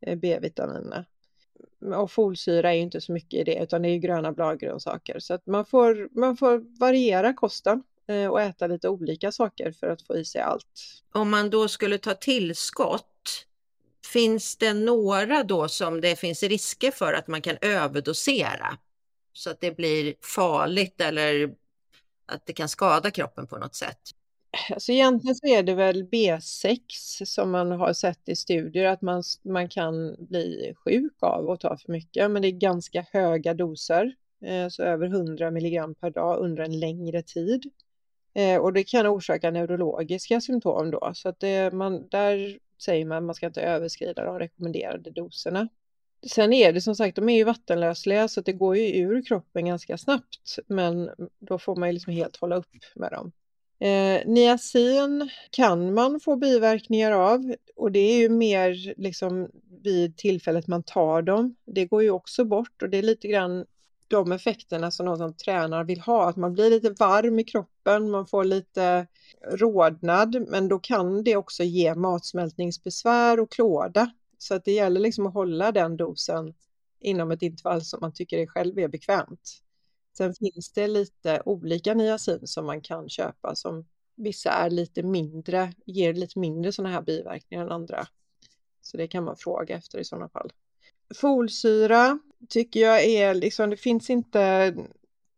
eh, 0.00 0.18
B-vitaminerna. 0.18 1.04
Och 1.96 2.10
folsyra 2.10 2.72
är 2.72 2.76
ju 2.76 2.82
inte 2.82 3.00
så 3.00 3.12
mycket 3.12 3.40
i 3.40 3.44
det 3.44 3.62
utan 3.62 3.82
det 3.82 3.88
är 3.88 3.92
ju 3.92 3.98
gröna 3.98 4.32
bladgrönsaker. 4.32 5.18
Så 5.18 5.34
att 5.34 5.46
man 5.46 5.64
får, 5.64 6.08
man 6.12 6.36
får 6.36 6.78
variera 6.80 7.34
kosten 7.34 7.82
och 8.30 8.40
äta 8.40 8.66
lite 8.66 8.88
olika 8.88 9.32
saker 9.32 9.72
för 9.72 9.86
att 9.86 10.02
få 10.02 10.16
i 10.16 10.24
sig 10.24 10.40
allt. 10.40 11.02
Om 11.12 11.30
man 11.30 11.50
då 11.50 11.68
skulle 11.68 11.98
ta 11.98 12.14
tillskott, 12.14 13.46
finns 14.12 14.56
det 14.56 14.74
några 14.74 15.42
då 15.42 15.68
som 15.68 16.00
det 16.00 16.16
finns 16.16 16.42
risker 16.42 16.90
för 16.90 17.12
att 17.12 17.28
man 17.28 17.42
kan 17.42 17.56
överdosera? 17.60 18.78
Så 19.32 19.50
att 19.50 19.60
det 19.60 19.76
blir 19.76 20.14
farligt 20.20 21.00
eller 21.00 21.54
att 22.26 22.46
det 22.46 22.52
kan 22.52 22.68
skada 22.68 23.10
kroppen 23.10 23.46
på 23.46 23.58
något 23.58 23.74
sätt? 23.74 23.98
Alltså 24.70 24.92
egentligen 24.92 25.34
så 25.34 25.46
är 25.46 25.62
det 25.62 25.74
väl 25.74 26.04
B6 26.04 26.78
som 27.24 27.50
man 27.50 27.72
har 27.72 27.92
sett 27.92 28.28
i 28.28 28.36
studier 28.36 28.84
att 28.84 29.02
man, 29.02 29.22
man 29.42 29.68
kan 29.68 30.16
bli 30.18 30.74
sjuk 30.84 31.16
av 31.20 31.46
och 31.46 31.60
ta 31.60 31.76
för 31.76 31.92
mycket, 31.92 32.30
men 32.30 32.42
det 32.42 32.48
är 32.48 32.52
ganska 32.52 33.06
höga 33.12 33.54
doser, 33.54 34.14
eh, 34.44 34.68
så 34.68 34.82
över 34.82 35.06
100 35.06 35.50
milligram 35.50 35.94
per 35.94 36.10
dag 36.10 36.38
under 36.38 36.62
en 36.62 36.80
längre 36.80 37.22
tid. 37.22 37.70
Eh, 38.34 38.58
och 38.58 38.72
det 38.72 38.84
kan 38.84 39.06
orsaka 39.06 39.50
neurologiska 39.50 40.40
symptom 40.40 40.90
då, 40.90 41.10
så 41.14 41.28
att 41.28 41.40
det, 41.40 41.72
man, 41.72 42.08
där 42.08 42.58
säger 42.84 43.04
man 43.04 43.18
att 43.18 43.24
man 43.24 43.34
ska 43.34 43.46
inte 43.46 43.62
överskrida 43.62 44.24
de 44.24 44.38
rekommenderade 44.38 45.10
doserna. 45.10 45.68
Sen 46.26 46.52
är 46.52 46.72
det 46.72 46.80
som 46.80 46.96
sagt, 46.96 47.16
de 47.16 47.28
är 47.28 47.36
ju 47.36 47.44
vattenlösliga 47.44 48.28
så 48.28 48.40
att 48.40 48.46
det 48.46 48.52
går 48.52 48.76
ju 48.76 48.96
ur 48.96 49.22
kroppen 49.22 49.66
ganska 49.66 49.98
snabbt, 49.98 50.58
men 50.66 51.10
då 51.38 51.58
får 51.58 51.76
man 51.76 51.88
ju 51.88 51.92
liksom 51.92 52.12
helt 52.12 52.36
hålla 52.36 52.56
upp 52.56 52.68
med 52.94 53.12
dem. 53.12 53.32
Eh, 53.78 54.26
niacin 54.26 55.30
kan 55.50 55.94
man 55.94 56.20
få 56.20 56.36
biverkningar 56.36 57.12
av 57.12 57.54
och 57.76 57.92
det 57.92 57.98
är 57.98 58.18
ju 58.18 58.28
mer 58.28 58.94
liksom 59.00 59.50
vid 59.82 60.16
tillfället 60.16 60.66
man 60.66 60.82
tar 60.82 61.22
dem. 61.22 61.56
Det 61.66 61.86
går 61.86 62.02
ju 62.02 62.10
också 62.10 62.44
bort 62.44 62.82
och 62.82 62.90
det 62.90 62.98
är 62.98 63.02
lite 63.02 63.28
grann 63.28 63.66
de 64.08 64.32
effekterna 64.32 64.90
som 64.90 65.06
någon 65.06 65.18
som 65.18 65.34
tränar 65.34 65.84
vill 65.84 66.00
ha, 66.00 66.28
att 66.28 66.36
man 66.36 66.52
blir 66.52 66.70
lite 66.70 66.90
varm 66.90 67.38
i 67.38 67.44
kroppen, 67.44 68.10
man 68.10 68.26
får 68.26 68.44
lite 68.44 69.06
rodnad, 69.50 70.46
men 70.48 70.68
då 70.68 70.78
kan 70.78 71.24
det 71.24 71.36
också 71.36 71.62
ge 71.62 71.94
matsmältningsbesvär 71.94 73.40
och 73.40 73.50
klåda. 73.50 74.10
Så 74.38 74.54
att 74.54 74.64
det 74.64 74.72
gäller 74.72 75.00
liksom 75.00 75.26
att 75.26 75.34
hålla 75.34 75.72
den 75.72 75.96
dosen 75.96 76.54
inom 77.00 77.30
ett 77.30 77.42
intervall 77.42 77.82
som 77.82 77.98
man 78.00 78.12
tycker 78.12 78.46
själv 78.46 78.78
är 78.78 78.88
bekvämt. 78.88 79.60
Sen 80.16 80.34
finns 80.34 80.72
det 80.72 80.88
lite 80.88 81.42
olika 81.44 81.94
niacin 81.94 82.46
som 82.46 82.66
man 82.66 82.80
kan 82.80 83.08
köpa 83.08 83.54
som 83.54 83.86
vissa 84.16 84.50
är 84.50 84.70
lite 84.70 85.02
mindre, 85.02 85.72
ger 85.86 86.14
lite 86.14 86.38
mindre 86.38 86.72
sådana 86.72 86.94
här 86.94 87.02
biverkningar 87.02 87.64
än 87.64 87.72
andra. 87.72 88.06
Så 88.80 88.96
det 88.96 89.08
kan 89.08 89.24
man 89.24 89.36
fråga 89.36 89.76
efter 89.76 89.98
i 89.98 90.04
sådana 90.04 90.28
fall. 90.28 90.52
Folsyra 91.14 92.18
tycker 92.48 92.80
jag 92.80 93.04
är 93.04 93.34
liksom, 93.34 93.70
det 93.70 93.76
finns 93.76 94.10
inte 94.10 94.74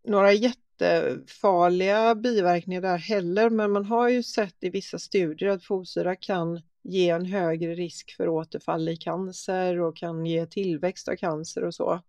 några 0.05 0.33
jättefarliga 0.33 2.14
biverkningar 2.14 2.81
där 2.81 2.99
heller, 2.99 3.51
men 3.51 3.73
man 3.73 3.85
har 3.85 4.09
ju 4.09 4.23
sett 4.23 4.57
i 4.61 4.71
vissa 4.71 4.99
studier 4.99 5.51
att 5.51 5.64
folsyra 5.64 6.17
kan 6.17 6.62
ge 6.83 7.11
en 7.11 7.27
högre 7.27 7.75
risk 7.75 8.17
för 8.17 8.29
återfall 8.29 8.89
i 8.89 8.97
cancer 8.97 9.81
och 9.81 9.97
kan 9.97 10.27
ge 10.27 10.47
tillväxt 10.47 11.09
av 11.09 11.17
cancer 11.17 11.64
och 11.64 11.75
så. 11.75 12.03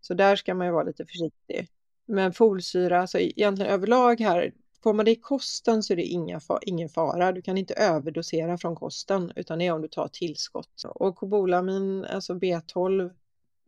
Så 0.00 0.14
där 0.14 0.36
ska 0.36 0.54
man 0.54 0.66
ju 0.66 0.72
vara 0.72 0.84
lite 0.84 1.06
försiktig. 1.06 1.68
Men 2.06 2.32
folsyra, 2.32 3.00
alltså 3.00 3.18
egentligen 3.18 3.72
överlag 3.72 4.20
här, 4.20 4.52
får 4.82 4.92
man 4.92 5.04
det 5.04 5.10
i 5.10 5.16
kosten 5.16 5.82
så 5.82 5.92
är 5.92 5.96
det 5.96 6.04
inga, 6.04 6.40
ingen 6.62 6.88
fara. 6.88 7.32
Du 7.32 7.42
kan 7.42 7.58
inte 7.58 7.74
överdosera 7.74 8.58
från 8.58 8.76
kosten 8.76 9.32
utan 9.36 9.58
det 9.58 9.66
är 9.66 9.72
om 9.72 9.82
du 9.82 9.88
tar 9.88 10.08
tillskott. 10.08 10.82
Och 10.94 11.16
kobolamin, 11.16 12.04
alltså 12.04 12.34
B12, 12.34 13.10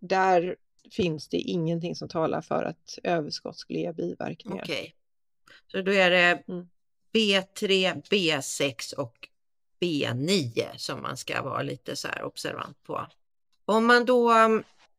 där 0.01 0.57
finns 0.91 1.29
det 1.29 1.37
ingenting 1.37 1.97
som 1.97 2.09
talar 2.09 2.41
för 2.41 2.65
att 2.65 2.99
överskott 3.03 3.59
skulle 3.59 3.79
ge 3.79 3.93
biverkningar. 3.93 4.63
Okej, 4.63 4.81
okay. 4.81 4.93
så 5.67 5.83
då 5.83 5.93
är 5.93 6.11
det 6.11 6.43
mm. 6.49 6.69
B3, 7.13 8.03
B6 8.11 8.95
och 8.95 9.29
B9 9.81 10.77
som 10.77 11.03
man 11.03 11.17
ska 11.17 11.43
vara 11.43 11.63
lite 11.63 11.97
så 11.97 12.09
här 12.09 12.23
observant 12.23 12.83
på. 12.83 13.07
Om 13.65 13.87
man 13.87 14.05
då 14.05 14.33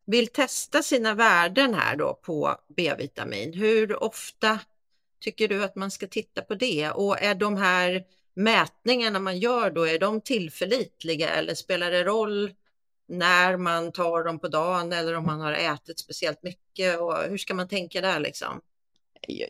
vill 0.04 0.28
testa 0.28 0.82
sina 0.82 1.14
värden 1.14 1.74
här 1.74 1.96
då 1.96 2.14
på 2.14 2.56
B-vitamin, 2.68 3.52
hur 3.52 4.02
ofta 4.02 4.58
tycker 5.22 5.48
du 5.48 5.64
att 5.64 5.76
man 5.76 5.90
ska 5.90 6.06
titta 6.06 6.42
på 6.42 6.54
det? 6.54 6.90
Och 6.90 7.22
är 7.22 7.34
de 7.34 7.56
här 7.56 8.04
mätningarna 8.34 9.18
man 9.18 9.38
gör 9.38 9.70
då, 9.70 9.86
är 9.88 9.98
de 9.98 10.20
tillförlitliga 10.20 11.28
eller 11.28 11.54
spelar 11.54 11.90
det 11.90 12.04
roll 12.04 12.50
när 13.08 13.56
man 13.56 13.92
tar 13.92 14.24
dem 14.24 14.38
på 14.38 14.48
dagen 14.48 14.92
eller 14.92 15.14
om 15.16 15.26
man 15.26 15.40
har 15.40 15.52
ätit 15.52 15.98
speciellt 15.98 16.42
mycket 16.42 17.00
och 17.00 17.14
hur 17.28 17.38
ska 17.38 17.54
man 17.54 17.68
tänka 17.68 18.00
där 18.00 18.20
liksom? 18.20 18.60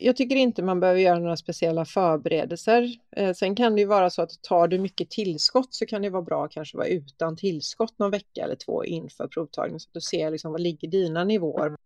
Jag 0.00 0.16
tycker 0.16 0.36
inte 0.36 0.62
man 0.62 0.80
behöver 0.80 1.00
göra 1.00 1.18
några 1.18 1.36
speciella 1.36 1.84
förberedelser. 1.84 2.96
Eh, 3.16 3.34
sen 3.34 3.56
kan 3.56 3.74
det 3.74 3.80
ju 3.80 3.86
vara 3.86 4.10
så 4.10 4.22
att 4.22 4.42
tar 4.42 4.68
du 4.68 4.78
mycket 4.78 5.10
tillskott 5.10 5.74
så 5.74 5.86
kan 5.86 6.02
det 6.02 6.10
vara 6.10 6.22
bra 6.22 6.44
att 6.44 6.52
kanske 6.52 6.76
vara 6.76 6.86
utan 6.86 7.36
tillskott 7.36 7.98
någon 7.98 8.10
vecka 8.10 8.44
eller 8.44 8.54
två 8.54 8.84
inför 8.84 9.28
provtagning 9.28 9.80
så 9.80 9.88
att 9.88 9.94
du 9.94 10.00
ser 10.00 10.30
liksom 10.30 10.52
vad 10.52 10.60
ligger 10.60 10.88
dina 10.88 11.24
nivåer. 11.24 11.76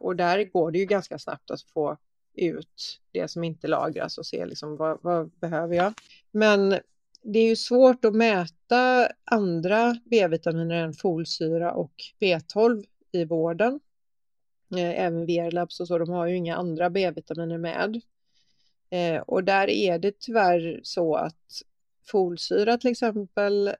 Och 0.00 0.16
där 0.16 0.44
går 0.44 0.70
det 0.70 0.78
ju 0.78 0.84
ganska 0.84 1.18
snabbt 1.18 1.50
att 1.50 1.62
få 1.62 1.96
ut 2.34 3.00
det 3.12 3.28
som 3.28 3.44
inte 3.44 3.68
lagras 3.68 4.18
och 4.18 4.26
se 4.26 4.46
liksom 4.46 4.76
vad, 4.76 4.98
vad 5.02 5.30
behöver 5.30 5.76
jag. 5.76 5.92
Men 6.30 6.70
det 7.22 7.38
är 7.38 7.48
ju 7.48 7.56
svårt 7.56 8.04
att 8.04 8.14
mäta 8.14 9.08
andra 9.24 9.96
B-vitaminer 10.04 10.74
än 10.74 10.92
folsyra 10.92 11.72
och 11.72 11.92
B12 12.20 12.84
i 13.12 13.24
vården. 13.24 13.80
Eh, 14.76 15.04
även 15.04 15.26
Verlabs 15.26 15.80
och 15.80 15.88
så, 15.88 15.98
de 15.98 16.08
har 16.08 16.26
ju 16.26 16.36
inga 16.36 16.56
andra 16.56 16.90
B-vitaminer 16.90 17.58
med. 17.58 18.00
Eh, 18.90 19.20
och 19.20 19.44
där 19.44 19.70
är 19.70 19.98
det 19.98 20.18
tyvärr 20.18 20.80
så 20.82 21.14
att 21.14 21.62
folsyra 22.06 22.78
till 22.78 22.90
exempel 22.90 23.74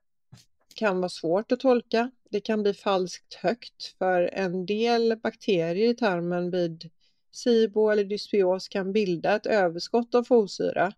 kan 0.74 1.00
vara 1.00 1.08
svårt 1.08 1.52
att 1.52 1.60
tolka. 1.60 2.10
Det 2.30 2.40
kan 2.40 2.62
bli 2.62 2.74
falskt 2.74 3.34
högt 3.34 3.94
för 3.98 4.30
en 4.32 4.66
del 4.66 5.16
bakterier 5.22 5.90
i 5.90 5.94
tarmen 5.94 6.50
vid 6.50 6.90
SIBO 7.32 7.90
eller 7.90 8.04
dysbios 8.04 8.68
kan 8.68 8.92
bilda 8.92 9.36
ett 9.36 9.46
överskott 9.46 10.14
av 10.14 10.24
folsyra 10.24 10.92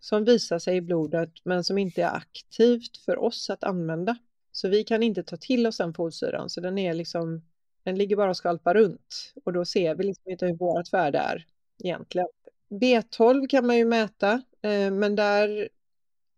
som 0.00 0.24
visar 0.24 0.58
sig 0.58 0.76
i 0.76 0.80
blodet 0.80 1.30
men 1.44 1.64
som 1.64 1.78
inte 1.78 2.02
är 2.02 2.16
aktivt 2.16 2.96
för 2.96 3.18
oss 3.18 3.50
att 3.50 3.64
använda. 3.64 4.16
Så 4.52 4.68
vi 4.68 4.84
kan 4.84 5.02
inte 5.02 5.22
ta 5.22 5.36
till 5.36 5.66
oss 5.66 5.76
den 5.76 5.94
folsyran 5.94 6.50
så 6.50 6.60
den 6.60 6.78
är 6.78 6.94
liksom 6.94 7.42
den 7.82 7.98
ligger 7.98 8.16
bara 8.16 8.30
och 8.30 8.36
skvalpar 8.36 8.74
runt 8.74 9.32
och 9.44 9.52
då 9.52 9.64
ser 9.64 9.94
vi 9.94 10.04
liksom 10.04 10.30
inte 10.30 10.46
hur 10.46 10.54
vårt 10.54 10.92
värde 10.92 11.18
är 11.18 11.46
egentligen. 11.84 12.28
B12 12.70 13.48
kan 13.48 13.66
man 13.66 13.76
ju 13.76 13.84
mäta, 13.84 14.32
eh, 14.62 14.90
men 14.90 15.16
där 15.16 15.68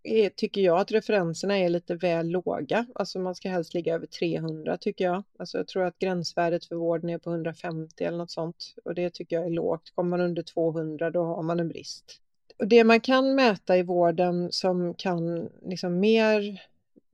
är, 0.06 0.30
tycker 0.30 0.60
jag 0.60 0.78
att 0.78 0.92
referenserna 0.92 1.58
är 1.58 1.68
lite 1.68 1.94
väl 1.94 2.28
låga. 2.28 2.86
Alltså 2.94 3.18
man 3.18 3.34
ska 3.34 3.48
helst 3.48 3.74
ligga 3.74 3.94
över 3.94 4.06
300 4.06 4.76
tycker 4.76 5.04
jag. 5.04 5.22
Alltså 5.38 5.58
jag 5.58 5.68
tror 5.68 5.84
att 5.84 5.98
gränsvärdet 5.98 6.64
för 6.64 6.76
vården 6.76 7.10
är 7.10 7.18
på 7.18 7.30
150 7.30 8.04
eller 8.04 8.18
något 8.18 8.30
sånt 8.30 8.74
och 8.84 8.94
det 8.94 9.10
tycker 9.10 9.36
jag 9.36 9.46
är 9.46 9.50
lågt. 9.50 9.92
Kommer 9.94 10.10
man 10.10 10.20
under 10.20 10.42
200 10.42 11.10
då 11.10 11.24
har 11.24 11.42
man 11.42 11.60
en 11.60 11.68
brist. 11.68 12.20
Och 12.58 12.68
det 12.68 12.84
man 12.84 13.00
kan 13.00 13.34
mäta 13.34 13.76
i 13.76 13.82
vården 13.82 14.52
som 14.52 14.94
kan 14.94 15.48
liksom 15.62 16.00
mer 16.00 16.62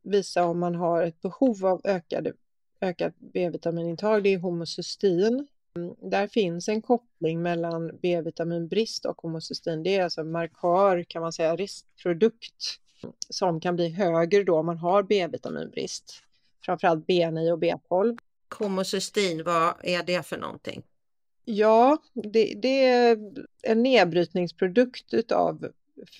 visa 0.03 0.45
om 0.45 0.59
man 0.59 0.74
har 0.74 1.03
ett 1.03 1.22
behov 1.22 1.66
av 1.66 1.80
ökade 1.84 2.32
ökat 2.82 3.14
B-vitaminintag, 3.18 4.22
det 4.22 4.34
är 4.34 4.38
homocystein. 4.38 5.47
Där 6.01 6.26
finns 6.26 6.68
en 6.68 6.82
koppling 6.82 7.43
mellan 7.43 7.99
B-vitaminbrist 8.03 9.05
och 9.05 9.22
homocystein. 9.22 9.82
Det 9.82 9.97
är 9.97 10.05
alltså 10.05 10.20
en 10.20 10.30
markör, 10.30 11.03
kan 11.03 11.22
man 11.22 11.32
säga, 11.32 11.57
riskprodukt 11.57 12.78
som 13.28 13.61
kan 13.61 13.76
bli 13.76 13.88
högre 13.88 14.42
då 14.42 14.59
om 14.59 14.66
man 14.66 14.78
har 14.78 15.03
B-vitaminbrist. 15.03 16.22
Framförallt 16.64 17.07
B9 17.07 17.53
och 17.53 17.62
B12. 17.62 18.18
Homocystein, 18.59 19.44
vad 19.44 19.74
är 19.82 20.03
det 20.03 20.26
för 20.26 20.36
någonting? 20.36 20.82
Ja, 21.44 21.98
det, 22.12 22.55
det 22.62 22.84
är 22.84 23.18
en 23.62 23.82
nedbrytningsprodukt 23.82 25.14
utav 25.14 25.68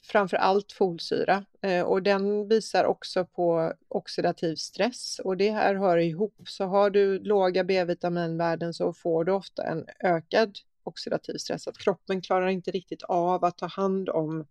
framför 0.03 0.37
allt 0.37 0.72
folsyra 0.72 1.45
eh, 1.62 1.83
och 1.83 2.03
den 2.03 2.49
visar 2.49 2.85
också 2.85 3.24
på 3.24 3.72
oxidativ 3.89 4.57
stress 4.57 5.20
och 5.24 5.37
det 5.37 5.51
här 5.51 5.74
hör 5.74 5.97
ihop. 5.97 6.35
Så 6.47 6.64
har 6.64 6.91
du 6.91 7.18
låga 7.18 7.64
B-vitaminvärden 7.64 8.74
så 8.74 8.93
får 8.93 9.24
du 9.24 9.33
ofta 9.33 9.66
en 9.66 9.87
ökad 10.01 10.59
oxidativ 10.85 11.37
stress, 11.37 11.68
att 11.68 11.78
kroppen 11.78 12.22
klarar 12.22 12.49
inte 12.49 12.70
riktigt 12.70 13.03
av 13.03 13.45
att 13.45 13.59
ta 13.59 13.66
hand 13.66 14.09
om 14.09 14.47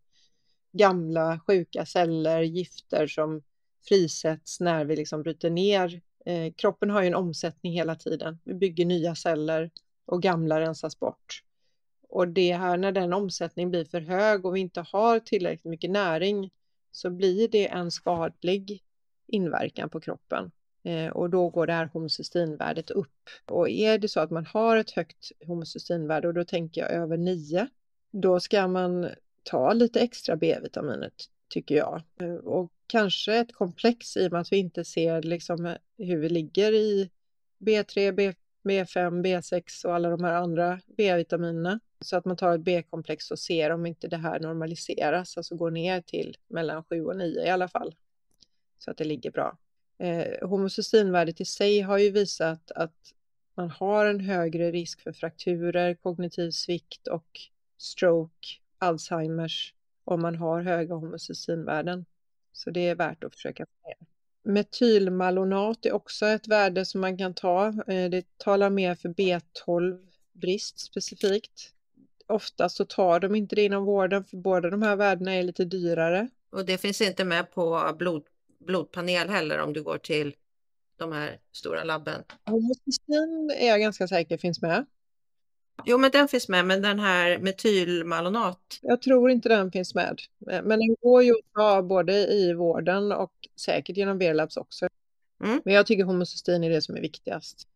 gamla 0.72 1.40
sjuka 1.48 1.86
celler, 1.86 2.42
gifter 2.42 3.08
som 3.08 3.42
frisätts 3.88 4.60
när 4.60 4.86
vi 4.86 4.96
liksom 4.96 5.24
bryter 5.24 5.50
ner. 5.50 6.02
Eh, 6.26 6.54
kroppen 6.54 6.90
har 6.90 7.02
ju 7.02 7.08
en 7.08 7.16
omsättning 7.16 7.74
hela 7.74 7.96
tiden. 7.96 8.40
Vi 8.44 8.54
bygger 8.54 8.86
nya 8.86 9.16
celler 9.16 9.72
och 10.06 10.22
gamla 10.22 10.60
rensas 10.60 11.00
bort. 11.00 11.44
Och 12.10 12.28
det 12.28 12.54
här 12.54 12.78
när 12.78 12.92
den 12.92 13.14
omsättningen 13.14 13.70
blir 13.70 13.86
för 13.86 14.02
hög 14.02 14.46
och 14.46 14.56
vi 14.56 14.60
inte 14.60 14.86
har 14.92 15.20
tillräckligt 15.20 15.72
mycket 15.72 15.92
näring 15.92 16.52
så 16.92 17.10
blir 17.10 17.48
det 17.48 17.68
en 17.68 17.92
skadlig 17.92 18.84
inverkan 19.28 19.90
på 19.90 20.00
kroppen. 20.00 20.52
Eh, 20.84 21.08
och 21.08 21.30
då 21.30 21.50
går 21.50 21.68
det 21.68 21.74
här 21.74 21.90
homocysteinvärdet 21.94 22.90
upp. 22.90 23.30
Och 23.46 23.70
är 23.70 23.98
det 23.98 24.08
så 24.08 24.20
att 24.20 24.32
man 24.32 24.46
har 24.46 24.78
ett 24.78 24.92
högt 24.92 25.32
homocysteinvärde 25.46 26.28
och 26.28 26.34
då 26.34 26.44
tänker 26.44 26.82
jag 26.82 26.92
över 26.92 27.18
9, 27.18 27.68
då 28.12 28.40
ska 28.40 28.68
man 28.68 29.10
ta 29.44 29.74
lite 29.74 30.00
extra 30.00 30.36
B-vitaminer 30.36 31.12
tycker 31.50 31.76
jag. 31.76 32.02
Eh, 32.22 32.36
och 32.36 32.72
kanske 32.88 33.36
ett 33.36 33.54
komplex 33.54 34.18
i 34.18 34.28
och 34.28 34.32
med 34.32 34.42
att 34.42 34.52
vi 34.52 34.58
inte 34.58 34.86
ser 34.86 35.22
liksom 35.22 35.66
eh, 35.66 35.78
hur 35.98 36.18
vi 36.18 36.30
ligger 36.30 36.74
i 36.74 37.10
B3, 37.60 38.12
B, 38.12 38.34
B5, 38.64 39.24
B6 39.26 39.86
och 39.86 39.96
alla 39.96 40.10
de 40.10 40.24
här 40.24 40.34
andra 40.34 40.82
B-vitaminerna. 40.98 41.80
Så 42.02 42.18
att 42.18 42.26
man 42.26 42.38
tar 42.38 42.56
ett 42.56 42.62
B-komplex 42.62 43.32
och 43.32 43.40
ser 43.40 43.70
om 43.70 43.86
inte 43.86 44.08
det 44.08 44.18
här 44.18 44.40
normaliseras, 44.40 45.38
alltså 45.38 45.56
går 45.56 45.72
ner 45.72 46.02
till 46.02 46.38
mellan 46.48 46.84
7 46.84 47.06
och 47.06 47.18
9 47.18 47.46
i 47.46 47.50
alla 47.50 47.68
fall. 47.68 47.96
Så 48.80 48.92
att 48.92 48.98
det 48.98 49.04
ligger 49.04 49.32
bra. 49.32 49.58
Eh, 49.98 50.48
homocysteinvärdet 50.50 51.42
i 51.42 51.46
sig 51.46 51.82
har 51.82 51.98
ju 51.98 52.12
visat 52.12 52.72
att 52.72 53.14
man 53.56 53.70
har 53.70 54.06
en 54.06 54.20
högre 54.20 54.72
risk 54.72 55.02
för 55.02 55.12
frakturer, 55.12 55.94
kognitiv 55.94 56.52
svikt 56.52 57.08
och 57.08 57.40
stroke, 57.78 58.48
Alzheimers 58.82 59.74
om 60.04 60.22
man 60.22 60.36
har 60.36 60.62
höga 60.62 60.96
homocysteinvärden. 60.96 62.06
Så 62.54 62.70
det 62.70 62.88
är 62.88 62.96
värt 62.96 63.24
att 63.24 63.36
försöka 63.36 63.66
få 63.66 63.88
ner. 63.88 64.08
Metylmalonat 64.54 65.86
är 65.86 65.92
också 65.92 66.26
ett 66.26 66.48
värde 66.48 66.86
som 66.86 67.02
man 67.02 67.18
kan 67.18 67.34
ta. 67.34 67.68
Eh, 67.68 68.10
det 68.10 68.38
talar 68.38 68.70
mer 68.70 68.96
för 68.96 69.10
B12 69.10 70.08
brist 70.34 70.80
specifikt 70.80 71.74
ofta 72.32 72.70
så 72.70 72.86
tar 72.86 73.20
de 73.20 73.36
inte 73.36 73.56
det 73.56 73.66
inom 73.66 73.86
vården 73.86 74.24
för 74.24 74.38
båda 74.38 74.70
de 74.70 74.82
här 74.82 74.96
värdena 74.96 75.34
är 75.34 75.44
lite 75.44 75.66
dyrare. 75.66 76.30
Och 76.52 76.66
det 76.66 76.78
finns 76.78 77.02
inte 77.02 77.26
med 77.26 77.52
på 77.52 77.96
blod, 78.00 78.24
blodpanel 78.60 79.30
heller 79.30 79.60
om 79.60 79.74
du 79.74 79.84
går 79.84 79.98
till 79.98 80.36
de 80.98 81.12
här 81.12 81.40
stora 81.52 81.84
labben? 81.84 82.24
Homocystein 82.46 83.52
är 83.58 83.68
jag 83.68 83.80
ganska 83.80 84.08
säker 84.08 84.38
finns 84.38 84.62
med. 84.62 84.86
Jo, 85.86 85.98
men 85.98 86.12
den 86.12 86.28
finns 86.28 86.50
med, 86.50 86.66
men 86.66 86.82
den 86.82 87.00
här 87.00 87.38
metylmalonat? 87.38 88.80
Jag 88.82 89.02
tror 89.02 89.32
inte 89.32 89.50
den 89.50 89.72
finns 89.72 89.96
med, 89.96 90.22
men 90.40 90.80
den 90.80 90.96
går 91.02 91.24
ju 91.24 91.32
att 91.32 91.54
ta 91.56 91.82
både 91.82 92.14
i 92.14 92.54
vården 92.54 93.12
och 93.12 93.34
säkert 93.56 93.98
genom 93.98 94.18
Verlabs 94.18 94.58
också. 94.58 94.88
Mm. 95.44 95.62
Men 95.66 95.74
jag 95.74 95.86
tycker 95.86 96.04
homocystein 96.04 96.64
är 96.64 96.70
det 96.70 96.82
som 96.82 96.96
är 96.96 97.02
viktigast. 97.02 97.68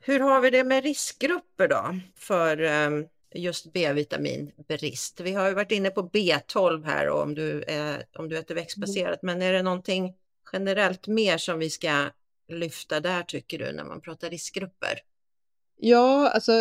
Hur 0.00 0.20
har 0.20 0.40
vi 0.40 0.50
det 0.50 0.64
med 0.64 0.84
riskgrupper 0.84 1.68
då 1.68 1.94
för 2.16 2.62
um 2.62 3.06
just 3.34 3.72
B-vitaminbrist. 3.72 5.20
Vi 5.20 5.32
har 5.32 5.48
ju 5.48 5.54
varit 5.54 5.70
inne 5.70 5.90
på 5.90 6.02
B12 6.02 6.84
här 6.84 7.08
och 7.08 7.22
om 7.22 7.34
du, 7.34 7.64
är, 7.66 8.04
om 8.14 8.28
du 8.28 8.38
äter 8.38 8.54
växtbaserat, 8.54 9.22
mm. 9.22 9.38
men 9.38 9.48
är 9.48 9.52
det 9.52 9.62
någonting 9.62 10.14
generellt 10.52 11.06
mer 11.06 11.38
som 11.38 11.58
vi 11.58 11.70
ska 11.70 12.04
lyfta 12.48 13.00
där 13.00 13.22
tycker 13.22 13.58
du 13.58 13.72
när 13.72 13.84
man 13.84 14.00
pratar 14.00 14.30
riskgrupper? 14.30 15.00
Ja, 15.80 16.30
alltså 16.34 16.52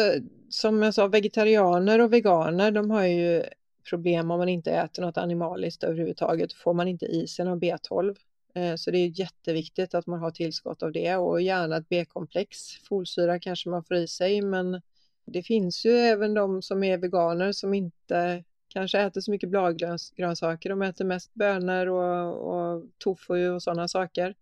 som 0.50 0.82
jag 0.82 0.94
sa, 0.94 1.08
vegetarianer 1.08 2.02
och 2.02 2.14
veganer, 2.14 2.72
de 2.72 2.92
har 2.92 3.04
ju 3.04 3.44
problem 3.90 4.32
om 4.32 4.40
man 4.40 4.50
inte 4.50 4.72
äter 4.72 5.02
något 5.02 5.18
animaliskt 5.18 5.84
överhuvudtaget. 5.84 6.54
Får 6.54 6.74
man 6.74 6.88
inte 6.88 7.06
i 7.06 7.28
sig 7.28 7.46
någon 7.46 7.62
B12. 7.62 8.16
Eh, 8.56 8.76
så 8.76 8.92
det 8.92 8.98
är 8.98 9.20
jätteviktigt 9.20 9.94
att 9.94 10.08
man 10.08 10.20
har 10.20 10.32
tillskott 10.32 10.84
av 10.84 10.92
det 10.92 11.16
och 11.16 11.42
gärna 11.42 11.78
ett 11.78 11.90
B-komplex. 11.90 12.58
Folsyra 12.90 13.40
kanske 13.40 13.70
man 13.70 13.84
får 13.84 13.98
i 13.98 14.08
sig, 14.08 14.42
men 14.42 14.82
det 15.26 15.44
finns 15.44 15.86
ju 15.86 15.92
även 15.92 16.34
de 16.34 16.62
som 16.62 16.84
är 16.84 16.98
veganer 16.98 17.52
som 17.52 17.74
inte 17.74 18.44
kanske 18.68 19.00
äter 19.00 19.22
så 19.22 19.32
mycket 19.32 19.50
bladgrönsaker. 19.50 20.70
De 20.70 20.82
äter 20.82 21.06
mest 21.06 21.34
bönor 21.34 21.88
och, 21.88 22.54
och 22.54 22.84
tofu 22.98 23.50
och 23.50 23.64
sådana 23.64 23.88
saker. 23.88 24.36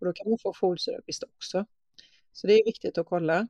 Och 0.00 0.06
då 0.06 0.12
kan 0.12 0.30
man 0.30 0.38
få 0.38 0.52
folsyrabrist 0.52 1.22
också. 1.22 1.66
Så 2.32 2.46
det 2.46 2.52
är 2.52 2.64
viktigt 2.64 2.98
att 2.98 3.06
kolla. 3.06 3.48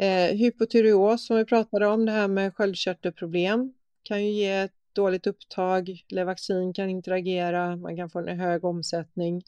Eh, 0.00 0.36
hypotyreos 0.36 1.26
som 1.26 1.36
vi 1.36 1.44
pratade 1.44 1.86
om, 1.86 2.06
det 2.06 2.12
här 2.12 2.28
med 2.28 2.54
sköldkörtelproblem 2.54 3.72
kan 4.02 4.24
ju 4.24 4.30
ge 4.30 4.52
ett 4.52 4.72
dåligt 4.92 5.26
upptag. 5.26 6.04
Levaxin 6.08 6.72
kan 6.72 6.90
interagera, 6.90 7.76
man 7.76 7.96
kan 7.96 8.10
få 8.10 8.18
en 8.18 8.40
hög 8.40 8.64
omsättning. 8.64 9.44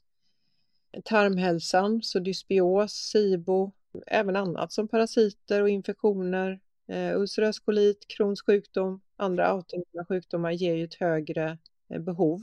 Tarmhälsan, 1.04 2.02
så 2.02 2.18
dysbios, 2.18 2.92
SIBO, 2.92 3.72
även 4.06 4.36
annat 4.36 4.72
som 4.72 4.88
parasiter 4.88 5.62
och 5.62 5.68
infektioner, 5.68 6.60
eh, 6.88 7.20
ulcerös 7.20 7.58
kolit, 7.60 8.06
Crohns 8.08 8.42
sjukdom, 8.42 9.00
andra 9.16 9.46
autoimmuna 9.46 10.04
sjukdomar 10.08 10.50
ger 10.50 10.74
ju 10.74 10.84
ett 10.84 10.94
högre 10.94 11.58
eh, 11.88 12.00
behov. 12.00 12.40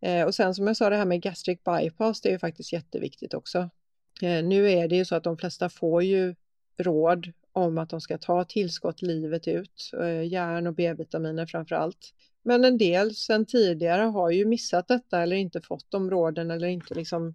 Eh, 0.00 0.24
och 0.24 0.34
sen 0.34 0.54
som 0.54 0.66
jag 0.66 0.76
sa 0.76 0.90
det 0.90 0.96
här 0.96 1.04
med 1.04 1.22
gastric 1.22 1.58
bypass, 1.64 2.20
det 2.20 2.28
är 2.28 2.32
ju 2.32 2.38
faktiskt 2.38 2.72
jätteviktigt 2.72 3.34
också. 3.34 3.70
Eh, 4.22 4.44
nu 4.44 4.70
är 4.70 4.88
det 4.88 4.96
ju 4.96 5.04
så 5.04 5.14
att 5.14 5.24
de 5.24 5.36
flesta 5.36 5.68
får 5.68 6.02
ju 6.02 6.34
råd 6.80 7.32
om 7.52 7.78
att 7.78 7.90
de 7.90 8.00
ska 8.00 8.18
ta 8.18 8.44
tillskott 8.44 9.02
livet 9.02 9.48
ut, 9.48 9.90
eh, 10.00 10.26
järn 10.26 10.66
och 10.66 10.74
B-vitaminer 10.74 11.46
framför 11.46 11.74
allt. 11.74 12.14
Men 12.42 12.64
en 12.64 12.78
del 12.78 13.14
sedan 13.14 13.46
tidigare 13.46 14.02
har 14.02 14.30
ju 14.30 14.44
missat 14.44 14.88
detta 14.88 15.22
eller 15.22 15.36
inte 15.36 15.60
fått 15.60 15.90
de 15.90 16.10
råden 16.10 16.50
eller 16.50 16.68
inte 16.68 16.94
liksom 16.94 17.34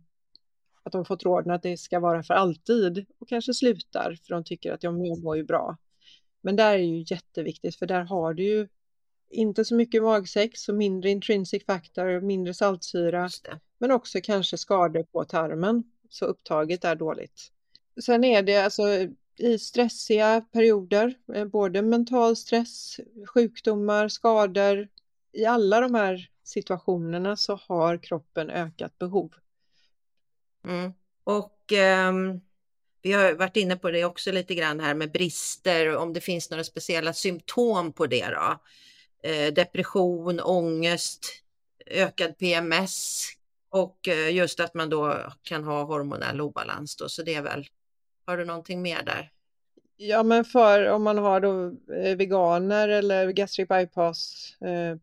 att 0.84 0.92
de 0.92 1.06
fått 1.06 1.24
råden 1.24 1.52
att 1.52 1.64
det 1.64 1.78
ska 1.78 2.00
vara 2.00 2.24
för 2.24 2.34
alltid 2.34 3.06
och 3.20 3.30
kanske 3.30 3.54
slutar 3.54 4.18
för 4.24 4.34
de 4.34 4.44
tycker 4.44 4.74
att 4.74 4.84
jag 4.84 4.94
mår 4.94 5.38
ju 5.38 5.44
bra. 5.44 5.78
Men 6.42 6.56
där 6.56 6.74
är 6.74 6.78
ju 6.78 7.06
jätteviktigt 7.08 7.76
för 7.76 7.86
där 7.86 8.04
har 8.04 8.34
du 8.34 8.44
ju 8.44 8.68
inte 9.30 9.66
så 9.66 9.76
mycket 9.76 10.04
magsex 10.04 10.70
och 10.70 10.76
mindre 10.76 11.10
intrinsic 11.10 11.66
factor, 11.66 12.22
mindre 12.22 12.54
saltsyra, 12.54 13.30
men 13.78 13.92
också 13.92 14.20
kanske 14.24 14.58
skador 14.58 15.04
på 15.04 15.24
tarmen, 15.24 15.84
så 16.10 16.26
upptaget 16.26 16.86
är 16.86 16.96
dåligt. 16.96 17.52
Sen 18.06 18.24
är 18.24 18.44
det 18.44 18.58
alltså 18.58 18.84
i 19.38 19.60
stressiga 19.60 20.42
perioder, 20.52 21.14
eh, 21.34 21.46
både 21.46 21.82
mental 21.82 22.36
stress, 22.36 23.00
sjukdomar, 23.28 24.08
skador, 24.08 24.88
i 25.32 25.46
alla 25.46 25.82
de 25.82 25.96
här 25.96 26.30
situationerna 26.44 27.38
så 27.38 27.56
har 27.56 27.98
kroppen 27.98 28.50
ökat 28.50 28.98
behov. 28.98 29.34
Mm. 30.68 30.94
Och 31.24 31.72
um, 32.10 32.42
vi 33.02 33.12
har 33.12 33.34
varit 33.34 33.58
inne 33.58 33.76
på 33.76 33.92
det 33.92 34.06
också 34.06 34.32
lite 34.32 34.56
grann 34.56 34.80
här 34.80 34.94
med 34.94 35.12
brister, 35.12 35.96
om 35.96 36.14
det 36.14 36.22
finns 36.22 36.50
några 36.50 36.64
speciella 36.64 37.14
symptom 37.14 37.94
på 37.94 38.08
det 38.08 38.28
då. 38.28 38.60
Eh, 39.30 39.54
depression, 39.54 40.40
ångest, 40.40 41.26
ökad 41.86 42.38
PMS 42.38 43.28
och 43.70 44.08
eh, 44.08 44.36
just 44.36 44.60
att 44.60 44.74
man 44.74 44.90
då 44.90 45.32
kan 45.44 45.64
ha 45.64 45.84
hormonell 45.84 46.42
obalans 46.42 46.96
då, 46.96 47.10
så 47.10 47.24
det 47.24 47.36
är 47.36 47.42
väl, 47.42 47.68
har 48.26 48.38
du 48.38 48.46
någonting 48.46 48.82
mer 48.82 49.04
där? 49.04 49.32
Ja, 49.98 50.24
men 50.24 50.46
för 50.46 50.90
om 50.90 51.04
man 51.04 51.18
har 51.18 51.40
då 51.40 51.66
eh, 51.94 52.18
veganer 52.18 52.90
eller 52.90 53.32
gastric 53.32 53.68
bypass 53.68 54.52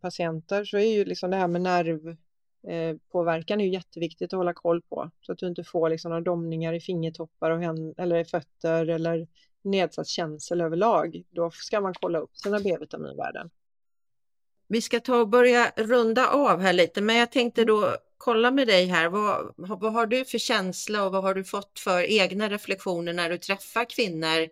patienter 0.01 0.65
så 0.65 0.79
är 0.79 0.95
ju 0.95 1.05
liksom 1.05 1.31
det 1.31 1.37
här 1.37 1.49
med 1.49 1.61
nervpåverkan 1.63 3.61
är 3.61 3.65
ju 3.65 3.73
jätteviktigt 3.73 4.33
att 4.33 4.37
hålla 4.37 4.55
koll 4.55 4.83
på 4.83 5.11
så 5.21 5.33
att 5.33 5.39
du 5.39 5.47
inte 5.47 5.65
får 5.65 5.91
liksom 5.91 6.09
några 6.09 6.25
domningar 6.25 6.73
i 6.73 6.81
fingertoppar 6.81 7.51
och 7.51 7.63
eller 7.99 8.17
i 8.17 8.25
fötter 8.25 8.87
eller 8.87 9.29
nedsatt 9.63 10.09
känsel 10.09 10.61
överlag. 10.61 11.23
Då 11.31 11.51
ska 11.51 11.81
man 11.81 11.95
kolla 11.95 12.19
upp 12.19 12.37
sina 12.37 12.61
B-vitaminvärden. 12.61 13.51
Vi 14.67 14.81
ska 14.81 15.01
ta 15.01 15.17
och 15.17 15.29
börja 15.29 15.73
runda 15.77 16.29
av 16.29 16.61
här 16.61 16.73
lite, 16.73 17.01
men 17.01 17.17
jag 17.17 17.33
tänkte 17.33 17.65
då 17.65 17.97
kolla 18.25 18.51
med 18.51 18.67
dig 18.67 18.87
här. 18.87 19.09
Vad, 19.09 19.55
vad 19.57 19.93
har 19.93 20.07
du 20.07 20.25
för 20.25 20.39
känsla 20.39 21.05
och 21.05 21.13
vad 21.13 21.23
har 21.23 21.35
du 21.35 21.45
fått 21.45 21.79
för 21.79 22.11
egna 22.11 22.49
reflektioner 22.49 23.13
när 23.13 23.31
du 23.31 23.39
träffar 23.39 23.85
kvinnor 23.85 24.49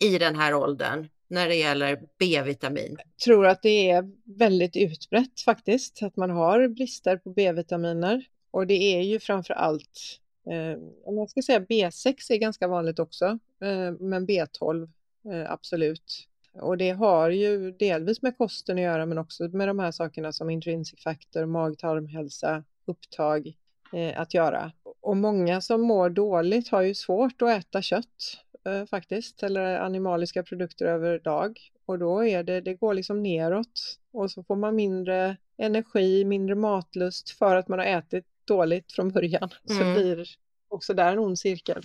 i 0.00 0.18
den 0.18 0.36
här 0.36 0.54
åldern 0.54 1.08
när 1.28 1.48
det 1.48 1.54
gäller 1.54 2.02
B-vitamin? 2.18 2.96
Jag 2.98 3.24
tror 3.24 3.46
att 3.46 3.62
det 3.62 3.90
är 3.90 4.10
väldigt 4.38 4.76
utbrett 4.76 5.40
faktiskt, 5.44 6.02
att 6.02 6.16
man 6.16 6.30
har 6.30 6.68
brister 6.68 7.16
på 7.16 7.30
B-vitaminer. 7.30 8.24
Och 8.50 8.66
det 8.66 8.74
är 8.96 9.02
ju 9.02 9.20
framför 9.20 9.54
allt, 9.54 10.18
eh, 10.50 10.82
om 11.04 11.16
jag 11.16 11.30
ska 11.30 11.42
säga 11.42 11.60
B6 11.60 12.32
är 12.32 12.36
ganska 12.36 12.68
vanligt 12.68 12.98
också, 12.98 13.26
eh, 13.62 13.92
men 14.00 14.26
B12 14.26 14.88
eh, 15.32 15.52
absolut. 15.52 16.28
Och 16.60 16.78
det 16.78 16.90
har 16.90 17.30
ju 17.30 17.70
delvis 17.70 18.22
med 18.22 18.38
kosten 18.38 18.76
att 18.76 18.82
göra 18.82 19.06
men 19.06 19.18
också 19.18 19.48
med 19.48 19.68
de 19.68 19.78
här 19.78 19.90
sakerna 19.90 20.32
som 20.32 20.50
intrinsic 20.50 21.02
factor, 21.02 21.46
mag-tarmhälsa, 21.46 22.64
upptag 22.84 23.52
eh, 23.92 24.20
att 24.20 24.34
göra. 24.34 24.72
Och 25.00 25.16
många 25.16 25.60
som 25.60 25.80
mår 25.80 26.10
dåligt 26.10 26.68
har 26.68 26.82
ju 26.82 26.94
svårt 26.94 27.42
att 27.42 27.48
äta 27.48 27.82
kött 27.82 28.38
eh, 28.64 28.84
faktiskt, 28.86 29.42
eller 29.42 29.80
animaliska 29.80 30.42
produkter 30.42 30.86
överlag. 30.86 31.58
Och 31.86 31.98
då 31.98 32.24
är 32.24 32.42
det, 32.42 32.60
det 32.60 32.74
går 32.74 32.94
liksom 32.94 33.22
neråt 33.22 33.98
och 34.12 34.30
så 34.30 34.42
får 34.42 34.56
man 34.56 34.76
mindre 34.76 35.36
energi, 35.56 36.24
mindre 36.24 36.54
matlust 36.54 37.30
för 37.30 37.56
att 37.56 37.68
man 37.68 37.78
har 37.78 37.86
ätit 37.86 38.26
dåligt 38.44 38.92
från 38.92 39.08
början. 39.08 39.50
Mm. 39.70 39.78
Så 39.78 40.00
blir 40.00 40.28
också 40.68 40.94
där 40.94 41.12
en 41.12 41.18
ond 41.18 41.38
cirkel. 41.38 41.82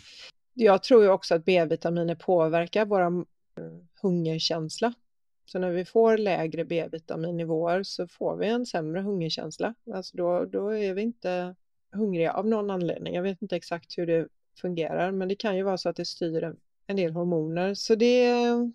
Jag 0.53 0.83
tror 0.83 1.03
ju 1.03 1.09
också 1.09 1.35
att 1.35 1.45
B-vitaminer 1.45 2.15
påverkar 2.15 2.85
våra 2.85 3.25
hungerkänsla. 4.01 4.93
Så 5.47 5.59
när 5.59 5.71
vi 5.71 5.85
får 5.85 6.17
lägre 6.17 6.65
B-vitaminnivåer 6.65 7.83
så 7.83 8.07
får 8.07 8.37
vi 8.37 8.47
en 8.47 8.65
sämre 8.65 9.01
hungerkänsla. 9.01 9.73
Alltså 9.93 10.17
då, 10.17 10.45
då 10.45 10.69
är 10.69 10.93
vi 10.93 11.01
inte 11.01 11.55
hungriga 11.91 12.33
av 12.33 12.47
någon 12.47 12.69
anledning. 12.69 13.15
Jag 13.15 13.23
vet 13.23 13.41
inte 13.41 13.55
exakt 13.55 13.97
hur 13.97 14.07
det 14.07 14.27
fungerar, 14.61 15.11
men 15.11 15.27
det 15.27 15.35
kan 15.35 15.57
ju 15.57 15.63
vara 15.63 15.77
så 15.77 15.89
att 15.89 15.95
det 15.95 16.05
styr 16.05 16.53
en, 16.87 16.95
del 16.95 17.11
hormoner. 17.11 17.73
Så 17.73 17.95
det 17.95 18.25
är 18.25 18.71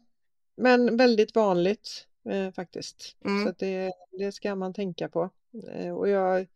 men 0.57 0.97
väldigt 0.97 1.35
vanligt 1.35 2.07
eh, 2.25 2.51
faktiskt. 2.51 3.17
Mm. 3.25 3.47
Så 3.47 3.55
det, 3.59 3.93
det 4.11 4.33
ska 4.33 4.55
man 4.55 4.75
tänka 4.75 5.09
på. 5.09 5.31
Eh, 5.73 5.95
och 5.95 6.09
jag, 6.09 6.47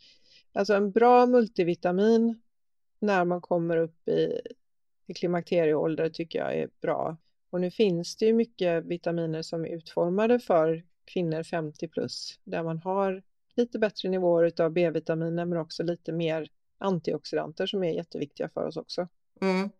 alltså 0.52 0.74
en 0.74 0.90
bra 0.90 1.26
multivitamin 1.26 2.40
när 2.98 3.24
man 3.24 3.40
kommer 3.40 3.76
upp 3.76 4.08
i, 4.08 4.40
i 5.06 5.14
klimakterieålder 5.14 6.08
tycker 6.08 6.38
jag 6.38 6.54
är 6.54 6.68
bra. 6.80 7.16
Och 7.56 7.60
nu 7.60 7.70
finns 7.70 8.16
det 8.16 8.26
ju 8.26 8.32
mycket 8.32 8.84
vitaminer 8.84 9.42
som 9.42 9.64
är 9.64 9.68
utformade 9.68 10.38
för 10.38 10.84
kvinnor 11.04 11.42
50 11.42 11.88
plus 11.88 12.38
där 12.44 12.62
man 12.62 12.78
har 12.78 13.22
lite 13.54 13.78
bättre 13.78 14.08
nivåer 14.08 14.60
av 14.60 14.70
B-vitaminer 14.70 15.44
men 15.44 15.58
också 15.58 15.82
lite 15.82 16.12
mer 16.12 16.48
antioxidanter 16.78 17.66
som 17.66 17.84
är 17.84 17.92
jätteviktiga 17.92 18.48
för 18.48 18.66
oss 18.66 18.76
också. 18.76 19.08
Mm. 19.40 19.70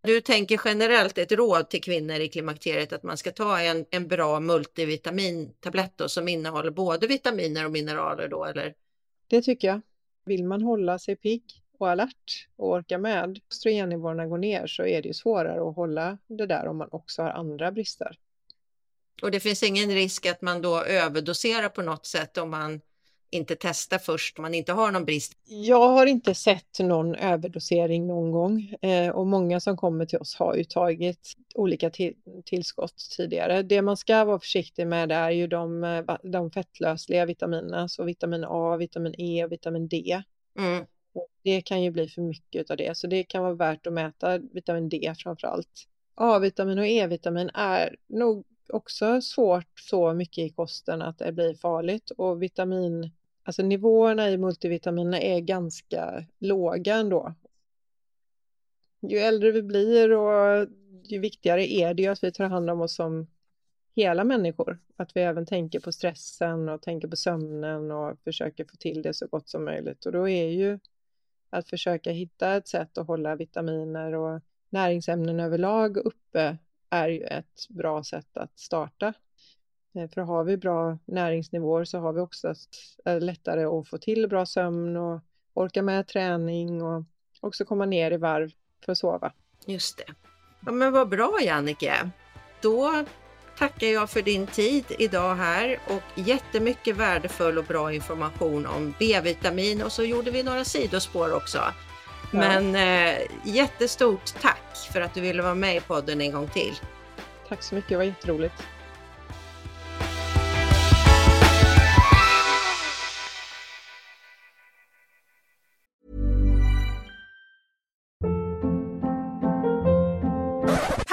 Du 0.00 0.20
tänker 0.20 0.60
generellt 0.64 1.18
ett 1.18 1.32
råd 1.32 1.70
till 1.70 1.82
kvinnor 1.82 2.16
i 2.16 2.28
klimakteriet 2.28 2.92
att 2.92 3.02
man 3.02 3.16
ska 3.16 3.32
ta 3.32 3.60
en, 3.60 3.84
en 3.90 4.08
bra 4.08 4.40
multivitamintablett 4.40 5.92
då, 5.96 6.08
som 6.08 6.28
innehåller 6.28 6.70
både 6.70 7.06
vitaminer 7.06 7.64
och 7.64 7.72
mineraler 7.72 8.28
då 8.28 8.44
eller? 8.44 8.74
Det 9.26 9.42
tycker 9.42 9.68
jag. 9.68 9.80
Vill 10.24 10.44
man 10.44 10.62
hålla 10.62 10.98
sig 10.98 11.16
pigg 11.16 11.44
och 11.78 11.90
alert 11.90 12.48
och 12.56 12.68
orka 12.68 12.98
med. 12.98 13.40
Östrogennivåerna 13.50 14.26
går 14.26 14.38
ner 14.38 14.66
så 14.66 14.86
är 14.86 15.02
det 15.02 15.08
ju 15.08 15.14
svårare 15.14 15.68
att 15.68 15.76
hålla 15.76 16.18
det 16.26 16.46
där 16.46 16.66
om 16.66 16.76
man 16.76 16.88
också 16.92 17.22
har 17.22 17.30
andra 17.30 17.72
brister. 17.72 18.16
Och 19.22 19.30
det 19.30 19.40
finns 19.40 19.62
ingen 19.62 19.90
risk 19.90 20.26
att 20.26 20.42
man 20.42 20.62
då 20.62 20.82
överdoserar 20.82 21.68
på 21.68 21.82
något 21.82 22.06
sätt 22.06 22.38
om 22.38 22.50
man 22.50 22.80
inte 23.30 23.56
testar 23.60 23.98
först, 23.98 24.38
om 24.38 24.42
man 24.42 24.54
inte 24.54 24.72
har 24.72 24.90
någon 24.90 25.04
brist? 25.04 25.32
Jag 25.44 25.88
har 25.88 26.06
inte 26.06 26.34
sett 26.34 26.78
någon 26.80 27.14
överdosering 27.14 28.06
någon 28.06 28.30
gång 28.32 28.74
eh, 28.82 29.10
och 29.10 29.26
många 29.26 29.60
som 29.60 29.76
kommer 29.76 30.06
till 30.06 30.18
oss 30.18 30.34
har 30.34 30.54
ju 30.54 30.64
tagit 30.64 31.34
olika 31.54 31.90
till, 31.90 32.14
tillskott 32.44 32.96
tidigare. 33.16 33.62
Det 33.62 33.82
man 33.82 33.96
ska 33.96 34.24
vara 34.24 34.38
försiktig 34.38 34.86
med 34.86 35.12
är 35.12 35.30
ju 35.30 35.46
de, 35.46 35.84
eh, 35.84 36.16
de 36.22 36.50
fettlösliga 36.50 37.26
vitaminerna, 37.26 37.88
så 37.88 38.04
vitamin 38.04 38.44
A, 38.48 38.76
vitamin 38.76 39.14
E 39.18 39.44
och 39.44 39.52
vitamin 39.52 39.88
D. 39.88 40.22
Mm. 40.58 40.84
Det 41.42 41.60
kan 41.60 41.82
ju 41.82 41.90
bli 41.90 42.08
för 42.08 42.22
mycket 42.22 42.70
av 42.70 42.76
det, 42.76 42.96
så 42.96 43.06
det 43.06 43.22
kan 43.22 43.42
vara 43.42 43.54
värt 43.54 43.86
att 43.86 43.92
mäta 43.92 44.38
vitamin 44.38 44.88
D 44.88 45.14
framför 45.18 45.48
allt. 45.48 45.88
A-vitamin 46.14 46.78
och 46.78 46.86
E-vitamin 46.86 47.50
är 47.54 47.96
nog 48.06 48.46
också 48.68 49.20
svårt 49.20 49.80
så 49.80 50.12
mycket 50.14 50.38
i 50.38 50.48
kosten 50.48 51.02
att 51.02 51.18
det 51.18 51.32
blir 51.32 51.54
farligt 51.54 52.10
och 52.10 52.42
vitamin, 52.42 53.10
alltså 53.42 53.62
nivåerna 53.62 54.30
i 54.30 54.38
multivitaminerna 54.38 55.20
är 55.20 55.40
ganska 55.40 56.24
låga 56.38 56.94
ändå. 56.94 57.34
Ju 59.00 59.18
äldre 59.18 59.50
vi 59.50 59.62
blir 59.62 60.12
och 60.12 60.68
ju 61.04 61.18
viktigare 61.18 61.72
är 61.72 61.94
det 61.94 62.02
ju 62.02 62.08
att 62.08 62.24
vi 62.24 62.32
tar 62.32 62.44
hand 62.44 62.70
om 62.70 62.80
oss 62.80 62.94
som 62.94 63.26
hela 63.94 64.24
människor. 64.24 64.78
Att 64.96 65.16
vi 65.16 65.20
även 65.20 65.46
tänker 65.46 65.80
på 65.80 65.92
stressen 65.92 66.68
och 66.68 66.82
tänker 66.82 67.08
på 67.08 67.16
sömnen 67.16 67.90
och 67.90 68.18
försöker 68.24 68.64
få 68.64 68.76
till 68.76 69.02
det 69.02 69.14
så 69.14 69.26
gott 69.26 69.48
som 69.48 69.64
möjligt. 69.64 70.06
Och 70.06 70.12
då 70.12 70.28
är 70.28 70.48
ju 70.48 70.78
att 71.50 71.68
försöka 71.68 72.10
hitta 72.10 72.56
ett 72.56 72.68
sätt 72.68 72.98
att 72.98 73.06
hålla 73.06 73.36
vitaminer 73.36 74.14
och 74.14 74.40
näringsämnen 74.70 75.40
överlag 75.40 75.96
uppe 75.96 76.56
är 76.90 77.08
ju 77.08 77.22
ett 77.22 77.68
bra 77.68 78.04
sätt 78.04 78.36
att 78.36 78.58
starta. 78.58 79.12
Eh, 79.94 80.10
för 80.10 80.20
har 80.20 80.44
vi 80.44 80.56
bra 80.56 80.98
näringsnivåer 81.04 81.84
så 81.84 81.98
har 81.98 82.12
vi 82.12 82.20
också 82.20 82.54
eh, 83.04 83.20
lättare 83.20 83.64
att 83.64 83.88
få 83.88 83.98
till 83.98 84.28
bra 84.28 84.46
sömn 84.46 84.96
och 84.96 85.20
orka 85.54 85.82
med 85.82 86.06
träning 86.06 86.82
och 86.82 87.04
också 87.40 87.64
komma 87.64 87.86
ner 87.86 88.10
i 88.10 88.16
varv 88.16 88.50
för 88.84 88.92
att 88.92 88.98
sova. 88.98 89.32
Just 89.66 89.98
det. 89.98 90.14
Ja, 90.66 90.72
men 90.72 90.92
vad 90.92 91.08
bra 91.08 91.38
Jannike. 91.42 92.10
Då 92.62 93.04
tackar 93.58 93.86
jag 93.86 94.10
för 94.10 94.22
din 94.22 94.46
tid 94.46 94.84
idag 94.98 95.34
här 95.34 95.78
och 95.86 96.02
jättemycket 96.14 96.96
värdefull 96.96 97.58
och 97.58 97.64
bra 97.64 97.92
information 97.92 98.66
om 98.66 98.94
B-vitamin 98.98 99.82
och 99.82 99.92
så 99.92 100.04
gjorde 100.04 100.30
vi 100.30 100.42
några 100.42 100.64
sidospår 100.64 101.34
också. 101.34 101.62
Men 102.30 102.74
eh, 102.74 103.18
jättestort 103.44 104.40
tack 104.40 104.76
för 104.92 105.00
att 105.00 105.14
du 105.14 105.20
ville 105.20 105.42
vara 105.42 105.54
med 105.54 105.76
i 105.76 105.80
podden 105.80 106.20
en 106.20 106.32
gång 106.32 106.48
till. 106.48 106.80
Tack 107.48 107.62
så 107.62 107.74
mycket, 107.74 107.90
det 107.90 107.96
var 107.96 108.04
jätteroligt. 108.04 108.62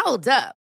Hold 0.06 0.28
up. 0.28 0.65